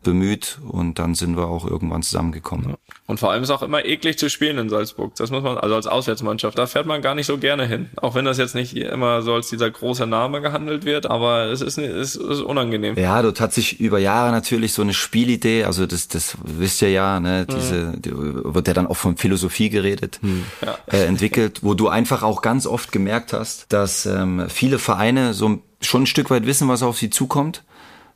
bemüht 0.08 0.58
und 0.66 0.98
dann 0.98 1.14
sind 1.14 1.36
wir 1.36 1.48
auch 1.48 1.66
irgendwann 1.66 2.02
zusammengekommen. 2.02 2.76
Und 3.06 3.20
vor 3.20 3.30
allem 3.30 3.42
ist 3.42 3.50
auch 3.50 3.62
immer 3.62 3.84
eklig 3.84 4.18
zu 4.18 4.30
spielen 4.30 4.56
in 4.56 4.70
Salzburg. 4.70 5.14
Das 5.16 5.30
muss 5.30 5.42
man, 5.42 5.58
also 5.58 5.74
als 5.74 5.86
Auswärtsmannschaft, 5.86 6.56
da 6.56 6.66
fährt 6.66 6.86
man 6.86 7.02
gar 7.02 7.14
nicht 7.14 7.26
so 7.26 7.36
gerne 7.36 7.66
hin. 7.66 7.90
Auch 7.96 8.14
wenn 8.14 8.24
das 8.24 8.38
jetzt 8.38 8.54
nicht 8.54 8.74
immer 8.74 9.20
so 9.20 9.34
als 9.34 9.50
dieser 9.50 9.70
große 9.70 10.06
Name 10.06 10.40
gehandelt 10.40 10.86
wird, 10.86 11.10
aber 11.10 11.44
es 11.46 11.60
ist, 11.60 11.76
es 11.76 12.16
ist 12.16 12.40
unangenehm. 12.40 12.96
Ja, 12.96 13.20
dort 13.20 13.38
hat 13.38 13.52
sich 13.52 13.80
über 13.80 13.98
Jahre 13.98 14.32
natürlich 14.32 14.72
so 14.72 14.80
eine 14.80 14.94
Spielidee, 14.94 15.64
also 15.64 15.84
das, 15.84 16.08
das 16.08 16.38
wisst 16.42 16.80
ihr 16.80 16.90
ja, 16.90 17.20
ne, 17.20 17.44
diese, 17.44 17.92
die, 17.98 18.12
wird 18.14 18.66
ja 18.66 18.72
dann 18.72 18.86
auch 18.86 18.96
von 18.96 19.18
Philosophie 19.18 19.68
geredet, 19.68 20.20
hm. 20.22 20.44
äh, 20.90 21.04
entwickelt, 21.04 21.60
wo 21.62 21.74
du 21.74 21.88
einfach 21.88 22.22
auch 22.22 22.40
ganz 22.40 22.66
oft 22.66 22.92
gemerkt 22.92 23.34
hast, 23.34 23.70
dass 23.74 24.06
ähm, 24.06 24.46
viele 24.48 24.78
Vereine 24.78 25.34
so 25.34 25.58
schon 25.82 26.04
ein 26.04 26.06
Stück 26.06 26.30
weit 26.30 26.46
wissen, 26.46 26.66
was 26.66 26.82
auf 26.82 26.96
sie 26.96 27.10
zukommt 27.10 27.62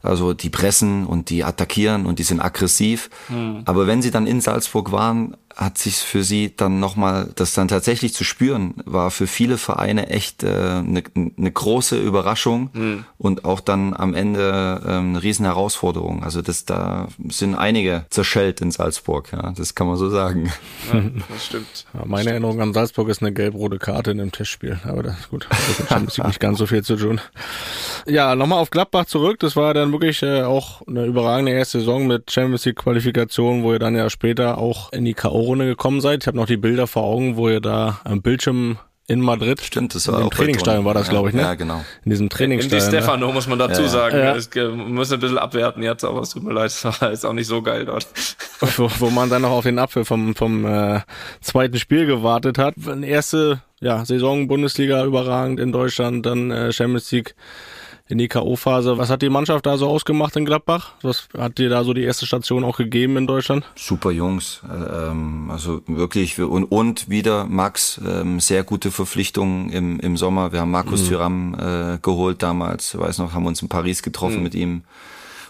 also 0.03 0.35
die 0.35 0.51
pressen 0.51 1.07
und 1.07 1.31
die 1.31 1.45
attackieren 1.45 2.07
und 2.07 2.19
die 2.19 2.25
sind 2.25 2.41
aggressiv. 2.41 3.11
Mhm. 3.29 3.63
Aber 3.65 3.87
wenn 3.87 4.03
sie 4.03 4.11
dann 4.11 4.27
in 4.27 4.41
Salzburg 4.41 4.93
waren, 4.93 5.37
hat 5.57 5.79
sich 5.79 5.97
für 5.97 6.25
sie 6.25 6.55
dann 6.57 6.81
nochmal, 6.81 7.31
das 7.35 7.55
dann 7.55 7.69
tatsächlich 7.69 8.15
zu 8.15 8.25
spüren, 8.25 8.75
war 8.85 9.11
für 9.11 9.27
viele 9.27 9.59
Vereine 9.59 10.09
echt 10.09 10.45
eine 10.45 10.79
äh, 10.79 10.83
ne, 10.83 11.03
ne 11.15 11.51
große 11.51 11.99
Überraschung 11.99 12.71
mhm. 12.73 13.05
und 13.19 13.45
auch 13.45 13.61
dann 13.61 13.95
am 13.95 14.15
Ende 14.15 14.81
äh, 14.85 14.89
eine 14.89 15.23
riesen 15.23 15.45
Herausforderung. 15.45 16.25
Also 16.25 16.43
das 16.43 16.65
da 16.65 17.09
sind 17.29 17.55
einige 17.55 18.07
zerschellt 18.11 18.61
in 18.61 18.71
Salzburg, 18.71 19.31
ja, 19.33 19.53
das 19.57 19.75
kann 19.75 19.87
man 19.87 19.97
so 19.97 20.11
sagen. 20.11 20.53
Ja, 20.93 21.03
das 21.29 21.47
stimmt. 21.47 21.87
Ja, 21.95 22.03
meine 22.07 22.31
Erinnerung 22.31 22.61
an 22.61 22.73
Salzburg 22.73 23.09
ist 23.09 23.23
eine 23.23 23.33
gelb-rote 23.33 23.79
Karte 23.79 24.13
in 24.13 24.21
einem 24.21 24.33
Testspiel, 24.33 24.81
aber 24.85 25.03
das 25.03 25.29
gut, 25.29 25.47
das 25.51 25.91
hat 25.91 26.03
nicht 26.03 26.41
ganz 26.41 26.59
so 26.59 26.67
viel 26.67 26.83
zu 26.83 26.97
tun. 26.97 27.21
Ja, 28.07 28.35
nochmal 28.35 28.59
auf 28.59 28.71
Gladbach 28.71 29.07
zurück. 29.07 29.39
Das 29.41 29.57
war 29.57 29.75
dann 29.75 29.93
wirklich 29.93 30.23
äh, 30.23 30.43
auch 30.43 30.83
eine 30.87 31.05
überragende 31.05 31.53
erste 31.53 31.79
Saison 31.81 32.07
mit 32.07 32.31
Champions 32.31 32.65
League 32.65 32.77
Qualifikation, 32.77 33.63
wo 33.63 33.73
ihr 33.73 33.79
dann 33.79 33.95
ja 33.95 34.11
später 34.11 34.59
auch 34.59 34.93
in 34.93 35.05
die 35.05 35.15
K.O. 35.15 35.42
Runde 35.43 35.67
gekommen 35.67 36.01
seid. 36.01 36.23
Ich 36.23 36.27
habe 36.27 36.37
noch 36.37 36.47
die 36.47 36.57
Bilder 36.57 36.87
vor 36.87 37.05
Augen, 37.05 37.37
wo 37.37 37.49
ihr 37.49 37.61
da 37.61 38.01
am 38.05 38.23
Bildschirm 38.23 38.79
in 39.07 39.21
Madrid. 39.21 39.61
Stimmt, 39.61 39.95
das 39.95 40.09
war 40.09 40.21
in 40.21 40.29
dem 40.29 40.31
Trainingsstadion 40.31 40.85
war 40.85 40.95
das, 40.95 41.09
glaube 41.09 41.29
ich, 41.29 41.35
ne? 41.35 41.43
Ja, 41.43 41.55
genau. 41.55 41.85
In 42.05 42.11
diesem 42.11 42.29
Trainingsstadion. 42.29 42.83
In 42.83 42.91
die 42.91 42.97
Stefano 42.97 43.27
ne? 43.27 43.33
muss 43.33 43.47
man 43.47 43.59
dazu 43.59 43.83
ja. 43.83 43.89
sagen. 43.89 44.19
Ja. 44.19 44.35
Das, 44.35 44.55
wir 44.55 44.71
müssen 44.71 45.15
ein 45.15 45.21
bisschen 45.21 45.39
abwerten 45.39 45.83
jetzt, 45.83 46.05
aber 46.05 46.21
es 46.21 46.31
tut 46.31 46.43
mir 46.45 46.53
leid, 46.53 46.67
es 46.67 46.85
war 46.85 47.11
jetzt 47.11 47.27
auch 47.27 47.33
nicht 47.33 47.47
so 47.47 47.63
geil 47.63 47.85
dort. 47.85 48.07
wo, 48.77 48.91
wo 48.99 49.11
man 49.11 49.29
dann 49.29 49.43
noch 49.43 49.51
auf 49.51 49.65
den 49.65 49.79
Apfel 49.79 50.05
vom, 50.05 50.35
vom 50.35 50.65
äh, 50.65 51.01
zweiten 51.41 51.79
Spiel 51.79 52.07
gewartet 52.07 52.59
hat. 52.59 52.75
Erste 53.03 53.63
ja, 53.81 54.05
Saison 54.05 54.47
Bundesliga 54.47 55.05
überragend 55.05 55.59
in 55.59 55.73
Deutschland, 55.73 56.25
dann 56.25 56.51
äh, 56.53 56.73
Champions 56.73 57.11
League 57.11 57.35
in 58.13 58.19
die 58.19 58.29
K.O.-Phase. 58.29 58.99
Was 58.99 59.09
hat 59.09 59.23
die 59.23 59.31
Mannschaft 59.31 59.65
da 59.65 59.79
so 59.79 59.89
ausgemacht 59.89 60.37
in 60.37 60.45
Gladbach? 60.45 60.93
Was 61.01 61.29
hat 61.37 61.57
dir 61.57 61.71
da 61.71 61.83
so 61.83 61.95
die 61.95 62.03
erste 62.03 62.27
Station 62.27 62.63
auch 62.63 62.77
gegeben 62.77 63.17
in 63.17 63.27
Deutschland? 63.27 63.65
Super 63.75 64.11
Jungs, 64.11 64.61
äh, 64.69 65.09
ähm, 65.11 65.51
also 65.51 65.81
wirklich 65.87 66.39
und, 66.39 66.65
und 66.65 67.09
wieder 67.09 67.47
Max, 67.47 68.01
ähm, 68.07 68.39
sehr 68.39 68.65
gute 68.65 68.91
Verpflichtungen 68.91 69.71
im, 69.71 69.99
im 69.99 70.19
Sommer. 70.19 70.53
Wir 70.53 70.61
haben 70.61 70.71
Markus 70.71 71.03
mhm. 71.03 71.09
Thuram 71.09 71.55
äh, 71.59 71.99
geholt 72.03 72.43
damals, 72.43 72.95
ich 72.95 73.01
weiß 73.01 73.19
noch, 73.19 73.33
haben 73.33 73.47
uns 73.47 73.63
in 73.63 73.69
Paris 73.69 74.03
getroffen 74.03 74.39
mhm. 74.39 74.43
mit 74.43 74.55
ihm 74.55 74.83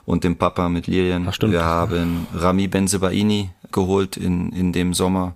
und 0.07 0.22
dem 0.22 0.37
Papa 0.37 0.68
mit 0.68 0.87
Lilien. 0.87 1.27
Ach, 1.29 1.37
Wir 1.40 1.64
haben 1.64 2.29
Rami 2.33 2.68
Benzebaini 2.68 3.51
geholt 3.72 4.16
in, 4.16 4.53
in 4.53 4.72
dem 4.72 4.94
Sommer. 4.94 5.35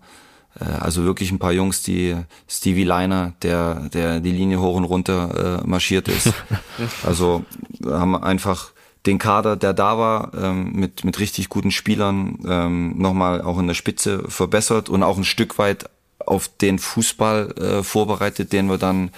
Äh, 0.60 0.64
also 0.64 1.04
wirklich 1.04 1.30
ein 1.30 1.38
paar 1.38 1.52
Jungs, 1.52 1.82
die 1.82 2.16
Stevie 2.48 2.84
Liner, 2.84 3.34
der, 3.42 3.88
der 3.92 4.20
die 4.20 4.32
Linie 4.32 4.60
hoch 4.60 4.76
und 4.76 4.84
runter 4.84 5.60
äh, 5.62 5.66
marschiert 5.66 6.08
ist. 6.08 6.32
also 7.04 7.44
haben 7.84 8.16
einfach 8.16 8.72
den 9.06 9.18
Kader, 9.18 9.56
der 9.56 9.72
da 9.72 9.98
war, 9.98 10.32
ähm, 10.34 10.72
mit, 10.72 11.04
mit 11.04 11.20
richtig 11.20 11.48
guten 11.48 11.70
Spielern 11.70 12.38
ähm, 12.46 12.98
nochmal 12.98 13.40
auch 13.40 13.58
in 13.58 13.68
der 13.68 13.74
Spitze 13.74 14.24
verbessert 14.28 14.88
und 14.88 15.02
auch 15.02 15.16
ein 15.16 15.24
Stück 15.24 15.58
weit 15.58 15.88
auf 16.18 16.48
den 16.48 16.78
Fußball 16.78 17.54
äh, 17.56 17.82
vorbereitet, 17.84 18.52
den 18.52 18.68
wir 18.68 18.78
dann 18.78 19.10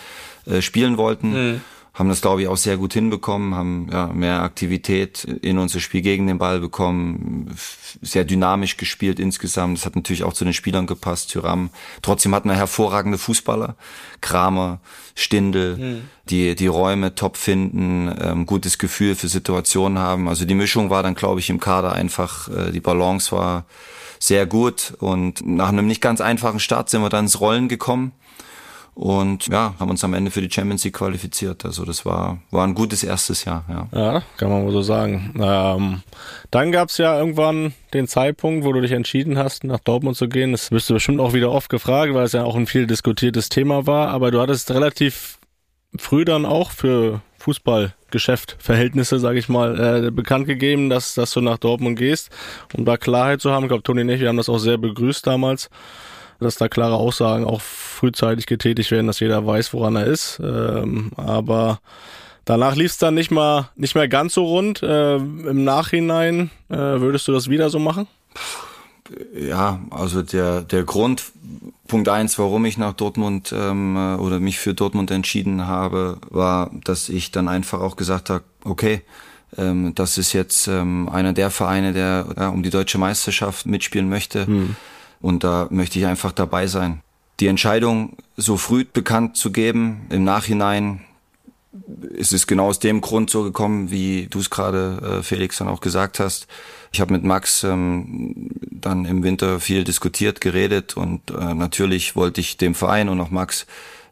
äh, 0.44 0.60
spielen 0.60 0.98
wollten. 0.98 1.30
Mhm 1.30 1.60
haben 1.98 2.08
das, 2.08 2.20
glaube 2.20 2.42
ich, 2.42 2.48
auch 2.48 2.56
sehr 2.56 2.76
gut 2.76 2.92
hinbekommen, 2.92 3.56
haben 3.56 3.88
ja, 3.90 4.06
mehr 4.06 4.42
Aktivität 4.42 5.24
in 5.24 5.58
unser 5.58 5.80
Spiel 5.80 6.00
gegen 6.00 6.28
den 6.28 6.38
Ball 6.38 6.60
bekommen, 6.60 7.52
sehr 8.02 8.24
dynamisch 8.24 8.76
gespielt 8.76 9.18
insgesamt. 9.18 9.78
Das 9.78 9.84
hat 9.84 9.96
natürlich 9.96 10.22
auch 10.22 10.32
zu 10.32 10.44
den 10.44 10.54
Spielern 10.54 10.86
gepasst, 10.86 11.30
Tyram. 11.30 11.70
Trotzdem 12.00 12.36
hatten 12.36 12.48
wir 12.48 12.54
hervorragende 12.54 13.18
Fußballer, 13.18 13.74
Kramer, 14.20 14.78
Stindel, 15.16 15.76
mhm. 15.76 16.02
die 16.30 16.54
die 16.54 16.68
Räume 16.68 17.16
top 17.16 17.36
finden, 17.36 18.14
ähm, 18.20 18.46
gutes 18.46 18.78
Gefühl 18.78 19.16
für 19.16 19.26
Situationen 19.26 19.98
haben. 19.98 20.28
Also 20.28 20.44
die 20.44 20.54
Mischung 20.54 20.90
war 20.90 21.02
dann, 21.02 21.16
glaube 21.16 21.40
ich, 21.40 21.50
im 21.50 21.58
Kader 21.58 21.94
einfach, 21.94 22.48
äh, 22.48 22.70
die 22.70 22.80
Balance 22.80 23.32
war 23.32 23.64
sehr 24.20 24.46
gut 24.46 24.94
und 25.00 25.44
nach 25.44 25.70
einem 25.70 25.88
nicht 25.88 26.00
ganz 26.00 26.20
einfachen 26.20 26.60
Start 26.60 26.90
sind 26.90 27.02
wir 27.02 27.08
dann 27.08 27.24
ins 27.24 27.40
Rollen 27.40 27.68
gekommen 27.68 28.12
und 28.98 29.46
ja, 29.46 29.74
haben 29.78 29.90
uns 29.90 30.02
am 30.02 30.12
Ende 30.12 30.32
für 30.32 30.40
die 30.40 30.50
Champions 30.50 30.82
League 30.82 30.94
qualifiziert. 30.94 31.64
Also 31.64 31.84
das 31.84 32.04
war, 32.04 32.38
war 32.50 32.66
ein 32.66 32.74
gutes 32.74 33.04
erstes 33.04 33.44
Jahr. 33.44 33.64
Ja, 33.68 33.86
ja 33.92 34.22
kann 34.36 34.50
man 34.50 34.64
wohl 34.64 34.72
so 34.72 34.82
sagen. 34.82 35.34
Ähm, 35.40 36.02
dann 36.50 36.72
gab 36.72 36.88
es 36.88 36.98
ja 36.98 37.16
irgendwann 37.16 37.74
den 37.94 38.08
Zeitpunkt, 38.08 38.64
wo 38.64 38.72
du 38.72 38.80
dich 38.80 38.90
entschieden 38.90 39.38
hast, 39.38 39.62
nach 39.62 39.78
Dortmund 39.78 40.16
zu 40.16 40.28
gehen. 40.28 40.50
Das 40.50 40.72
wirst 40.72 40.90
du 40.90 40.94
bestimmt 40.94 41.20
auch 41.20 41.32
wieder 41.32 41.52
oft 41.52 41.70
gefragt, 41.70 42.12
weil 42.12 42.24
es 42.24 42.32
ja 42.32 42.42
auch 42.42 42.56
ein 42.56 42.66
viel 42.66 42.88
diskutiertes 42.88 43.48
Thema 43.48 43.86
war. 43.86 44.08
Aber 44.08 44.32
du 44.32 44.40
hattest 44.40 44.72
relativ 44.72 45.38
früh 45.96 46.24
dann 46.24 46.44
auch 46.44 46.72
für 46.72 47.20
Fußballgeschäft, 47.38 48.56
Verhältnisse, 48.58 49.20
sage 49.20 49.38
ich 49.38 49.48
mal, 49.48 50.06
äh, 50.06 50.10
bekannt 50.10 50.48
gegeben, 50.48 50.90
dass, 50.90 51.14
dass 51.14 51.30
du 51.30 51.40
nach 51.40 51.58
Dortmund 51.58 52.00
gehst, 52.00 52.30
um 52.76 52.84
da 52.84 52.96
Klarheit 52.96 53.42
zu 53.42 53.52
haben. 53.52 53.62
Ich 53.62 53.68
glaube, 53.68 53.84
Toni 53.84 54.00
und 54.00 54.08
ich, 54.08 54.20
wir 54.20 54.28
haben 54.28 54.38
das 54.38 54.48
auch 54.48 54.58
sehr 54.58 54.76
begrüßt 54.76 55.24
damals 55.24 55.70
dass 56.40 56.56
da 56.56 56.68
klare 56.68 56.94
Aussagen 56.94 57.44
auch 57.44 57.60
frühzeitig 57.60 58.46
getätigt 58.46 58.90
werden, 58.90 59.06
dass 59.06 59.20
jeder 59.20 59.46
weiß, 59.46 59.72
woran 59.72 59.96
er 59.96 60.06
ist. 60.06 60.40
Ähm, 60.42 61.10
aber 61.16 61.80
danach 62.44 62.76
lief 62.76 62.92
es 62.92 62.98
dann 62.98 63.14
nicht 63.14 63.30
mal 63.30 63.70
nicht 63.76 63.94
mehr 63.94 64.08
ganz 64.08 64.34
so 64.34 64.44
rund. 64.44 64.82
Äh, 64.82 65.16
Im 65.16 65.64
Nachhinein 65.64 66.50
äh, 66.68 66.76
würdest 66.76 67.26
du 67.28 67.32
das 67.32 67.48
wieder 67.48 67.70
so 67.70 67.78
machen? 67.78 68.06
Ja, 69.34 69.80
also 69.90 70.22
der 70.22 70.62
der 70.62 70.84
Grund 70.84 71.32
Punkt 71.86 72.08
eins, 72.10 72.38
warum 72.38 72.66
ich 72.66 72.76
nach 72.76 72.92
Dortmund 72.92 73.52
ähm, 73.56 73.96
oder 74.20 74.38
mich 74.38 74.58
für 74.58 74.74
Dortmund 74.74 75.10
entschieden 75.10 75.66
habe, 75.66 76.18
war, 76.28 76.70
dass 76.84 77.08
ich 77.08 77.30
dann 77.30 77.48
einfach 77.48 77.80
auch 77.80 77.96
gesagt 77.96 78.28
habe, 78.28 78.44
okay, 78.62 79.00
ähm, 79.56 79.94
das 79.94 80.18
ist 80.18 80.34
jetzt 80.34 80.68
ähm, 80.68 81.08
einer 81.08 81.32
der 81.32 81.50
Vereine, 81.50 81.94
der 81.94 82.26
ja, 82.36 82.48
um 82.48 82.62
die 82.62 82.70
deutsche 82.70 82.98
Meisterschaft 82.98 83.66
mitspielen 83.66 84.08
möchte. 84.08 84.46
Hm. 84.46 84.76
Und 85.20 85.44
da 85.44 85.66
möchte 85.70 85.98
ich 85.98 86.06
einfach 86.06 86.32
dabei 86.32 86.66
sein. 86.66 87.02
Die 87.40 87.46
Entscheidung 87.46 88.16
so 88.36 88.56
früh 88.56 88.84
bekannt 88.84 89.36
zu 89.36 89.52
geben, 89.52 90.06
im 90.10 90.24
Nachhinein 90.24 91.04
ist 92.10 92.32
es 92.32 92.46
genau 92.46 92.66
aus 92.66 92.78
dem 92.78 93.00
Grund 93.00 93.30
so 93.30 93.44
gekommen, 93.44 93.90
wie 93.90 94.26
du 94.28 94.40
es 94.40 94.50
gerade, 94.50 95.18
äh, 95.18 95.22
Felix, 95.22 95.58
dann 95.58 95.68
auch 95.68 95.80
gesagt 95.80 96.18
hast. 96.18 96.46
Ich 96.92 97.00
habe 97.00 97.12
mit 97.12 97.22
Max 97.22 97.62
ähm, 97.62 98.50
dann 98.70 99.04
im 99.04 99.22
Winter 99.22 99.60
viel 99.60 99.84
diskutiert, 99.84 100.40
geredet 100.40 100.96
und 100.96 101.30
äh, 101.30 101.54
natürlich 101.54 102.16
wollte 102.16 102.40
ich 102.40 102.56
dem 102.56 102.74
Verein 102.74 103.08
und 103.08 103.20
auch 103.20 103.30
Max 103.30 103.66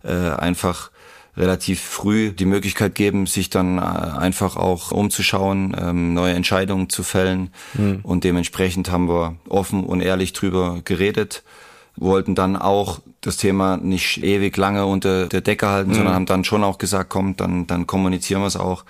äh, 0.05 0.13
einfach 0.13 0.91
relativ 1.37 1.81
früh 1.81 2.33
die 2.33 2.47
Möglichkeit 2.47 2.95
geben, 2.95 3.27
sich 3.27 3.51
dann 3.51 3.79
äh, 3.79 3.81
einfach 3.81 4.57
auch 4.57 4.91
umzuschauen, 4.91 5.77
ähm, 5.79 6.15
neue 6.15 6.35
Entscheidungen 6.35 6.89
zu 6.89 7.03
fällen. 7.03 7.51
Mhm. 7.75 8.01
Und 8.03 8.25
dementsprechend 8.25 8.91
haben 8.91 9.09
wir 9.09 9.37
offen 9.49 9.85
und 9.85 10.01
ehrlich 10.01 10.33
drüber 10.33 10.81
geredet 10.85 11.43
wollten 11.99 12.35
dann 12.35 12.57
auch 12.57 13.01
das 13.21 13.37
Thema 13.39 13.77
nicht 13.77 14.23
ewig 14.23 14.57
lange 14.57 14.87
unter 14.87 15.27
der 15.27 15.41
Decke 15.41 15.69
halten, 15.69 15.91
mhm. 15.91 15.95
sondern 15.95 16.15
haben 16.15 16.27
dann 16.27 16.45
schon 16.45 16.63
auch 16.63 16.79
gesagt, 16.79 17.11
komm, 17.11 17.37
dann, 17.37 17.67
dann 17.67 17.87
kommunizieren 17.87 18.43
wir 18.43 18.47
es 18.47 18.57
auch. 18.57 18.85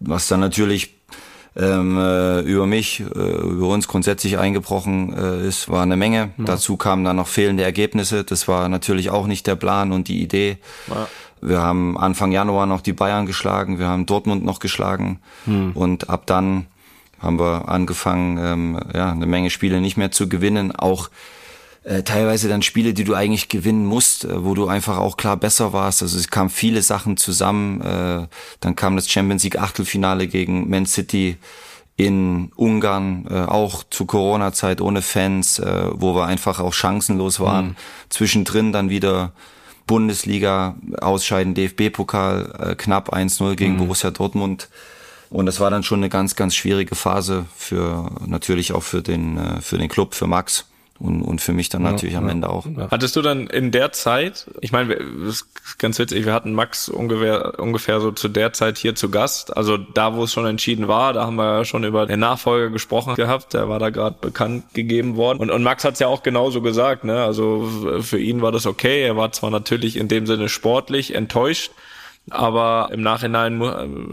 Was 0.00 0.28
dann 0.28 0.40
natürlich 0.40 0.96
ähm, 1.56 1.98
äh, 1.98 2.40
über 2.40 2.66
mich, 2.66 3.00
äh, 3.00 3.04
über 3.04 3.68
uns 3.68 3.88
grundsätzlich 3.88 4.38
eingebrochen 4.38 5.12
äh, 5.12 5.46
ist, 5.46 5.68
war 5.68 5.82
eine 5.82 5.96
Menge. 5.96 6.30
Ja. 6.38 6.44
Dazu 6.44 6.76
kamen 6.76 7.04
dann 7.04 7.16
noch 7.16 7.28
fehlende 7.28 7.64
Ergebnisse. 7.64 8.24
Das 8.24 8.48
war 8.48 8.68
natürlich 8.68 9.10
auch 9.10 9.26
nicht 9.26 9.46
der 9.46 9.56
Plan 9.56 9.92
und 9.92 10.08
die 10.08 10.22
Idee. 10.22 10.58
Ja. 10.88 11.08
Wir 11.40 11.60
haben 11.60 11.96
Anfang 11.96 12.32
Januar 12.32 12.66
noch 12.66 12.80
die 12.80 12.92
Bayern 12.92 13.26
geschlagen, 13.26 13.78
wir 13.78 13.88
haben 13.88 14.06
Dortmund 14.06 14.44
noch 14.44 14.58
geschlagen 14.58 15.20
hm. 15.44 15.72
und 15.72 16.10
ab 16.10 16.26
dann 16.26 16.66
haben 17.20 17.38
wir 17.38 17.68
angefangen, 17.68 18.38
ähm, 18.38 18.80
ja, 18.94 19.12
eine 19.12 19.26
Menge 19.26 19.50
Spiele 19.50 19.80
nicht 19.80 19.96
mehr 19.96 20.10
zu 20.10 20.28
gewinnen. 20.28 20.74
Auch 20.74 21.10
äh, 21.82 22.02
teilweise 22.02 22.48
dann 22.48 22.62
Spiele, 22.62 22.94
die 22.94 23.04
du 23.04 23.14
eigentlich 23.14 23.48
gewinnen 23.48 23.84
musst, 23.84 24.24
äh, 24.24 24.44
wo 24.44 24.54
du 24.54 24.68
einfach 24.68 24.98
auch 24.98 25.16
klar 25.16 25.36
besser 25.36 25.72
warst. 25.72 26.02
Also 26.02 26.18
es 26.18 26.28
kamen 26.28 26.50
viele 26.50 26.82
Sachen 26.82 27.16
zusammen. 27.16 27.80
Äh, 27.82 28.26
dann 28.60 28.76
kam 28.76 28.96
das 28.96 29.08
Champions 29.08 29.44
League 29.44 29.58
Achtelfinale 29.58 30.26
gegen 30.26 30.68
Man 30.68 30.86
City 30.86 31.36
in 31.96 32.50
Ungarn, 32.56 33.26
äh, 33.30 33.40
auch 33.40 33.84
zu 33.90 34.06
Corona-Zeit 34.06 34.80
ohne 34.80 35.02
Fans, 35.02 35.58
äh, 35.58 35.88
wo 35.92 36.14
wir 36.14 36.24
einfach 36.24 36.58
auch 36.58 36.72
chancenlos 36.72 37.40
waren. 37.40 37.68
Mhm. 37.68 37.76
Zwischendrin 38.08 38.72
dann 38.72 38.88
wieder 38.88 39.32
Bundesliga 39.90 40.76
ausscheiden, 41.00 41.54
DFB-Pokal 41.54 42.52
äh, 42.60 42.74
knapp 42.76 43.12
1-0 43.12 43.56
gegen 43.56 43.72
mhm. 43.72 43.78
Borussia 43.78 44.12
Dortmund. 44.12 44.68
Und 45.30 45.46
das 45.46 45.58
war 45.58 45.68
dann 45.68 45.82
schon 45.82 45.98
eine 45.98 46.08
ganz, 46.08 46.36
ganz 46.36 46.54
schwierige 46.54 46.94
Phase 46.94 47.46
für 47.56 48.08
natürlich 48.24 48.72
auch 48.72 48.84
für 48.84 49.02
den, 49.02 49.36
äh, 49.36 49.60
für 49.60 49.78
den 49.78 49.88
Club, 49.88 50.14
für 50.14 50.28
Max 50.28 50.69
und, 51.00 51.22
und 51.22 51.40
für 51.40 51.54
mich 51.54 51.70
dann 51.70 51.82
ja, 51.82 51.92
natürlich 51.92 52.16
am 52.16 52.26
ja, 52.26 52.32
Ende 52.32 52.50
auch. 52.50 52.66
Hattest 52.90 53.16
du 53.16 53.22
dann 53.22 53.46
in 53.46 53.70
der 53.70 53.90
Zeit, 53.92 54.46
ich 54.60 54.70
meine, 54.70 54.96
das 54.96 55.36
ist 55.36 55.78
ganz 55.78 55.98
witzig, 55.98 56.26
wir 56.26 56.34
hatten 56.34 56.52
Max 56.52 56.90
ungefähr, 56.90 57.58
ungefähr 57.58 58.00
so 58.00 58.12
zu 58.12 58.28
der 58.28 58.52
Zeit 58.52 58.76
hier 58.76 58.94
zu 58.94 59.10
Gast, 59.10 59.56
also 59.56 59.78
da, 59.78 60.14
wo 60.14 60.24
es 60.24 60.32
schon 60.32 60.44
entschieden 60.44 60.88
war, 60.88 61.14
da 61.14 61.24
haben 61.24 61.36
wir 61.36 61.58
ja 61.58 61.64
schon 61.64 61.84
über 61.84 62.04
den 62.04 62.20
Nachfolger 62.20 62.68
gesprochen 62.68 63.14
gehabt, 63.14 63.54
der 63.54 63.68
war 63.70 63.78
da 63.78 63.88
gerade 63.88 64.16
bekannt 64.20 64.74
gegeben 64.74 65.16
worden. 65.16 65.38
Und, 65.38 65.50
und 65.50 65.62
Max 65.62 65.84
hat 65.84 65.94
es 65.94 66.00
ja 66.00 66.06
auch 66.06 66.22
genauso 66.22 66.60
gesagt, 66.60 67.04
ne, 67.04 67.24
also 67.24 67.66
für 68.02 68.18
ihn 68.18 68.42
war 68.42 68.52
das 68.52 68.66
okay, 68.66 69.02
er 69.02 69.16
war 69.16 69.32
zwar 69.32 69.50
natürlich 69.50 69.96
in 69.96 70.08
dem 70.08 70.26
Sinne 70.26 70.50
sportlich 70.50 71.14
enttäuscht, 71.14 71.72
aber 72.28 72.90
im 72.92 73.00
Nachhinein 73.00 73.60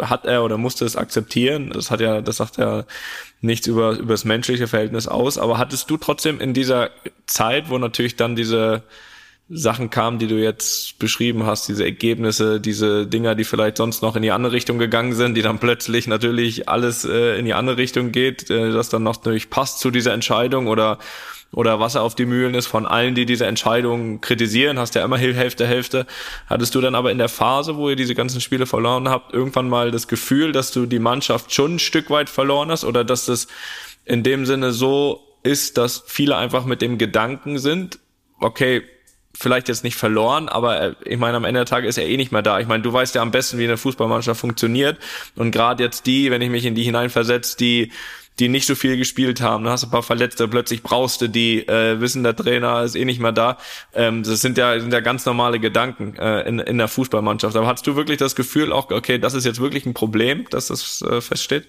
hat 0.01 0.25
er 0.25 0.43
oder 0.43 0.57
musste 0.57 0.85
es 0.85 0.95
akzeptieren. 0.95 1.71
Das 1.71 1.91
hat 1.91 1.99
ja, 1.99 2.21
das 2.21 2.37
sagt 2.37 2.57
ja 2.57 2.85
nichts 3.41 3.67
über, 3.67 3.97
über 3.97 4.13
das 4.13 4.25
menschliche 4.25 4.67
Verhältnis 4.67 5.07
aus. 5.07 5.37
Aber 5.37 5.57
hattest 5.57 5.89
du 5.89 5.97
trotzdem 5.97 6.39
in 6.39 6.53
dieser 6.53 6.91
Zeit, 7.25 7.69
wo 7.69 7.77
natürlich 7.77 8.15
dann 8.15 8.35
diese 8.35 8.83
Sachen 9.49 9.89
kamen, 9.89 10.19
die 10.19 10.27
du 10.27 10.35
jetzt 10.35 10.99
beschrieben 10.99 11.45
hast, 11.45 11.69
diese 11.69 11.85
Ergebnisse, 11.85 12.59
diese 12.59 13.07
Dinger, 13.07 13.33
die 13.33 13.45
vielleicht 13.45 13.77
sonst 13.77 14.01
noch 14.01 14.17
in 14.17 14.21
die 14.21 14.31
andere 14.31 14.51
Richtung 14.51 14.77
gegangen 14.77 15.13
sind, 15.13 15.35
die 15.35 15.41
dann 15.41 15.59
plötzlich 15.59 16.07
natürlich 16.07 16.67
alles 16.67 17.05
äh, 17.05 17.39
in 17.39 17.45
die 17.45 17.53
andere 17.53 17.77
Richtung 17.77 18.11
geht, 18.11 18.49
äh, 18.49 18.73
das 18.73 18.89
dann 18.89 19.03
noch 19.03 19.15
natürlich 19.15 19.49
passt 19.49 19.79
zu 19.79 19.89
dieser 19.89 20.13
Entscheidung 20.13 20.67
oder 20.67 20.99
oder 21.51 21.79
Wasser 21.79 22.01
auf 22.01 22.15
die 22.15 22.25
Mühlen 22.25 22.53
ist 22.53 22.67
von 22.67 22.85
allen, 22.85 23.15
die 23.15 23.25
diese 23.25 23.45
Entscheidung 23.45 24.21
kritisieren, 24.21 24.79
hast 24.79 24.95
ja 24.95 25.03
immer 25.03 25.17
Hälfte, 25.17 25.65
Hälfte. 25.65 26.05
Hattest 26.47 26.75
du 26.75 26.81
dann 26.81 26.95
aber 26.95 27.11
in 27.11 27.17
der 27.17 27.29
Phase, 27.29 27.77
wo 27.77 27.89
ihr 27.89 27.95
diese 27.95 28.15
ganzen 28.15 28.41
Spiele 28.41 28.65
verloren 28.65 29.09
habt, 29.09 29.33
irgendwann 29.33 29.69
mal 29.69 29.91
das 29.91 30.07
Gefühl, 30.07 30.51
dass 30.51 30.71
du 30.71 30.85
die 30.85 30.99
Mannschaft 30.99 31.53
schon 31.53 31.75
ein 31.75 31.79
Stück 31.79 32.09
weit 32.09 32.29
verloren 32.29 32.69
hast 32.69 32.83
oder 32.83 33.03
dass 33.03 33.25
das 33.25 33.47
in 34.05 34.23
dem 34.23 34.45
Sinne 34.45 34.71
so 34.71 35.23
ist, 35.43 35.77
dass 35.77 36.03
viele 36.05 36.35
einfach 36.35 36.65
mit 36.65 36.81
dem 36.81 36.97
Gedanken 36.97 37.59
sind, 37.59 37.99
okay, 38.39 38.83
vielleicht 39.33 39.67
jetzt 39.67 39.83
nicht 39.83 39.95
verloren, 39.95 40.49
aber 40.49 40.81
äh, 40.81 40.95
ich 41.05 41.17
meine, 41.17 41.37
am 41.37 41.43
Ende 41.43 41.59
der 41.59 41.65
Tage 41.65 41.87
ist 41.87 41.97
er 41.97 42.07
eh 42.07 42.17
nicht 42.17 42.31
mehr 42.31 42.41
da. 42.41 42.59
Ich 42.59 42.67
meine, 42.67 42.81
du 42.81 42.91
weißt 42.91 43.13
ja 43.15 43.21
am 43.21 43.31
besten, 43.31 43.57
wie 43.59 43.65
eine 43.65 43.77
Fußballmannschaft 43.77 44.39
funktioniert. 44.39 44.97
Und 45.35 45.51
gerade 45.51 45.83
jetzt 45.83 46.07
die, 46.07 46.31
wenn 46.31 46.41
ich 46.41 46.49
mich 46.49 46.65
in 46.65 46.73
die 46.73 46.83
hineinversetze, 46.83 47.55
die 47.57 47.91
die 48.39 48.49
nicht 48.49 48.67
so 48.67 48.75
viel 48.75 48.97
gespielt 48.97 49.41
haben. 49.41 49.63
Da 49.63 49.71
hast 49.71 49.83
du 49.83 49.87
ein 49.87 49.91
paar 49.91 50.03
Verletzte, 50.03 50.47
plötzlich 50.47 50.83
brauchst 50.83 51.21
du 51.21 51.27
die, 51.27 51.67
äh, 51.67 51.99
wissen 51.99 52.23
der 52.23 52.35
Trainer 52.35 52.83
ist 52.83 52.95
eh 52.95 53.05
nicht 53.05 53.19
mehr 53.19 53.31
da. 53.31 53.57
Ähm, 53.93 54.23
das 54.23 54.41
sind 54.41 54.57
ja, 54.57 54.79
sind 54.79 54.93
ja 54.93 54.99
ganz 54.99 55.25
normale 55.25 55.59
Gedanken 55.59 56.15
äh, 56.17 56.41
in, 56.41 56.59
in 56.59 56.77
der 56.77 56.87
Fußballmannschaft. 56.87 57.55
Aber 57.55 57.67
hast 57.67 57.87
du 57.87 57.95
wirklich 57.95 58.17
das 58.17 58.35
Gefühl 58.35 58.71
auch, 58.71 58.91
okay, 58.91 59.17
das 59.17 59.33
ist 59.33 59.45
jetzt 59.45 59.59
wirklich 59.59 59.85
ein 59.85 59.93
Problem, 59.93 60.45
dass 60.49 60.67
das 60.67 61.01
äh, 61.01 61.21
feststeht? 61.21 61.67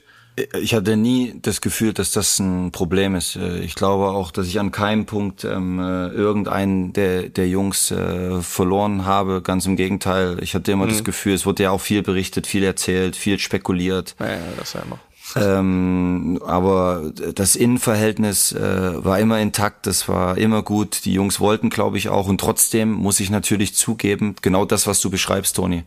Ich 0.61 0.75
hatte 0.75 0.97
nie 0.97 1.35
das 1.43 1.61
Gefühl, 1.61 1.93
dass 1.93 2.13
das 2.13 2.39
ein 2.39 2.71
Problem 2.71 3.15
ist. 3.15 3.37
Äh, 3.37 3.59
ich 3.61 3.75
glaube 3.75 4.09
auch, 4.09 4.31
dass 4.31 4.47
ich 4.47 4.61
an 4.61 4.71
keinem 4.71 5.07
Punkt 5.07 5.45
ähm, 5.45 5.81
äh, 5.81 6.09
irgendeinen 6.09 6.93
der, 6.93 7.29
der 7.29 7.49
Jungs 7.49 7.91
äh, 7.91 8.41
verloren 8.41 9.05
habe. 9.05 9.43
Ganz 9.43 9.67
im 9.67 9.77
Gegenteil. 9.77 10.39
Ich 10.43 10.55
hatte 10.55 10.71
immer 10.73 10.85
mhm. 10.85 10.91
das 10.91 11.05
Gefühl, 11.05 11.35
es 11.35 11.47
wurde 11.47 11.65
ja 11.65 11.71
auch 11.71 11.81
viel 11.81 12.03
berichtet, 12.03 12.47
viel 12.47 12.63
erzählt, 12.63 13.17
viel 13.17 13.39
spekuliert. 13.39 14.15
Ja, 14.21 14.27
ja 14.27 14.39
das 14.59 14.75
war 14.75 14.85
immer. 14.85 15.01
Ähm, 15.37 16.41
aber 16.45 17.13
das 17.35 17.57
Innenverhältnis 17.57 18.53
äh, 18.53 19.05
war 19.05 19.19
immer 19.19 19.39
intakt, 19.41 19.87
das 19.87 20.09
war 20.09 20.39
immer 20.39 20.63
gut. 20.63 21.05
Die 21.05 21.13
Jungs 21.13 21.41
wollten, 21.41 21.71
glaube 21.71 21.99
ich, 21.99 22.09
auch. 22.09 22.29
Und 22.29 22.41
trotzdem 22.41 22.93
muss 22.93 23.21
ich 23.21 23.31
natürlich 23.31 23.75
zugeben, 23.75 24.37
genau 24.43 24.65
das, 24.65 24.87
was 24.87 25.01
du 25.01 25.11
beschreibst, 25.11 25.57
Toni 25.57 25.85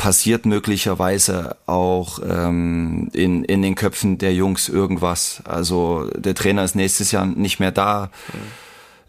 passiert 0.00 0.46
möglicherweise 0.46 1.56
auch 1.66 2.20
ähm, 2.26 3.10
in, 3.12 3.44
in 3.44 3.60
den 3.60 3.74
Köpfen 3.74 4.16
der 4.16 4.32
Jungs 4.32 4.70
irgendwas. 4.70 5.42
Also 5.44 6.08
der 6.16 6.34
Trainer 6.34 6.64
ist 6.64 6.74
nächstes 6.74 7.12
Jahr 7.12 7.26
nicht 7.26 7.60
mehr 7.60 7.70
da. 7.70 8.10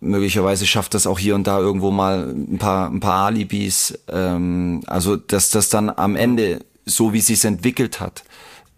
Mhm. 0.02 0.10
Möglicherweise 0.10 0.68
schafft 0.68 0.94
das 0.94 1.08
auch 1.08 1.18
hier 1.18 1.36
und 1.36 1.48
da 1.48 1.60
irgendwo 1.60 1.92
mal 1.92 2.36
ein 2.36 2.58
paar, 2.58 2.90
ein 2.90 3.00
paar 3.00 3.28
Alibis. 3.28 4.00
Ähm, 4.10 4.82
also 4.86 5.16
dass 5.16 5.50
das 5.50 5.70
dann 5.70 5.90
am 5.90 6.18
Ende, 6.18 6.60
so 6.86 7.14
wie 7.14 7.20
es 7.20 7.28
sich 7.28 7.46
entwickelt 7.46 8.02
hat, 8.02 8.26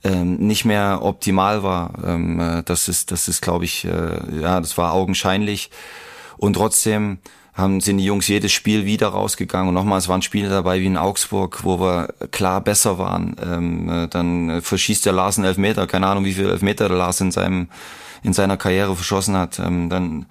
ähm, 0.04 0.36
nicht 0.36 0.66
mehr 0.66 1.00
optimal 1.02 1.64
war. 1.64 1.92
Ähm, 2.06 2.40
äh, 2.40 2.64
das 2.64 2.88
ist, 2.88 3.12
das 3.12 3.28
ist, 3.28 3.42
glaube 3.42 3.66
ich, 3.66 3.86
äh, 3.86 4.42
ja, 4.42 4.60
das 4.60 4.78
war 4.78 4.94
augenscheinlich. 4.94 5.70
Und 6.38 6.54
trotzdem 6.54 7.20
haben, 7.54 7.82
sind 7.82 7.98
die 7.98 8.06
Jungs 8.06 8.28
jedes 8.28 8.52
Spiel 8.52 8.86
wieder 8.86 9.10
rausgegangen. 9.10 9.70
Und 9.70 9.76
nochmal, 9.76 10.00
es 10.00 10.08
waren 10.08 10.22
Spiele 10.22 10.50
dabei 10.50 10.80
wie 10.82 10.88
in 10.88 10.98
Augsburg, 10.98 11.64
wo 11.64 11.80
wir 11.80 12.14
klar 12.32 12.62
besser 12.62 12.98
waren. 12.98 13.36
Ähm, 13.44 13.90
äh, 13.90 14.08
dann 14.08 14.62
verschießt 14.62 15.06
der 15.06 15.14
Lars 15.14 15.38
einen 15.38 15.46
Elfmeter. 15.46 15.88
Keine 15.88 16.08
Ahnung, 16.08 16.26
wie 16.26 16.34
viel 16.34 16.50
Elfmeter 16.50 16.88
der 16.88 16.98
Lars 16.98 17.22
in 17.22 17.32
seinem 17.32 17.68
in 18.24 18.34
seiner 18.34 18.58
Karriere 18.58 18.96
verschossen 18.96 19.36
hat. 19.36 19.60
Ähm, 19.60 19.90
dann 19.90 20.26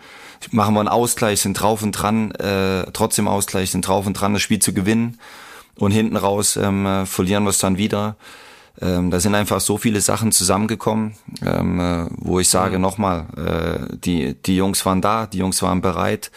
machen 0.51 0.75
wir 0.75 0.81
einen 0.81 0.89
Ausgleich, 0.89 1.41
sind 1.41 1.61
drauf 1.61 1.83
und 1.83 1.93
dran, 1.93 2.33
äh, 2.33 2.91
trotzdem 2.93 3.29
Ausgleich, 3.29 3.71
sind 3.71 3.87
drauf 3.87 4.07
und 4.07 4.15
dran, 4.15 4.33
das 4.33 4.43
Spiel 4.43 4.59
zu 4.59 4.73
gewinnen. 4.73 5.19
Und 5.77 5.93
hinten 5.93 6.17
raus 6.17 6.57
ähm, 6.57 6.87
äh, 6.87 7.07
verlieren 7.07 7.45
wir 7.45 7.51
es 7.51 7.59
dann 7.59 7.79
wieder. 7.79 8.17
Ähm, 8.81 9.11
da 9.11 9.21
sind 9.21 9.35
einfach 9.35 9.61
so 9.61 9.77
viele 9.77 10.01
Sachen 10.01 10.33
zusammengekommen, 10.33 11.15
ähm, 11.45 11.79
äh, 11.79 12.07
wo 12.17 12.41
ich 12.41 12.49
sage 12.49 12.77
mhm. 12.77 12.83
nochmal, 12.83 13.27
äh, 13.37 13.97
die, 13.97 14.35
die 14.35 14.57
Jungs 14.57 14.85
waren 14.87 15.01
da, 15.01 15.27
die 15.27 15.39
Jungs 15.39 15.63
waren 15.63 15.83
bereit 15.83 16.31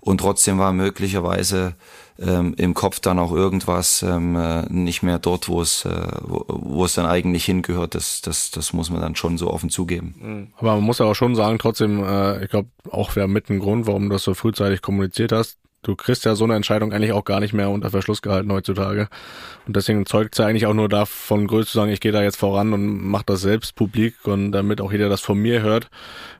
und 0.00 0.18
trotzdem 0.18 0.58
war 0.58 0.72
möglicherweise 0.72 1.74
ähm, 2.20 2.54
im 2.56 2.74
Kopf 2.74 3.00
dann 3.00 3.18
auch 3.18 3.32
irgendwas 3.32 4.02
ähm, 4.02 4.36
äh, 4.36 4.62
nicht 4.68 5.02
mehr 5.02 5.18
dort, 5.18 5.48
wo 5.48 5.62
es, 5.62 5.84
äh, 5.84 6.08
wo, 6.22 6.44
wo 6.48 6.84
es 6.84 6.94
dann 6.94 7.06
eigentlich 7.06 7.44
hingehört. 7.44 7.94
Das, 7.94 8.20
das, 8.22 8.50
das 8.50 8.72
muss 8.72 8.90
man 8.90 9.00
dann 9.00 9.16
schon 9.16 9.38
so 9.38 9.50
offen 9.50 9.70
zugeben. 9.70 10.14
Mhm. 10.20 10.46
Aber 10.58 10.74
man 10.74 10.84
muss 10.84 10.98
ja 10.98 11.06
auch 11.06 11.14
schon 11.14 11.36
sagen, 11.36 11.58
trotzdem, 11.58 12.04
äh, 12.04 12.44
ich 12.44 12.50
glaube, 12.50 12.68
auch 12.90 13.16
wäre 13.16 13.28
mit 13.28 13.48
ein 13.50 13.60
Grund, 13.60 13.86
warum 13.86 14.04
du 14.04 14.14
das 14.14 14.24
so 14.24 14.34
frühzeitig 14.34 14.82
kommuniziert 14.82 15.32
hast 15.32 15.58
du 15.82 15.96
kriegst 15.96 16.24
ja 16.24 16.34
so 16.34 16.44
eine 16.44 16.54
Entscheidung 16.56 16.92
eigentlich 16.92 17.12
auch 17.12 17.24
gar 17.24 17.40
nicht 17.40 17.52
mehr 17.52 17.70
unter 17.70 17.90
Verschluss 17.90 18.22
gehalten 18.22 18.52
heutzutage. 18.52 19.08
Und 19.66 19.76
deswegen 19.76 20.06
zeugt 20.06 20.34
es 20.34 20.38
ja 20.38 20.46
eigentlich 20.46 20.66
auch 20.66 20.74
nur 20.74 20.88
davon, 20.88 21.46
größer 21.46 21.70
zu 21.70 21.78
sagen, 21.78 21.92
ich 21.92 22.00
gehe 22.00 22.12
da 22.12 22.22
jetzt 22.22 22.36
voran 22.36 22.72
und 22.72 23.04
mach 23.04 23.22
das 23.22 23.40
selbst 23.40 23.74
publik 23.74 24.14
und 24.24 24.52
damit 24.52 24.80
auch 24.80 24.92
jeder 24.92 25.08
das 25.08 25.20
von 25.20 25.38
mir 25.38 25.62
hört, 25.62 25.88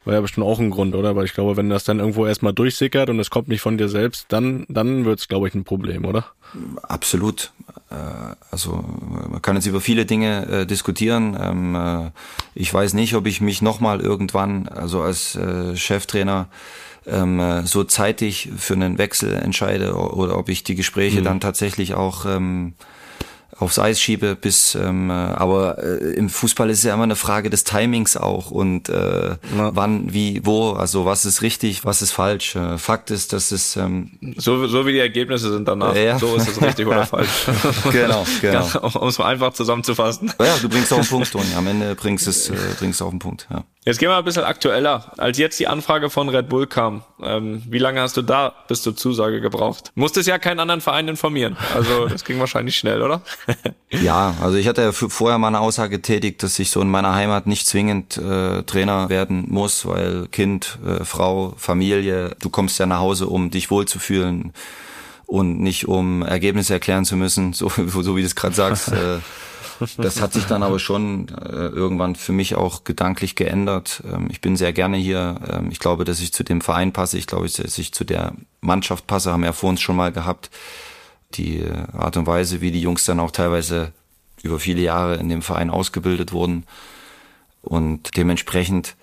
war 0.05 0.15
ja 0.15 0.21
bestimmt 0.21 0.47
auch 0.47 0.59
ein 0.59 0.71
Grund, 0.71 0.95
oder? 0.95 1.17
Weil 1.17 1.27
ich 1.27 1.35
glaube, 1.35 1.57
wenn 1.57 1.69
das 1.69 1.85
dann 1.85 2.01
irgendwo 2.01 2.27
erstmal 2.27 2.53
durchsickert 2.53 3.11
und 3.11 3.21
es 3.21 3.31
kommt 3.31 3.49
nicht 3.49 3.61
von 3.61 3.79
dir 3.79 3.89
selbst, 3.89 4.27
dann, 4.29 4.65
dann 4.69 5.05
wird 5.05 5.21
es, 5.21 5.29
glaube 5.29 5.49
ich, 5.49 5.55
ein 5.55 5.65
Problem, 5.65 6.05
oder? 6.05 6.27
Absolut. 6.83 7.53
Äh, 7.91 7.95
also 8.51 8.85
man 9.29 9.43
kann 9.43 9.57
jetzt 9.57 9.67
über 9.67 9.81
viele 9.81 10.07
Dinge 10.07 10.47
äh, 10.47 10.67
diskutieren. 10.67 11.37
Ähm, 11.41 11.75
äh, 11.75 12.11
ich 12.55 12.73
weiß 12.73 12.95
nicht, 12.95 13.15
ob 13.15 13.27
ich 13.27 13.41
mich 13.41 13.63
nochmal 13.63 14.01
irgendwann, 14.01 14.69
also 14.69 15.03
als 15.03 15.39
Cheftrainer, 15.75 16.49
ähm, 17.11 17.41
äh, 17.41 17.67
so 17.67 17.85
zeitig 17.85 18.51
für 18.57 18.75
einen 18.75 18.99
Wechsel 18.99 19.35
entscheide 19.35 19.95
oder 19.95 20.39
ob 20.39 20.49
ich 20.49 20.65
die 20.65 20.75
Gespräche 20.75 21.21
mhm. 21.21 21.25
dann 21.25 21.41
tatsächlich 21.41 21.95
auch 21.95 22.27
ähm, 22.27 22.75
aufs 23.59 23.79
Eis 23.79 24.01
schiebe 24.01 24.37
bis 24.37 24.75
ähm, 24.75 25.11
äh, 25.11 25.13
aber 25.13 25.79
äh, 25.83 26.15
im 26.15 26.29
Fußball 26.29 26.71
ist 26.71 26.79
es 26.79 26.85
ja 26.85 26.95
immer 26.95 27.05
eine 27.05 27.17
Frage 27.17 27.51
des 27.51 27.65
Timings 27.65 28.17
auch 28.17 28.51
und 28.51 28.89
äh, 28.89 29.31
ja. 29.31 29.37
wann 29.75 30.13
wie 30.13 30.41
wo 30.45 30.73
also 30.73 31.05
was 31.05 31.25
ist 31.25 31.43
richtig 31.43 31.85
was 31.85 32.03
ist 32.03 32.13
falsch 32.13 32.57
äh, 32.57 32.79
Fakt 32.79 33.11
ist 33.11 33.33
dass 33.33 33.51
es 33.51 33.77
ähm, 33.77 34.19
so 34.37 34.67
so 34.67 34.87
wie 34.87 34.93
die 34.93 35.01
Ergebnisse 35.01 35.51
sind 35.53 35.67
danach 35.67 35.97
ja. 35.97 36.19
so 36.19 36.37
ist 36.37 36.49
es 36.49 36.63
richtig 36.63 36.87
oder 36.87 37.07
falsch 37.07 37.47
genau 37.91 38.25
genau 38.41 38.67
um 39.01 39.09
es 39.09 39.19
mal 39.19 39.27
einfach 39.27 39.53
zusammenzufassen 39.53 40.33
ja 40.41 40.57
du 40.61 40.69
bringst 40.69 40.93
auch 40.93 40.99
einen 40.99 41.07
Punkt 41.07 41.33
Toni 41.33 41.55
am 41.57 41.67
Ende 41.67 41.95
bringst 41.95 42.29
es 42.29 42.51
äh, 42.51 42.55
bringst 42.79 43.03
auf 43.03 43.11
den 43.11 43.19
Punkt 43.19 43.49
ja 43.51 43.65
Jetzt 43.89 43.97
gehen 44.01 44.11
wir 44.11 44.19
ein 44.19 44.25
bisschen 44.25 44.45
aktueller. 44.45 45.13
Als 45.17 45.39
jetzt 45.39 45.59
die 45.59 45.67
Anfrage 45.67 46.11
von 46.11 46.29
Red 46.29 46.51
Bull 46.51 46.67
kam, 46.67 47.05
ähm, 47.23 47.63
wie 47.71 47.79
lange 47.79 48.03
hast 48.03 48.19
du 48.19 48.23
da 48.23 48.53
bis 48.69 48.83
zur 48.83 48.95
Zusage 48.95 49.41
gebraucht? 49.41 49.93
Musstest 49.95 50.29
ja 50.29 50.39
keinen 50.39 50.61
anderen 50.61 50.83
Verein 50.83 51.09
informieren. 51.09 51.57
Also 51.75 52.07
das 52.07 52.27
ging 52.27 52.39
wahrscheinlich 52.39 52.77
schnell, 52.77 53.01
oder? 53.01 53.23
ja, 53.91 54.35
also 54.41 54.57
ich 54.57 54.69
hatte 54.69 54.83
ja 54.83 54.93
vorher 54.93 55.39
mal 55.39 55.49
eine 55.49 55.61
Aussage 55.61 55.97
getätigt, 55.97 56.43
dass 56.43 56.59
ich 56.59 56.71
so 56.71 56.81
in 56.81 56.91
meiner 56.91 57.15
Heimat 57.15 57.47
nicht 57.47 57.67
zwingend 57.67 58.17
äh, 58.19 58.63
Trainer 58.63 59.09
werden 59.09 59.47
muss, 59.49 59.87
weil 59.87 60.27
Kind, 60.29 60.79
äh, 60.87 61.05
Frau, 61.05 61.55
Familie, 61.57 62.37
du 62.41 62.51
kommst 62.51 62.79
ja 62.79 62.87
nach 62.87 63.01
Hause, 63.01 63.27
um 63.27 63.51
dich 63.51 63.71
wohlzufühlen 63.71 64.53
und 65.27 65.61
nicht 65.61 65.89
um 65.89 66.23
Ergebnisse 66.23 66.73
erklären 66.73 67.05
zu 67.05 67.17
müssen, 67.17 67.53
so, 67.55 67.69
so 67.69 68.17
wie 68.17 68.21
du 68.21 68.27
es 68.27 68.35
gerade 68.35 68.55
sagst. 68.55 68.93
Äh, 68.93 69.19
das 69.97 70.21
hat 70.21 70.33
sich 70.33 70.45
dann 70.45 70.63
aber 70.63 70.79
schon 70.79 71.29
äh, 71.29 71.69
irgendwann 71.69 72.17
für 72.17 72.33
mich 72.33 72.55
auch 72.55 72.85
gedanklich 72.85 73.37
geändert. 73.37 74.03
Ähm, 74.11 74.29
ich 74.31 74.41
bin 74.41 74.57
sehr 74.57 74.73
gerne 74.73 74.97
hier. 74.97 75.37
Ähm, 75.51 75.71
ich 75.71 75.79
glaube, 75.79 76.05
dass 76.05 76.21
ich 76.21 76.33
zu 76.33 76.43
dem 76.43 76.61
Verein 76.61 76.93
passe. 76.93 77.19
Ich 77.19 77.27
glaube, 77.27 77.49
dass 77.49 77.79
ich 77.79 77.93
zu 77.93 78.05
der 78.05 78.33
Mannschaft 78.61 79.07
passe. 79.07 79.33
Haben 79.33 79.43
wir 79.43 79.49
ja 79.49 79.53
vor 79.53 79.71
uns 79.71 79.81
schon 79.81 79.97
mal 79.97 80.13
gehabt. 80.13 80.51
Die 81.35 81.65
Art 81.93 82.17
und 82.17 82.27
Weise, 82.27 82.61
wie 82.61 82.71
die 82.71 82.81
Jungs 82.81 83.05
dann 83.05 83.21
auch 83.21 83.31
teilweise 83.31 83.93
über 84.43 84.59
viele 84.59 84.83
Jahre 84.83 85.17
in 85.17 85.29
dem 85.29 85.43
Verein 85.43 85.71
ausgebildet 85.71 86.33
wurden. 86.33 86.65
Und 87.63 88.17
dementsprechend 88.17 88.97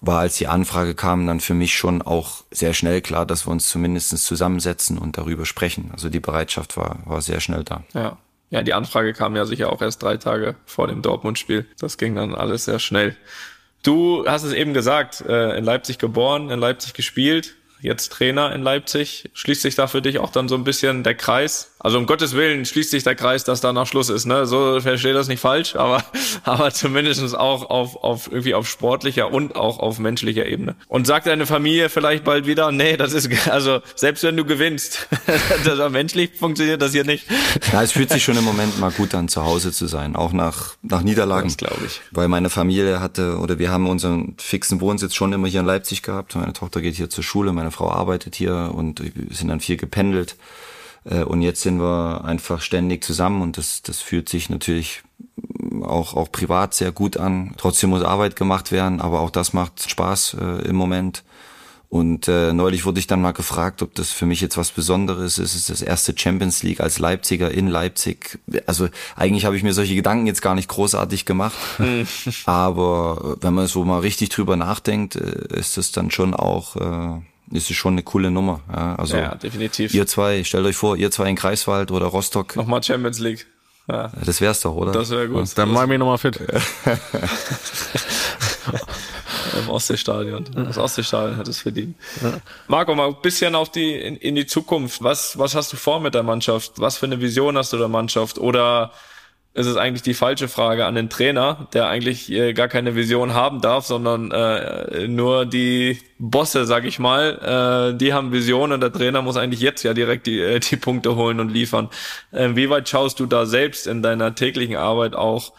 war, 0.00 0.20
als 0.20 0.36
die 0.36 0.48
Anfrage 0.48 0.94
kam, 0.94 1.26
dann 1.26 1.40
für 1.40 1.54
mich 1.54 1.74
schon 1.74 2.02
auch 2.02 2.44
sehr 2.50 2.74
schnell 2.74 3.00
klar, 3.00 3.24
dass 3.24 3.46
wir 3.46 3.52
uns 3.52 3.68
zumindest 3.68 4.16
zusammensetzen 4.18 4.98
und 4.98 5.16
darüber 5.16 5.46
sprechen. 5.46 5.90
Also 5.92 6.08
die 6.08 6.20
Bereitschaft 6.20 6.76
war, 6.76 6.98
war 7.06 7.22
sehr 7.22 7.40
schnell 7.40 7.64
da. 7.64 7.84
Ja. 7.94 8.18
Ja, 8.50 8.62
die 8.62 8.74
Anfrage 8.74 9.14
kam 9.14 9.34
ja 9.34 9.46
sicher 9.46 9.72
auch 9.72 9.80
erst 9.80 10.02
drei 10.02 10.18
Tage 10.18 10.56
vor 10.66 10.86
dem 10.86 11.00
Dortmund-Spiel. 11.00 11.64
Das 11.78 11.96
ging 11.96 12.14
dann 12.14 12.34
alles 12.34 12.66
sehr 12.66 12.78
schnell. 12.78 13.16
Du 13.82 14.26
hast 14.26 14.42
es 14.42 14.52
eben 14.52 14.74
gesagt, 14.74 15.22
äh, 15.22 15.56
in 15.56 15.64
Leipzig 15.64 15.96
geboren, 15.96 16.50
in 16.50 16.58
Leipzig 16.58 16.92
gespielt, 16.92 17.56
jetzt 17.82 18.12
Trainer 18.12 18.54
in 18.54 18.62
Leipzig. 18.62 19.30
Schließt 19.34 19.62
sich 19.62 19.74
da 19.74 19.86
für 19.86 20.02
dich 20.02 20.18
auch 20.18 20.30
dann 20.30 20.48
so 20.48 20.54
ein 20.54 20.64
bisschen 20.64 21.02
der 21.02 21.14
Kreis? 21.14 21.71
Also 21.82 21.98
um 21.98 22.06
Gottes 22.06 22.34
Willen 22.34 22.64
schließt 22.64 22.90
sich 22.90 23.02
der 23.02 23.16
Kreis, 23.16 23.42
dass 23.42 23.60
da 23.60 23.72
noch 23.72 23.86
Schluss 23.86 24.08
ist. 24.08 24.24
Ne? 24.24 24.46
So 24.46 24.80
verstehe 24.80 25.12
das 25.12 25.28
nicht 25.28 25.40
falsch, 25.40 25.74
aber, 25.82 26.04
aber 26.44 26.72
zumindestens 26.72 27.34
auch 27.34 27.68
auf, 27.70 27.96
auf 28.02 28.30
irgendwie 28.30 28.54
auf 28.54 28.68
sportlicher 28.68 29.32
und 29.32 29.56
auch 29.56 29.78
auf 29.80 29.98
menschlicher 29.98 30.46
Ebene. 30.46 30.76
Und 30.88 31.06
sagt 31.06 31.26
deine 31.26 31.46
Familie 31.46 31.88
vielleicht 31.88 32.24
bald 32.24 32.46
wieder, 32.46 32.70
nee, 32.70 32.96
das 32.96 33.12
ist, 33.12 33.28
also 33.50 33.80
selbst 33.96 34.22
wenn 34.22 34.36
du 34.36 34.44
gewinnst, 34.44 35.08
das 35.64 35.90
menschlich 35.90 36.30
funktioniert 36.38 36.80
das 36.80 36.92
hier 36.92 37.04
nicht. 37.04 37.26
Ja, 37.72 37.82
es 37.82 37.92
fühlt 37.92 38.10
sich 38.10 38.22
schon 38.22 38.36
im 38.36 38.44
Moment 38.44 38.78
mal 38.78 38.90
gut 38.90 39.14
an, 39.14 39.28
zu 39.28 39.44
Hause 39.44 39.72
zu 39.72 39.86
sein, 39.86 40.14
auch 40.14 40.32
nach, 40.32 40.74
nach 40.82 41.02
Niederlagen. 41.02 41.48
Das 41.48 41.56
glaube 41.56 41.80
ich. 41.86 42.00
Weil 42.12 42.28
meine 42.28 42.50
Familie 42.50 43.00
hatte, 43.00 43.38
oder 43.38 43.58
wir 43.58 43.70
haben 43.70 43.88
unseren 43.88 44.34
fixen 44.38 44.80
Wohnsitz 44.80 45.14
schon 45.14 45.32
immer 45.32 45.48
hier 45.48 45.60
in 45.60 45.66
Leipzig 45.66 46.02
gehabt. 46.02 46.36
Meine 46.36 46.52
Tochter 46.52 46.80
geht 46.80 46.94
hier 46.94 47.10
zur 47.10 47.24
Schule, 47.24 47.52
meine 47.52 47.70
Frau 47.70 47.90
arbeitet 47.90 48.36
hier 48.36 48.70
und 48.74 49.02
wir 49.02 49.34
sind 49.34 49.48
dann 49.48 49.60
viel 49.60 49.76
gependelt. 49.76 50.36
Äh, 51.04 51.24
und 51.24 51.42
jetzt 51.42 51.62
sind 51.62 51.80
wir 51.80 52.24
einfach 52.24 52.60
ständig 52.60 53.04
zusammen 53.04 53.42
und 53.42 53.58
das, 53.58 53.82
das 53.82 54.00
fühlt 54.00 54.28
sich 54.28 54.50
natürlich 54.50 55.02
auch, 55.82 56.14
auch 56.14 56.30
privat 56.30 56.74
sehr 56.74 56.92
gut 56.92 57.16
an. 57.16 57.54
Trotzdem 57.56 57.90
muss 57.90 58.02
Arbeit 58.02 58.36
gemacht 58.36 58.72
werden, 58.72 59.00
aber 59.00 59.20
auch 59.20 59.30
das 59.30 59.52
macht 59.52 59.88
Spaß 59.88 60.36
äh, 60.40 60.68
im 60.68 60.76
Moment. 60.76 61.24
Und 61.88 62.26
äh, 62.26 62.54
neulich 62.54 62.86
wurde 62.86 63.00
ich 63.00 63.06
dann 63.06 63.20
mal 63.20 63.32
gefragt, 63.32 63.82
ob 63.82 63.94
das 63.94 64.10
für 64.10 64.24
mich 64.24 64.40
jetzt 64.40 64.56
was 64.56 64.70
Besonderes 64.70 65.36
ist. 65.36 65.50
Es 65.50 65.54
ist 65.54 65.68
das 65.68 65.82
erste 65.82 66.14
Champions 66.16 66.62
League 66.62 66.80
als 66.80 66.98
Leipziger 66.98 67.50
in 67.50 67.68
Leipzig. 67.68 68.38
Also 68.64 68.88
eigentlich 69.14 69.44
habe 69.44 69.58
ich 69.58 69.62
mir 69.62 69.74
solche 69.74 69.94
Gedanken 69.94 70.26
jetzt 70.26 70.40
gar 70.40 70.54
nicht 70.54 70.68
großartig 70.68 71.26
gemacht. 71.26 71.58
Aber 72.46 73.36
wenn 73.42 73.52
man 73.52 73.66
so 73.66 73.84
mal 73.84 74.00
richtig 74.00 74.30
drüber 74.30 74.56
nachdenkt, 74.56 75.16
äh, 75.16 75.58
ist 75.58 75.76
das 75.76 75.92
dann 75.92 76.10
schon 76.10 76.32
auch 76.32 76.76
äh, 76.76 77.20
ist 77.52 77.70
es 77.70 77.76
schon 77.76 77.94
eine 77.94 78.02
coole 78.02 78.30
Nummer. 78.30 78.60
Ja, 78.68 78.96
also 78.96 79.16
ja, 79.16 79.34
definitiv. 79.34 79.94
Ihr 79.94 80.06
zwei, 80.06 80.44
stellt 80.44 80.66
euch 80.66 80.76
vor, 80.76 80.96
ihr 80.96 81.10
zwei 81.10 81.28
in 81.28 81.36
Greifswald 81.36 81.90
oder 81.90 82.06
Rostock. 82.06 82.56
Nochmal 82.56 82.82
Champions 82.82 83.18
League. 83.18 83.46
Ja. 83.88 84.12
Das 84.24 84.40
wär's 84.40 84.60
doch, 84.60 84.74
oder? 84.74 84.92
Das 84.92 85.10
wäre 85.10 85.28
gut. 85.28 85.46
Dann 85.56 85.70
mach 85.70 85.82
ich 85.82 85.88
mich 85.88 85.98
nochmal 85.98 86.18
fit. 86.18 86.40
im 89.58 89.68
Ostseestadion. 89.70 90.44
Das 90.54 90.78
Ostseestadion 90.78 91.36
hat 91.36 91.48
es 91.48 91.60
verdient. 91.60 91.96
Marco, 92.68 92.94
mal 92.94 93.08
ein 93.08 93.16
bisschen 93.22 93.54
auf 93.54 93.70
die, 93.70 93.94
in, 93.94 94.16
in 94.16 94.34
die 94.34 94.46
Zukunft. 94.46 95.02
Was, 95.02 95.38
was 95.38 95.54
hast 95.54 95.72
du 95.72 95.76
vor 95.76 96.00
mit 96.00 96.14
der 96.14 96.22
Mannschaft? 96.22 96.72
Was 96.76 96.96
für 96.96 97.06
eine 97.06 97.20
Vision 97.20 97.56
hast 97.56 97.72
du 97.72 97.78
der 97.78 97.88
Mannschaft? 97.88 98.38
Oder 98.38 98.92
ist 99.54 99.66
es 99.66 99.76
eigentlich 99.76 100.02
die 100.02 100.14
falsche 100.14 100.48
Frage 100.48 100.86
an 100.86 100.94
den 100.94 101.10
Trainer, 101.10 101.68
der 101.74 101.88
eigentlich 101.88 102.30
äh, 102.32 102.54
gar 102.54 102.68
keine 102.68 102.94
Vision 102.94 103.34
haben 103.34 103.60
darf, 103.60 103.84
sondern 103.84 104.30
äh, 104.30 105.06
nur 105.08 105.44
die 105.44 105.98
Bosse, 106.18 106.64
sag 106.64 106.84
ich 106.84 106.98
mal, 106.98 107.92
äh, 107.92 107.98
die 107.98 108.14
haben 108.14 108.32
Visionen 108.32 108.72
und 108.72 108.80
der 108.80 108.92
Trainer 108.92 109.20
muss 109.20 109.36
eigentlich 109.36 109.60
jetzt 109.60 109.82
ja 109.82 109.92
direkt 109.92 110.26
die, 110.26 110.40
äh, 110.40 110.58
die 110.58 110.76
Punkte 110.76 111.16
holen 111.16 111.38
und 111.38 111.50
liefern. 111.50 111.90
Äh, 112.30 112.50
wie 112.54 112.70
weit 112.70 112.88
schaust 112.88 113.20
du 113.20 113.26
da 113.26 113.44
selbst 113.44 113.86
in 113.86 114.02
deiner 114.02 114.34
täglichen 114.34 114.76
Arbeit 114.76 115.14
auch 115.14 115.52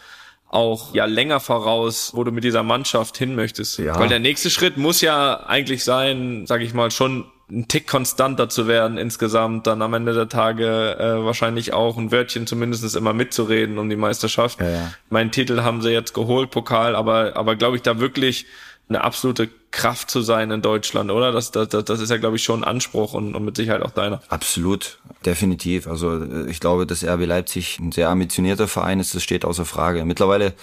auch 0.48 0.94
ja 0.94 1.04
länger 1.06 1.40
voraus, 1.40 2.12
wo 2.14 2.22
du 2.22 2.30
mit 2.30 2.44
dieser 2.44 2.62
Mannschaft 2.62 3.18
hin 3.18 3.34
möchtest. 3.34 3.78
Ja. 3.78 3.98
Weil 3.98 4.08
der 4.08 4.20
nächste 4.20 4.50
Schritt 4.50 4.76
muss 4.76 5.00
ja 5.00 5.44
eigentlich 5.46 5.82
sein, 5.82 6.46
sag 6.46 6.62
ich 6.62 6.72
mal, 6.74 6.92
schon 6.92 7.24
ein 7.50 7.68
Tick 7.68 7.86
konstanter 7.86 8.48
zu 8.48 8.66
werden 8.66 8.96
insgesamt, 8.96 9.66
dann 9.66 9.82
am 9.82 9.92
Ende 9.94 10.14
der 10.14 10.28
Tage 10.28 10.96
äh, 10.98 11.24
wahrscheinlich 11.24 11.74
auch 11.74 11.98
ein 11.98 12.10
Wörtchen 12.10 12.46
zumindest 12.46 12.96
immer 12.96 13.12
mitzureden 13.12 13.78
um 13.78 13.90
die 13.90 13.96
Meisterschaft. 13.96 14.60
Ja, 14.60 14.70
ja. 14.70 14.94
Meinen 15.10 15.30
Titel 15.30 15.62
haben 15.62 15.82
sie 15.82 15.90
jetzt 15.90 16.14
geholt, 16.14 16.50
Pokal, 16.50 16.96
aber, 16.96 17.36
aber 17.36 17.56
glaube 17.56 17.76
ich, 17.76 17.82
da 17.82 17.98
wirklich 17.98 18.46
eine 18.88 19.02
absolute 19.02 19.48
Kraft 19.70 20.10
zu 20.10 20.20
sein 20.20 20.50
in 20.50 20.62
Deutschland, 20.62 21.10
oder? 21.10 21.32
Das, 21.32 21.50
das, 21.50 21.68
das 21.68 22.00
ist 22.00 22.10
ja, 22.10 22.16
glaube 22.18 22.36
ich, 22.36 22.44
schon 22.44 22.60
ein 22.60 22.64
Anspruch 22.64 23.14
und, 23.14 23.34
und 23.34 23.44
mit 23.44 23.56
Sicherheit 23.56 23.82
auch 23.82 23.90
deiner. 23.90 24.22
Absolut, 24.28 24.98
definitiv. 25.24 25.86
Also 25.86 26.22
äh, 26.22 26.50
ich 26.50 26.60
glaube, 26.60 26.86
dass 26.86 27.04
RB 27.04 27.26
Leipzig 27.26 27.78
ein 27.78 27.92
sehr 27.92 28.08
ambitionierter 28.08 28.68
Verein 28.68 29.00
ist, 29.00 29.14
das 29.14 29.22
steht 29.22 29.44
außer 29.44 29.64
Frage. 29.64 30.04
Mittlerweile 30.04 30.54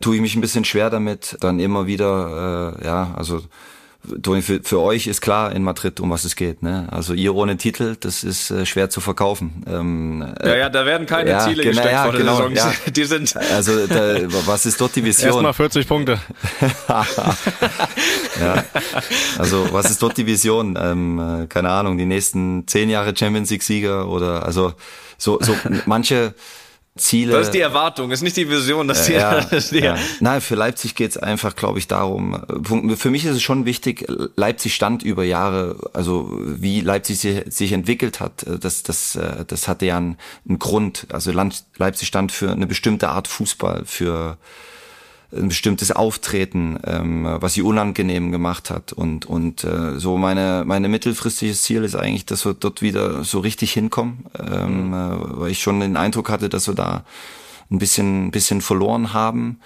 tue 0.00 0.16
ich 0.16 0.20
mich 0.20 0.34
ein 0.34 0.40
bisschen 0.40 0.64
schwer 0.64 0.90
damit, 0.90 1.36
dann 1.40 1.58
immer 1.58 1.86
wieder, 1.86 2.76
äh, 2.78 2.86
ja, 2.86 3.14
also 3.16 3.42
für, 4.42 4.60
für 4.62 4.80
euch 4.80 5.06
ist 5.06 5.20
klar 5.20 5.52
in 5.52 5.62
Madrid, 5.62 6.00
um 6.00 6.10
was 6.10 6.24
es 6.24 6.36
geht. 6.36 6.62
Ne? 6.62 6.86
Also 6.90 7.14
ihr 7.14 7.34
ohne 7.34 7.56
Titel, 7.56 7.96
das 7.98 8.24
ist 8.24 8.50
äh, 8.50 8.66
schwer 8.66 8.90
zu 8.90 9.00
verkaufen. 9.00 9.64
Ähm, 9.68 10.24
äh, 10.40 10.48
ja, 10.48 10.56
ja, 10.56 10.68
da 10.68 10.86
werden 10.86 11.06
keine 11.06 11.30
ja, 11.30 11.40
Ziele 11.40 11.62
genau, 11.62 11.68
gesteckt 11.68 11.92
ja, 11.92 12.02
vor 12.02 12.12
der 12.12 12.20
genau, 12.20 12.36
Saison. 12.36 12.54
Ja. 12.54 12.72
Die 12.90 13.04
sind 13.04 13.36
also 13.36 13.86
da, 13.86 14.16
was 14.46 14.66
ist 14.66 14.80
dort 14.80 14.96
die 14.96 15.04
Vision? 15.04 15.32
Erstmal 15.32 15.54
40 15.54 15.88
Punkte. 15.88 16.18
ja. 18.40 18.64
Also 19.38 19.68
was 19.72 19.90
ist 19.90 20.02
dort 20.02 20.16
die 20.16 20.26
Vision? 20.26 20.78
Ähm, 20.80 21.42
äh, 21.42 21.46
keine 21.46 21.70
Ahnung, 21.70 21.98
die 21.98 22.06
nächsten 22.06 22.66
zehn 22.66 22.90
Jahre 22.90 23.16
Champions 23.16 23.50
League 23.50 23.62
Sieger 23.62 24.08
oder 24.08 24.44
also 24.44 24.74
so 25.18 25.38
so 25.40 25.56
manche 25.86 26.34
Ziele. 26.96 27.32
Das 27.32 27.48
ist 27.48 27.54
die 27.54 27.60
Erwartung, 27.60 28.10
ist 28.10 28.22
nicht 28.22 28.36
die 28.36 28.48
Vision, 28.48 28.88
dass 28.88 29.06
die, 29.06 29.12
ja, 29.12 29.40
das 29.40 29.70
die 29.70 29.80
ja. 29.80 29.96
Nein, 30.20 30.40
für 30.40 30.54
Leipzig 30.54 30.94
geht's 30.94 31.16
einfach, 31.16 31.54
glaube 31.54 31.78
ich, 31.78 31.88
darum. 31.88 32.42
Für 32.96 33.10
mich 33.10 33.24
ist 33.24 33.36
es 33.36 33.42
schon 33.42 33.66
wichtig, 33.66 34.06
Leipzig 34.36 34.74
stand 34.74 35.02
über 35.02 35.24
Jahre, 35.24 35.76
also 35.92 36.30
wie 36.40 36.80
Leipzig 36.80 37.18
sich 37.18 37.72
entwickelt 37.72 38.20
hat, 38.20 38.46
das, 38.60 38.82
das, 38.82 39.18
das 39.46 39.68
hatte 39.68 39.86
ja 39.86 39.98
einen, 39.98 40.16
einen 40.48 40.58
Grund. 40.58 41.06
Also 41.12 41.32
Leipzig 41.32 42.08
stand 42.08 42.32
für 42.32 42.50
eine 42.50 42.66
bestimmte 42.66 43.08
Art 43.08 43.28
Fußball, 43.28 43.82
für 43.84 44.38
ein 45.32 45.48
bestimmtes 45.48 45.90
Auftreten, 45.90 46.78
ähm, 46.84 47.26
was 47.40 47.54
sie 47.54 47.62
unangenehm 47.62 48.32
gemacht 48.32 48.70
hat. 48.70 48.92
Und, 48.92 49.26
und 49.26 49.64
äh, 49.64 49.98
so 49.98 50.16
meine, 50.16 50.64
meine 50.66 50.88
mittelfristiges 50.88 51.62
Ziel 51.62 51.84
ist 51.84 51.96
eigentlich, 51.96 52.26
dass 52.26 52.44
wir 52.44 52.54
dort 52.54 52.82
wieder 52.82 53.24
so 53.24 53.40
richtig 53.40 53.72
hinkommen, 53.72 54.26
ähm, 54.38 54.88
mhm. 54.88 54.94
äh, 54.94 55.40
weil 55.40 55.50
ich 55.50 55.60
schon 55.60 55.80
den 55.80 55.96
Eindruck 55.96 56.30
hatte, 56.30 56.48
dass 56.48 56.68
wir 56.68 56.74
da 56.74 57.04
ein 57.70 57.78
bisschen, 57.78 58.30
bisschen 58.30 58.60
verloren 58.60 59.12
haben. 59.12 59.60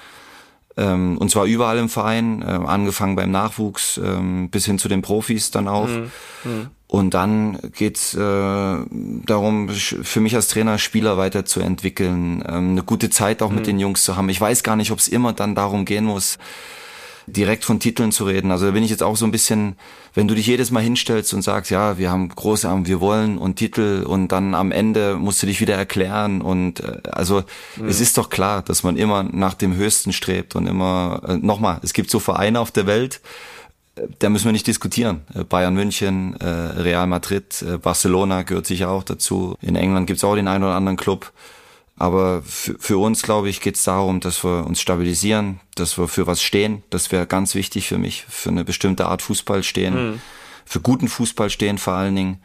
Ähm, 0.76 1.18
und 1.18 1.30
zwar 1.30 1.46
überall 1.46 1.78
im 1.78 1.88
Verein, 1.88 2.42
äh, 2.42 2.46
angefangen 2.46 3.16
beim 3.16 3.30
Nachwuchs 3.30 4.00
ähm, 4.02 4.50
bis 4.50 4.66
hin 4.66 4.78
zu 4.78 4.88
den 4.88 5.02
Profis 5.02 5.50
dann 5.50 5.68
auch. 5.68 5.88
Mhm. 5.88 6.10
Mhm. 6.44 6.66
Und 6.86 7.14
dann 7.14 7.58
geht's 7.76 8.14
äh, 8.14 8.18
darum, 8.18 9.68
für 9.68 10.20
mich 10.20 10.34
als 10.34 10.48
Trainer 10.48 10.76
Spieler 10.78 11.16
weiterzuentwickeln, 11.16 12.42
ähm, 12.48 12.70
eine 12.70 12.82
gute 12.82 13.10
Zeit 13.10 13.42
auch 13.42 13.50
mhm. 13.50 13.56
mit 13.56 13.66
den 13.66 13.78
Jungs 13.78 14.02
zu 14.02 14.16
haben. 14.16 14.28
Ich 14.28 14.40
weiß 14.40 14.62
gar 14.64 14.74
nicht, 14.76 14.90
ob 14.90 14.98
es 14.98 15.06
immer 15.06 15.32
dann 15.32 15.54
darum 15.54 15.84
gehen 15.84 16.04
muss, 16.04 16.38
direkt 17.26 17.64
von 17.64 17.80
Titeln 17.80 18.12
zu 18.12 18.24
reden. 18.24 18.50
Also 18.50 18.66
da 18.66 18.72
bin 18.72 18.82
ich 18.82 18.90
jetzt 18.90 19.02
auch 19.02 19.16
so 19.16 19.24
ein 19.24 19.30
bisschen, 19.30 19.76
wenn 20.14 20.28
du 20.28 20.34
dich 20.34 20.46
jedes 20.46 20.70
Mal 20.70 20.82
hinstellst 20.82 21.32
und 21.34 21.42
sagst, 21.42 21.70
ja, 21.70 21.98
wir 21.98 22.10
haben 22.10 22.28
große, 22.28 22.68
wir 22.84 23.00
wollen 23.00 23.38
und 23.38 23.56
Titel 23.56 24.04
und 24.06 24.28
dann 24.28 24.54
am 24.54 24.72
Ende 24.72 25.16
musst 25.16 25.42
du 25.42 25.46
dich 25.46 25.60
wieder 25.60 25.74
erklären 25.74 26.42
und 26.42 26.80
äh, 26.80 27.00
also 27.10 27.44
mhm. 27.76 27.88
es 27.88 28.00
ist 28.00 28.18
doch 28.18 28.30
klar, 28.30 28.62
dass 28.62 28.82
man 28.82 28.96
immer 28.96 29.22
nach 29.22 29.54
dem 29.54 29.74
Höchsten 29.74 30.12
strebt 30.12 30.56
und 30.56 30.66
immer, 30.66 31.22
äh, 31.26 31.36
nochmal, 31.36 31.80
es 31.82 31.92
gibt 31.92 32.10
so 32.10 32.18
Vereine 32.18 32.60
auf 32.60 32.70
der 32.70 32.86
Welt, 32.86 33.20
da 34.18 34.28
müssen 34.28 34.46
wir 34.46 34.52
nicht 34.52 34.66
diskutieren. 34.66 35.22
Äh, 35.34 35.44
Bayern 35.44 35.74
München, 35.74 36.36
äh, 36.40 36.46
Real 36.46 37.06
Madrid, 37.06 37.62
äh, 37.62 37.78
Barcelona 37.78 38.42
gehört 38.42 38.66
sicher 38.66 38.90
auch 38.90 39.02
dazu. 39.02 39.56
In 39.60 39.76
England 39.76 40.06
gibt's 40.06 40.24
auch 40.24 40.34
den 40.34 40.48
einen 40.48 40.64
oder 40.64 40.74
anderen 40.74 40.96
Club. 40.96 41.32
Aber 42.00 42.40
für, 42.42 42.78
für 42.78 42.96
uns, 42.96 43.22
glaube 43.22 43.50
ich, 43.50 43.60
geht's 43.60 43.84
darum, 43.84 44.20
dass 44.20 44.42
wir 44.42 44.66
uns 44.66 44.80
stabilisieren, 44.80 45.60
dass 45.74 45.98
wir 45.98 46.08
für 46.08 46.26
was 46.26 46.42
stehen. 46.42 46.82
Das 46.88 47.12
wäre 47.12 47.26
ganz 47.26 47.54
wichtig 47.54 47.88
für 47.88 47.98
mich, 47.98 48.24
für 48.26 48.48
eine 48.48 48.64
bestimmte 48.64 49.04
Art 49.04 49.20
Fußball 49.20 49.62
stehen, 49.62 50.12
mhm. 50.12 50.20
für 50.64 50.80
guten 50.80 51.08
Fußball 51.08 51.50
stehen 51.50 51.76
vor 51.76 51.92
allen 51.92 52.16
Dingen 52.16 52.42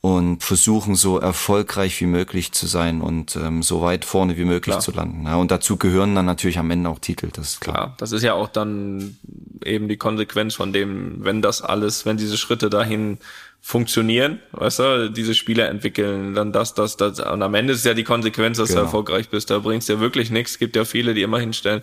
und 0.00 0.42
versuchen 0.42 0.94
so 0.94 1.18
erfolgreich 1.18 2.00
wie 2.00 2.06
möglich 2.06 2.52
zu 2.52 2.66
sein 2.66 3.02
und 3.02 3.36
ähm, 3.36 3.62
so 3.62 3.82
weit 3.82 4.06
vorne 4.06 4.38
wie 4.38 4.46
möglich 4.46 4.72
klar. 4.72 4.80
zu 4.80 4.92
landen. 4.92 5.26
Ja, 5.26 5.36
und 5.36 5.50
dazu 5.50 5.76
gehören 5.76 6.14
dann 6.14 6.24
natürlich 6.24 6.58
am 6.58 6.70
Ende 6.70 6.88
auch 6.88 6.98
Titel, 6.98 7.28
das 7.30 7.48
ist 7.48 7.60
klar. 7.60 7.74
klar. 7.74 7.94
Das 7.98 8.12
ist 8.12 8.22
ja 8.22 8.32
auch 8.32 8.48
dann 8.48 9.18
eben 9.62 9.88
die 9.88 9.98
Konsequenz 9.98 10.54
von 10.54 10.72
dem, 10.72 11.22
wenn 11.22 11.42
das 11.42 11.60
alles, 11.60 12.06
wenn 12.06 12.16
diese 12.16 12.38
Schritte 12.38 12.70
dahin 12.70 13.18
funktionieren, 13.66 14.38
weißt 14.52 14.78
du, 14.78 15.10
diese 15.10 15.34
Spieler 15.34 15.68
entwickeln, 15.68 16.34
dann 16.34 16.52
das, 16.52 16.74
das, 16.74 16.96
das. 16.96 17.18
Und 17.18 17.42
am 17.42 17.52
Ende 17.54 17.72
ist 17.72 17.84
ja 17.84 17.94
die 17.94 18.04
Konsequenz, 18.04 18.58
dass 18.58 18.68
genau. 18.68 18.82
du 18.82 18.84
erfolgreich 18.86 19.28
bist. 19.28 19.50
Da 19.50 19.58
bringst 19.58 19.88
du 19.88 19.94
ja 19.94 20.00
wirklich 20.00 20.30
nichts. 20.30 20.52
Es 20.52 20.58
gibt 20.60 20.76
ja 20.76 20.84
viele, 20.84 21.14
die 21.14 21.22
immer 21.22 21.40
hinstellen, 21.40 21.82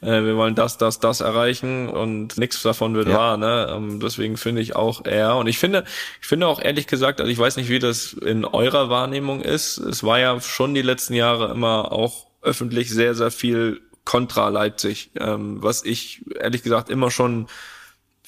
äh, 0.00 0.24
wir 0.24 0.38
wollen 0.38 0.54
das, 0.54 0.78
das, 0.78 0.98
das 0.98 1.20
erreichen 1.20 1.90
und 1.90 2.38
nichts 2.38 2.62
davon 2.62 2.94
wird 2.94 3.08
ja. 3.08 3.18
wahr. 3.18 3.36
Ne? 3.36 3.70
Ähm, 3.70 4.00
deswegen 4.00 4.38
finde 4.38 4.62
ich 4.62 4.74
auch 4.76 5.04
eher. 5.04 5.36
Und 5.36 5.46
ich 5.46 5.58
finde, 5.58 5.84
ich 6.22 6.26
finde 6.26 6.46
auch 6.46 6.58
ehrlich 6.58 6.86
gesagt, 6.86 7.20
also 7.20 7.30
ich 7.30 7.38
weiß 7.38 7.58
nicht, 7.58 7.68
wie 7.68 7.80
das 7.80 8.14
in 8.14 8.46
eurer 8.46 8.88
Wahrnehmung 8.88 9.42
ist. 9.42 9.76
Es 9.76 10.02
war 10.02 10.18
ja 10.18 10.40
schon 10.40 10.72
die 10.72 10.80
letzten 10.80 11.12
Jahre 11.12 11.50
immer 11.50 11.92
auch 11.92 12.28
öffentlich 12.40 12.88
sehr, 12.88 13.14
sehr 13.14 13.30
viel 13.30 13.82
kontra 14.06 14.48
Leipzig, 14.48 15.10
ähm, 15.20 15.62
was 15.62 15.84
ich 15.84 16.22
ehrlich 16.40 16.62
gesagt 16.62 16.88
immer 16.88 17.10
schon 17.10 17.46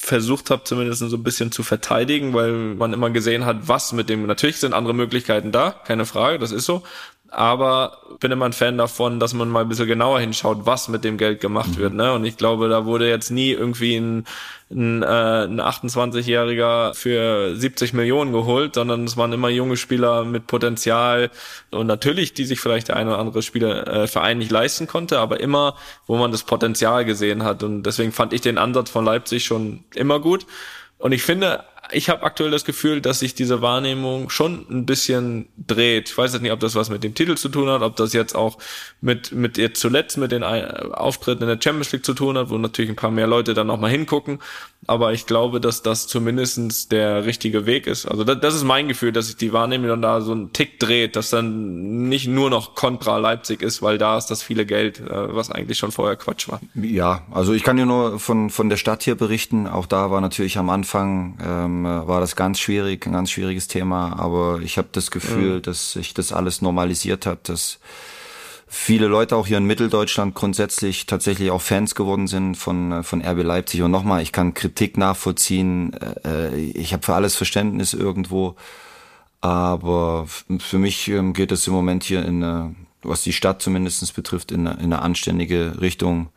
versucht 0.04 0.50
habe, 0.50 0.64
zumindest 0.64 0.98
so 0.98 1.16
ein 1.16 1.22
bisschen 1.22 1.52
zu 1.52 1.62
verteidigen, 1.62 2.34
weil 2.34 2.52
man 2.52 2.92
immer 2.92 3.10
gesehen 3.10 3.46
hat, 3.46 3.68
was 3.68 3.92
mit 3.92 4.08
dem, 4.08 4.26
natürlich 4.26 4.58
sind 4.58 4.74
andere 4.74 4.94
Möglichkeiten 4.94 5.52
da, 5.52 5.70
keine 5.70 6.06
Frage, 6.06 6.40
das 6.40 6.50
ist 6.50 6.66
so, 6.66 6.82
aber 7.32 7.98
bin 8.20 8.30
immer 8.30 8.44
ein 8.44 8.52
Fan 8.52 8.76
davon, 8.76 9.18
dass 9.18 9.32
man 9.32 9.48
mal 9.48 9.62
ein 9.62 9.68
bisschen 9.68 9.86
genauer 9.86 10.20
hinschaut, 10.20 10.66
was 10.66 10.88
mit 10.88 11.02
dem 11.02 11.16
Geld 11.16 11.40
gemacht 11.40 11.78
wird. 11.78 11.94
Ne? 11.94 12.12
Und 12.12 12.24
ich 12.24 12.36
glaube, 12.36 12.68
da 12.68 12.84
wurde 12.84 13.08
jetzt 13.08 13.30
nie 13.30 13.50
irgendwie 13.50 13.96
ein, 13.96 14.26
ein, 14.70 15.02
äh, 15.02 15.44
ein 15.46 15.60
28-Jähriger 15.60 16.94
für 16.94 17.56
70 17.56 17.94
Millionen 17.94 18.32
geholt, 18.32 18.74
sondern 18.74 19.04
es 19.04 19.16
waren 19.16 19.32
immer 19.32 19.48
junge 19.48 19.78
Spieler 19.78 20.24
mit 20.24 20.46
Potenzial 20.46 21.30
und 21.70 21.86
natürlich, 21.86 22.34
die 22.34 22.44
sich 22.44 22.60
vielleicht 22.60 22.88
der 22.88 22.96
eine 22.96 23.10
oder 23.10 23.18
andere 23.18 23.42
Spieler 23.42 23.86
äh, 23.86 24.06
Verein 24.06 24.38
nicht 24.38 24.50
leisten 24.50 24.86
konnte, 24.86 25.18
aber 25.18 25.40
immer, 25.40 25.74
wo 26.06 26.16
man 26.16 26.32
das 26.32 26.44
Potenzial 26.44 27.06
gesehen 27.06 27.44
hat. 27.44 27.62
Und 27.62 27.84
deswegen 27.84 28.12
fand 28.12 28.34
ich 28.34 28.42
den 28.42 28.58
Ansatz 28.58 28.90
von 28.90 29.06
Leipzig 29.06 29.44
schon 29.44 29.84
immer 29.94 30.20
gut. 30.20 30.46
Und 30.98 31.12
ich 31.12 31.22
finde, 31.22 31.64
ich 31.92 32.08
habe 32.08 32.22
aktuell 32.22 32.50
das 32.50 32.64
Gefühl, 32.64 33.00
dass 33.00 33.20
sich 33.20 33.34
diese 33.34 33.62
Wahrnehmung 33.62 34.30
schon 34.30 34.66
ein 34.70 34.86
bisschen 34.86 35.48
dreht. 35.56 36.10
Ich 36.10 36.18
weiß 36.18 36.32
jetzt 36.32 36.42
nicht, 36.42 36.52
ob 36.52 36.60
das 36.60 36.74
was 36.74 36.90
mit 36.90 37.04
dem 37.04 37.14
Titel 37.14 37.36
zu 37.36 37.48
tun 37.48 37.68
hat, 37.68 37.82
ob 37.82 37.96
das 37.96 38.12
jetzt 38.12 38.34
auch 38.34 38.58
mit, 39.00 39.32
mit 39.32 39.58
jetzt 39.58 39.80
zuletzt 39.80 40.18
mit 40.18 40.32
den 40.32 40.42
Auftritten 40.42 41.42
in 41.42 41.48
der 41.48 41.58
Champions 41.62 41.92
League 41.92 42.04
zu 42.04 42.14
tun 42.14 42.36
hat, 42.38 42.50
wo 42.50 42.58
natürlich 42.58 42.90
ein 42.90 42.96
paar 42.96 43.10
mehr 43.10 43.26
Leute 43.26 43.54
dann 43.54 43.66
nochmal 43.66 43.90
hingucken. 43.90 44.40
Aber 44.86 45.12
ich 45.12 45.26
glaube, 45.26 45.60
dass 45.60 45.82
das 45.82 46.08
zumindestens 46.08 46.88
der 46.88 47.24
richtige 47.24 47.66
Weg 47.66 47.86
ist. 47.86 48.06
Also 48.06 48.24
das, 48.24 48.40
das 48.40 48.54
ist 48.54 48.64
mein 48.64 48.88
Gefühl, 48.88 49.12
dass 49.12 49.26
sich 49.26 49.36
die 49.36 49.52
Wahrnehmung 49.52 49.88
dann 49.88 50.02
da 50.02 50.20
so 50.20 50.32
einen 50.32 50.52
Tick 50.52 50.80
dreht, 50.80 51.14
dass 51.14 51.30
dann 51.30 52.08
nicht 52.08 52.26
nur 52.26 52.50
noch 52.50 52.74
kontra 52.74 53.18
Leipzig 53.18 53.62
ist, 53.62 53.80
weil 53.80 53.98
da 53.98 54.18
ist 54.18 54.26
das 54.26 54.42
viele 54.42 54.66
Geld, 54.66 54.98
äh, 54.98 55.34
was 55.34 55.50
eigentlich 55.50 55.78
schon 55.78 55.92
vorher 55.92 56.16
Quatsch 56.16 56.48
war. 56.48 56.60
Ja, 56.74 57.22
also 57.30 57.52
ich 57.52 57.62
kann 57.62 57.76
dir 57.76 57.86
nur 57.86 58.18
von, 58.18 58.50
von 58.50 58.68
der 58.68 58.76
Stadt 58.76 59.04
hier 59.04 59.14
berichten. 59.14 59.68
Auch 59.68 59.86
da 59.86 60.10
war 60.10 60.20
natürlich 60.20 60.58
am 60.58 60.68
Anfang 60.68 61.38
ähm, 61.44 61.84
war 61.84 62.20
das 62.20 62.34
ganz 62.34 62.58
schwierig, 62.58 63.06
ein 63.06 63.12
ganz 63.12 63.30
schwieriges 63.30 63.68
Thema. 63.68 64.18
Aber 64.18 64.60
ich 64.62 64.78
habe 64.78 64.88
das 64.90 65.12
Gefühl, 65.12 65.56
mhm. 65.58 65.62
dass 65.62 65.92
sich 65.92 66.12
das 66.12 66.32
alles 66.32 66.60
normalisiert 66.60 67.24
hat, 67.24 67.48
dass 67.48 67.78
viele 68.74 69.06
Leute 69.06 69.36
auch 69.36 69.46
hier 69.46 69.58
in 69.58 69.66
Mitteldeutschland 69.66 70.34
grundsätzlich 70.34 71.04
tatsächlich 71.04 71.50
auch 71.50 71.60
Fans 71.60 71.94
geworden 71.94 72.26
sind 72.26 72.56
von 72.56 73.04
von 73.04 73.22
RB 73.22 73.42
Leipzig 73.42 73.82
und 73.82 73.90
nochmal 73.90 74.22
ich 74.22 74.32
kann 74.32 74.54
Kritik 74.54 74.96
nachvollziehen 74.96 75.92
äh, 76.24 76.56
ich 76.56 76.94
habe 76.94 77.04
für 77.04 77.14
alles 77.14 77.36
Verständnis 77.36 77.92
irgendwo 77.92 78.56
aber 79.42 80.26
für 80.58 80.78
mich 80.78 81.08
ähm, 81.08 81.34
geht 81.34 81.52
es 81.52 81.66
im 81.66 81.74
Moment 81.74 82.02
hier 82.02 82.24
in 82.24 82.74
was 83.02 83.22
die 83.22 83.34
Stadt 83.34 83.60
zumindestens 83.60 84.12
betrifft 84.12 84.50
in 84.50 84.66
eine, 84.66 84.78
in 84.78 84.86
eine 84.86 85.02
anständige 85.02 85.80
Richtung 85.82 86.30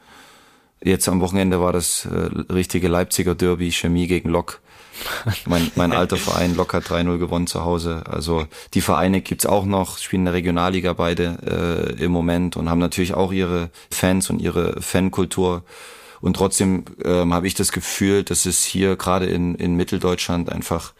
Jetzt 0.83 1.09
am 1.09 1.19
Wochenende 1.21 1.59
war 1.59 1.73
das 1.73 2.05
äh, 2.05 2.29
richtige 2.53 2.89
Leipziger 2.89 3.33
Derby, 3.33 3.71
Chemie 3.71 4.05
gegen 4.05 4.29
Lok. 4.29 4.61
Mein, 5.45 5.71
mein 5.75 5.91
alter 5.91 6.17
Verein, 6.17 6.57
hat 6.57 6.85
3-0 6.85 7.17
gewonnen 7.17 7.47
zu 7.47 7.63
Hause. 7.63 8.03
Also 8.09 8.47
die 8.73 8.81
Vereine 8.81 9.21
gibt's 9.21 9.45
auch 9.45 9.65
noch, 9.65 9.97
spielen 9.97 10.21
in 10.21 10.25
der 10.25 10.33
Regionalliga 10.33 10.93
beide 10.93 11.95
äh, 11.99 12.03
im 12.03 12.11
Moment 12.11 12.57
und 12.57 12.69
haben 12.69 12.79
natürlich 12.79 13.13
auch 13.13 13.31
ihre 13.31 13.69
Fans 13.91 14.29
und 14.29 14.41
ihre 14.41 14.81
Fankultur. 14.81 15.63
Und 16.21 16.35
trotzdem 16.35 16.85
ähm, 17.03 17.33
habe 17.33 17.47
ich 17.47 17.53
das 17.53 17.71
Gefühl, 17.71 18.23
dass 18.23 18.45
es 18.45 18.63
hier 18.63 18.95
gerade 18.95 19.25
in, 19.25 19.55
in 19.55 19.75
Mitteldeutschland 19.75 20.51
einfach 20.51 20.93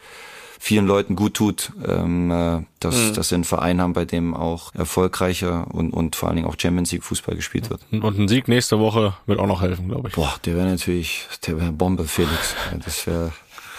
vielen 0.59 0.87
Leuten 0.87 1.15
gut 1.15 1.35
tut, 1.35 1.71
ähm, 1.87 2.31
äh, 2.31 2.63
dass, 2.79 2.95
mhm. 2.95 3.13
dass 3.13 3.29
sie 3.29 3.35
einen 3.35 3.43
Verein 3.43 3.81
haben, 3.81 3.93
bei 3.93 4.05
dem 4.05 4.33
auch 4.33 4.73
erfolgreicher 4.73 5.67
und, 5.71 5.91
und 5.91 6.15
vor 6.15 6.29
allen 6.29 6.37
Dingen 6.37 6.47
auch 6.47 6.55
Champions 6.59 6.91
League 6.91 7.03
Fußball 7.03 7.35
gespielt 7.35 7.69
wird. 7.69 7.81
Und 7.91 8.17
ein 8.17 8.27
Sieg 8.27 8.47
nächste 8.47 8.79
Woche 8.79 9.13
wird 9.27 9.39
auch 9.39 9.47
noch 9.47 9.61
helfen, 9.61 9.89
glaube 9.89 10.09
ich. 10.09 10.15
Boah, 10.15 10.33
der 10.43 10.55
wäre 10.55 10.67
natürlich, 10.67 11.27
der 11.45 11.59
wäre 11.59 11.71
Bombe, 11.71 12.05
Felix. 12.05 12.55
Das 12.83 13.05
wäre 13.05 13.31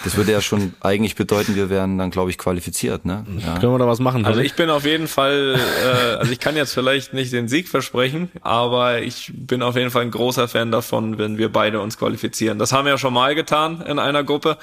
das 0.03 0.15
würde 0.15 0.31
ja 0.31 0.41
schon 0.41 0.73
eigentlich 0.81 1.15
bedeuten, 1.15 1.55
wir 1.55 1.69
wären 1.69 1.97
dann, 1.97 2.11
glaube 2.11 2.29
ich, 2.29 2.37
qualifiziert. 2.37 3.05
Ne? 3.05 3.25
Ja. 3.39 3.57
Können 3.59 3.73
wir 3.73 3.79
da 3.79 3.87
was 3.87 3.99
machen? 3.99 4.25
Also 4.25 4.41
ich 4.41 4.55
bin 4.55 4.69
auf 4.69 4.85
jeden 4.85 5.07
Fall, 5.07 5.59
äh, 5.83 6.15
also 6.17 6.31
ich 6.31 6.39
kann 6.39 6.55
jetzt 6.55 6.73
vielleicht 6.73 7.13
nicht 7.13 7.33
den 7.33 7.47
Sieg 7.47 7.67
versprechen, 7.67 8.31
aber 8.41 9.01
ich 9.01 9.31
bin 9.33 9.61
auf 9.61 9.75
jeden 9.75 9.91
Fall 9.91 10.03
ein 10.03 10.11
großer 10.11 10.47
Fan 10.47 10.71
davon, 10.71 11.17
wenn 11.17 11.37
wir 11.37 11.51
beide 11.51 11.79
uns 11.79 11.97
qualifizieren. 11.97 12.59
Das 12.59 12.71
haben 12.73 12.85
wir 12.85 12.91
ja 12.91 12.97
schon 12.97 13.13
mal 13.13 13.35
getan 13.35 13.81
in 13.81 13.99
einer 13.99 14.23
Gruppe 14.23 14.57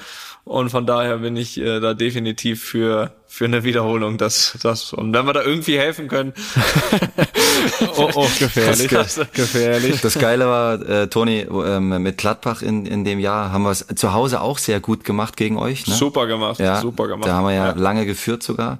und 0.45 0.69
von 0.69 0.85
daher 0.85 1.17
bin 1.17 1.35
ich 1.35 1.59
äh, 1.59 1.79
da 1.79 1.93
definitiv 1.95 2.63
für 2.63 3.11
für 3.27 3.45
eine 3.45 3.63
Wiederholung. 3.63 4.17
Das, 4.17 4.57
das 4.61 4.93
und 4.93 5.11
wenn 5.11 5.25
wir 5.25 5.33
da 5.33 5.41
irgendwie 5.41 5.77
helfen 5.77 6.07
können. 6.07 6.33
oh, 7.97 8.09
oh, 8.13 8.27
gefährlich, 8.39 8.87
das, 8.87 9.19
gefährlich. 9.33 10.01
Das 10.01 10.17
Geile 10.17 10.45
war, 10.45 10.81
äh, 10.87 11.07
Toni, 11.07 11.39
ähm, 11.39 12.01
mit 12.01 12.17
Gladbach 12.17 12.61
in 12.61 12.85
in 12.85 13.03
dem 13.03 13.19
Jahr 13.19 13.51
haben 13.51 13.63
wir 13.63 13.71
es 13.71 13.87
zu 13.95 14.13
Hause 14.13 14.39
auch 14.39 14.59
sehr 14.59 14.79
gut 14.79 15.03
gemacht 15.03 15.24
gegen 15.33 15.57
euch. 15.57 15.87
Ne? 15.87 15.95
Super 15.95 16.27
gemacht, 16.27 16.59
ja, 16.59 16.81
super 16.81 17.07
gemacht. 17.07 17.27
Da 17.27 17.35
haben 17.35 17.45
wir 17.45 17.53
ja, 17.53 17.67
ja. 17.67 17.73
lange 17.75 18.05
geführt 18.05 18.43
sogar. 18.43 18.79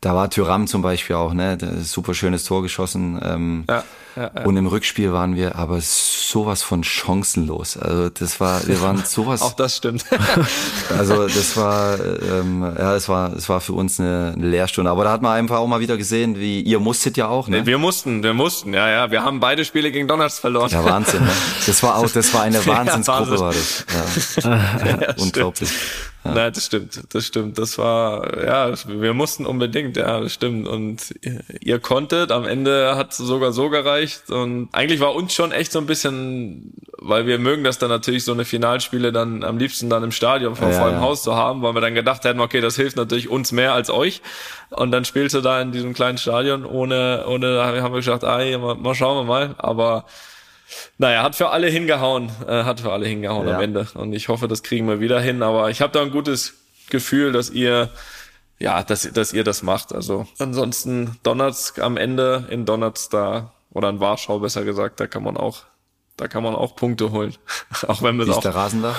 Da 0.00 0.14
war 0.14 0.28
Tyram 0.30 0.66
zum 0.66 0.82
Beispiel 0.82 1.16
auch, 1.16 1.32
ne? 1.32 1.58
Super 1.82 2.14
schönes 2.14 2.44
Tor 2.44 2.62
geschossen. 2.62 3.20
Ähm, 3.22 3.64
ja. 3.68 3.84
Ja, 4.16 4.30
ja. 4.34 4.44
Und 4.44 4.56
im 4.56 4.66
Rückspiel 4.66 5.12
waren 5.12 5.36
wir 5.36 5.56
aber 5.56 5.80
sowas 5.80 6.62
von 6.62 6.84
chancenlos. 6.84 7.76
Also 7.76 8.10
das 8.10 8.40
war, 8.40 8.66
wir 8.66 8.80
waren 8.82 9.02
sowas. 9.04 9.42
Auch 9.42 9.54
das 9.54 9.76
stimmt. 9.76 10.04
also 10.98 11.26
das 11.26 11.56
war, 11.56 11.98
ähm, 11.98 12.62
ja, 12.62 12.94
es 12.94 13.08
war, 13.08 13.32
es 13.34 13.48
war 13.48 13.60
für 13.60 13.72
uns 13.72 13.98
eine, 13.98 14.34
eine 14.36 14.46
Lehrstunde. 14.48 14.90
Aber 14.90 15.04
da 15.04 15.12
hat 15.12 15.22
man 15.22 15.32
einfach 15.32 15.58
auch 15.58 15.66
mal 15.66 15.80
wieder 15.80 15.96
gesehen, 15.96 16.38
wie 16.38 16.60
ihr 16.60 16.80
musstet 16.80 17.16
ja 17.16 17.28
auch. 17.28 17.48
Ne? 17.48 17.66
Wir 17.66 17.78
mussten, 17.78 18.22
wir 18.22 18.34
mussten, 18.34 18.74
ja, 18.74 18.88
ja. 18.88 19.10
Wir 19.10 19.22
haben 19.24 19.40
beide 19.40 19.64
Spiele 19.64 19.90
gegen 19.90 20.08
Donnerstag 20.08 20.42
verloren. 20.42 20.70
Ja, 20.70 20.84
Wahnsinn. 20.84 21.22
Ne? 21.22 21.30
Das 21.66 21.82
war 21.82 21.96
auch, 21.96 22.10
das 22.10 22.34
war 22.34 22.42
eine 22.42 22.64
Wahnsinnsgruppe, 22.66 23.38
war 23.40 23.52
das. 23.52 23.86
Ja. 24.42 24.50
ja 24.50 25.14
Unglaublich. 25.18 25.70
Ja. 26.24 26.34
Nein, 26.34 26.52
das 26.52 26.66
stimmt, 26.66 27.02
das 27.14 27.26
stimmt. 27.26 27.58
Das 27.58 27.78
war, 27.78 28.44
ja, 28.44 28.72
wir 28.86 29.12
mussten 29.12 29.44
unbedingt, 29.44 29.96
ja, 29.96 30.20
das 30.20 30.32
stimmt. 30.32 30.68
Und 30.68 31.14
ihr 31.60 31.80
konntet, 31.80 32.30
am 32.30 32.44
Ende 32.44 32.94
hat 32.94 33.10
es 33.10 33.16
sogar 33.16 33.52
so 33.52 33.70
gereicht. 33.70 34.30
Und 34.30 34.68
eigentlich 34.72 35.00
war 35.00 35.14
uns 35.14 35.34
schon 35.34 35.50
echt 35.50 35.72
so 35.72 35.80
ein 35.80 35.86
bisschen, 35.86 36.74
weil 36.98 37.26
wir 37.26 37.38
mögen 37.38 37.64
das 37.64 37.78
dann 37.78 37.88
natürlich, 37.88 38.24
so 38.24 38.32
eine 38.32 38.44
Finalspiele 38.44 39.10
dann 39.10 39.42
am 39.42 39.58
liebsten 39.58 39.90
dann 39.90 40.04
im 40.04 40.12
Stadion 40.12 40.54
vor 40.54 40.70
ja, 40.70 40.80
vollem 40.80 40.96
ja. 40.96 41.00
Haus 41.00 41.24
zu 41.24 41.34
haben, 41.34 41.62
weil 41.62 41.74
wir 41.74 41.80
dann 41.80 41.94
gedacht 41.94 42.24
hätten, 42.24 42.40
okay, 42.40 42.60
das 42.60 42.76
hilft 42.76 42.96
natürlich 42.96 43.28
uns 43.28 43.50
mehr 43.50 43.72
als 43.72 43.90
euch. 43.90 44.22
Und 44.70 44.92
dann 44.92 45.04
spielst 45.04 45.34
du 45.34 45.40
da 45.40 45.60
in 45.60 45.72
diesem 45.72 45.92
kleinen 45.92 46.18
Stadion 46.18 46.64
ohne, 46.64 47.24
ohne, 47.26 47.54
da 47.54 47.66
haben 47.66 47.92
wir 47.92 48.00
gesagt, 48.00 48.22
ah, 48.22 48.38
mal, 48.58 48.76
mal 48.76 48.94
schauen 48.94 49.18
wir 49.18 49.24
mal. 49.24 49.54
Aber 49.58 50.04
naja, 50.98 51.22
hat 51.22 51.36
für 51.36 51.50
alle 51.50 51.68
hingehauen, 51.68 52.30
äh, 52.46 52.64
hat 52.64 52.80
für 52.80 52.92
alle 52.92 53.06
hingehauen 53.06 53.48
ja. 53.48 53.56
am 53.56 53.60
Ende. 53.60 53.86
Und 53.94 54.12
ich 54.12 54.28
hoffe, 54.28 54.48
das 54.48 54.62
kriegen 54.62 54.88
wir 54.88 55.00
wieder 55.00 55.20
hin. 55.20 55.42
Aber 55.42 55.70
ich 55.70 55.80
habe 55.80 55.92
da 55.92 56.02
ein 56.02 56.10
gutes 56.10 56.54
Gefühl, 56.90 57.32
dass 57.32 57.50
ihr, 57.50 57.90
ja, 58.58 58.82
dass, 58.82 59.10
dass 59.12 59.32
ihr 59.32 59.44
das 59.44 59.62
macht. 59.62 59.94
Also 59.94 60.26
ansonsten 60.38 61.18
Donnerts 61.22 61.78
am 61.78 61.96
Ende 61.96 62.46
in 62.50 62.66
Donnerts 62.66 63.08
da 63.08 63.52
oder 63.70 63.88
in 63.88 64.00
Warschau 64.00 64.38
besser 64.38 64.64
gesagt, 64.64 65.00
da 65.00 65.06
kann 65.06 65.22
man 65.22 65.36
auch, 65.36 65.62
da 66.16 66.28
kann 66.28 66.42
man 66.42 66.54
auch 66.54 66.76
Punkte 66.76 67.10
holen. 67.10 67.34
auch 67.88 68.02
wenn 68.02 68.16
wir 68.16 68.26
Wie 68.26 68.30
auch. 68.30 68.38
Ist 68.38 68.44
der 68.44 68.54
Rasen 68.54 68.82
da? 68.82 68.94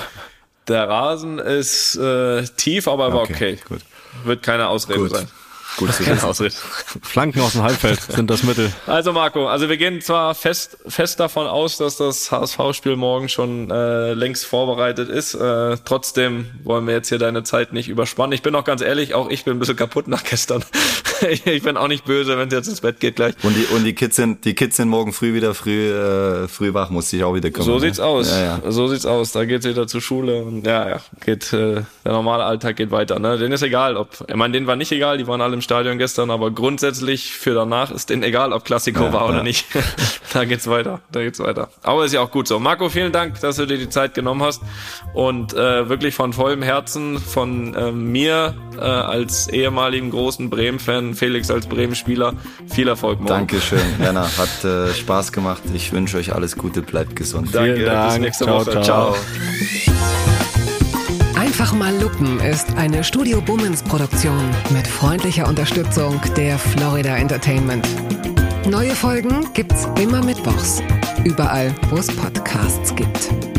Der 0.68 0.88
Rasen 0.88 1.40
ist 1.40 1.96
äh, 1.98 2.44
tief, 2.44 2.88
aber 2.88 3.14
okay, 3.14 3.34
okay. 3.34 3.60
Gut. 3.68 3.82
Wird 4.24 4.44
keine 4.44 4.68
Ausrede 4.68 5.00
gut. 5.00 5.12
sein. 5.12 5.28
Gut 5.78 5.94
zu 5.94 6.06
wissen. 6.06 6.52
Flanken 7.02 7.42
aus 7.42 7.54
dem 7.54 7.64
Halbfeld 7.64 8.02
sind 8.02 8.30
das 8.30 8.44
Mittel. 8.44 8.72
Also 8.88 9.14
Marco, 9.14 9.48
also 9.48 9.70
wir 9.70 9.78
gehen 9.78 10.02
zwar 10.02 10.36
fest, 10.36 10.78
fest 10.88 11.20
davon 11.20 11.48
aus, 11.48 11.78
dass 11.78 11.98
das 11.98 12.32
HSV-Spiel 12.32 12.96
morgen 12.96 13.30
schon 13.30 13.72
äh, 13.72 14.14
längst 14.14 14.46
vorbereitet 14.46 15.10
ist. 15.10 15.34
Äh, 15.34 15.78
trotzdem 15.84 16.52
wollen 16.64 16.86
wir 16.86 16.94
jetzt 16.94 17.10
hier 17.10 17.20
deine 17.20 17.44
Zeit 17.44 17.74
nicht 17.74 17.90
überspannen. 17.90 18.34
Ich 18.34 18.42
bin 18.42 18.56
auch 18.56 18.66
ganz 18.66 18.82
ehrlich, 18.82 19.14
auch 19.14 19.30
ich 19.30 19.46
bin 19.46 19.56
ein 19.56 19.60
bisschen 19.60 19.76
kaputt 19.76 20.08
nach 20.08 20.24
gestern. 20.24 20.64
ich 21.46 21.64
bin 21.64 21.78
auch 21.78 21.88
nicht 21.88 22.06
böse, 22.06 22.38
wenn 22.38 22.48
es 22.48 22.54
jetzt 22.54 22.68
ins 22.68 22.82
Bett 22.82 23.00
geht 23.00 23.16
gleich. 23.16 23.36
Und 23.44 23.56
die, 23.56 23.66
und 23.74 23.84
die 23.84 23.94
Kids 23.94 24.16
sind, 24.16 24.46
die 24.46 24.54
Kids 24.54 24.78
sind 24.78 24.90
morgen 24.90 25.14
früh 25.14 25.34
wieder 25.34 25.54
früh, 25.54 25.92
äh, 25.92 26.48
früh 26.48 26.74
wach, 26.74 26.90
muss 26.90 27.12
ich 27.14 27.24
auch 27.24 27.34
wieder 27.36 27.52
kommen. 27.52 27.66
So 27.66 27.76
ne? 27.76 27.80
sieht's 27.82 28.00
aus. 28.00 28.30
Ja, 28.32 28.60
ja. 28.64 28.72
So 28.72 28.88
sieht's 28.88 29.06
aus. 29.06 29.32
Da 29.32 29.46
geht's 29.46 29.66
wieder 29.66 29.88
zur 29.88 30.02
Schule 30.02 30.44
und 30.44 30.66
ja, 30.66 30.90
ja, 30.90 31.00
geht, 31.24 31.54
äh, 31.54 31.84
der 32.06 32.12
normale 32.12 32.44
Alltag 32.44 32.76
geht 32.76 32.92
weiter. 32.92 33.20
Ne? 33.20 33.38
Denen 33.38 33.54
ist 33.54 33.62
egal, 33.62 33.98
ob, 33.98 34.10
ich 34.28 34.36
meine, 34.36 34.54
denen 34.54 34.68
war 34.68 34.76
nicht 34.76 34.92
egal, 34.92 35.18
die 35.18 35.28
waren 35.28 35.42
alle 35.42 35.54
im 35.54 35.62
Stadion 35.62 35.98
gestern, 35.98 36.32
aber 36.32 36.52
grundsätzlich 36.52 37.34
für 37.34 37.54
danach 37.54 37.92
ist 37.92 38.10
denen 38.10 38.24
egal, 38.24 38.54
ob 38.54 38.66
Klassiko 38.66 39.04
ja, 39.04 39.14
war 39.14 39.30
oder 39.30 39.44
nicht. 39.44 39.66
da 40.34 40.46
geht's 40.46 40.68
weiter, 40.68 41.02
da 41.12 41.22
geht's 41.22 41.40
weiter. 41.40 41.70
Aber 41.82 42.06
ist 42.06 42.14
ja 42.14 42.22
auch 42.22 42.32
gut 42.32 42.48
so. 42.48 42.60
Marco, 42.60 42.90
vielen 42.90 43.12
Dank, 43.12 43.40
dass 43.42 43.58
du 43.58 43.66
dir 43.66 43.78
die 43.78 43.90
Zeit 43.90 44.14
genommen 44.14 44.44
hast 44.44 44.62
und 45.14 45.54
äh, 45.54 45.90
wirklich 45.90 46.16
von 46.16 46.34
vollem 46.34 46.62
Herzen 46.62 47.20
von 47.20 47.74
äh, 47.76 47.92
mir 47.92 48.56
äh, 48.78 48.82
als 48.82 49.48
ehemaligen 49.48 50.12
großen 50.12 50.50
Bremen-Fan, 50.50 51.13
Felix 51.16 51.50
als 51.50 51.68
Bremen-Spieler, 51.68 52.34
viel 52.68 52.88
Erfolg 52.88 53.20
morgen. 53.20 53.30
Dankeschön, 53.30 53.80
Jana, 54.02 54.28
hat 54.38 54.64
äh, 54.64 54.94
Spaß 54.94 55.32
gemacht. 55.32 55.62
Ich 55.74 55.92
wünsche 55.92 56.18
euch 56.18 56.34
alles 56.34 56.58
Gute, 56.58 56.82
bleibt 56.82 57.16
gesund. 57.16 57.50
Danke, 57.54 57.86
Dank. 57.86 58.10
bis 58.10 58.20
nächste 58.20 58.46
ciao, 58.46 58.60
Woche. 58.60 58.72
Ciao. 58.82 58.84
ciao. 58.84 59.16
Einfach 61.36 61.74
mal 61.74 61.94
Lupen 62.02 62.40
ist 62.40 62.76
eine 62.78 63.04
Studio 63.04 63.42
Bummens 63.42 63.84
Produktion 63.84 64.50
mit 64.72 64.88
freundlicher 64.88 65.48
Unterstützung 65.48 66.20
der 66.36 66.58
Florida 66.58 67.18
Entertainment. 67.18 67.88
Neue 68.70 68.96
Folgen 68.96 69.46
gibt's 69.54 69.88
immer 70.00 70.24
mittwochs. 70.24 70.82
Überall, 71.24 71.74
wo 71.90 71.98
es 71.98 72.08
Podcasts 72.08 72.96
gibt. 72.96 73.53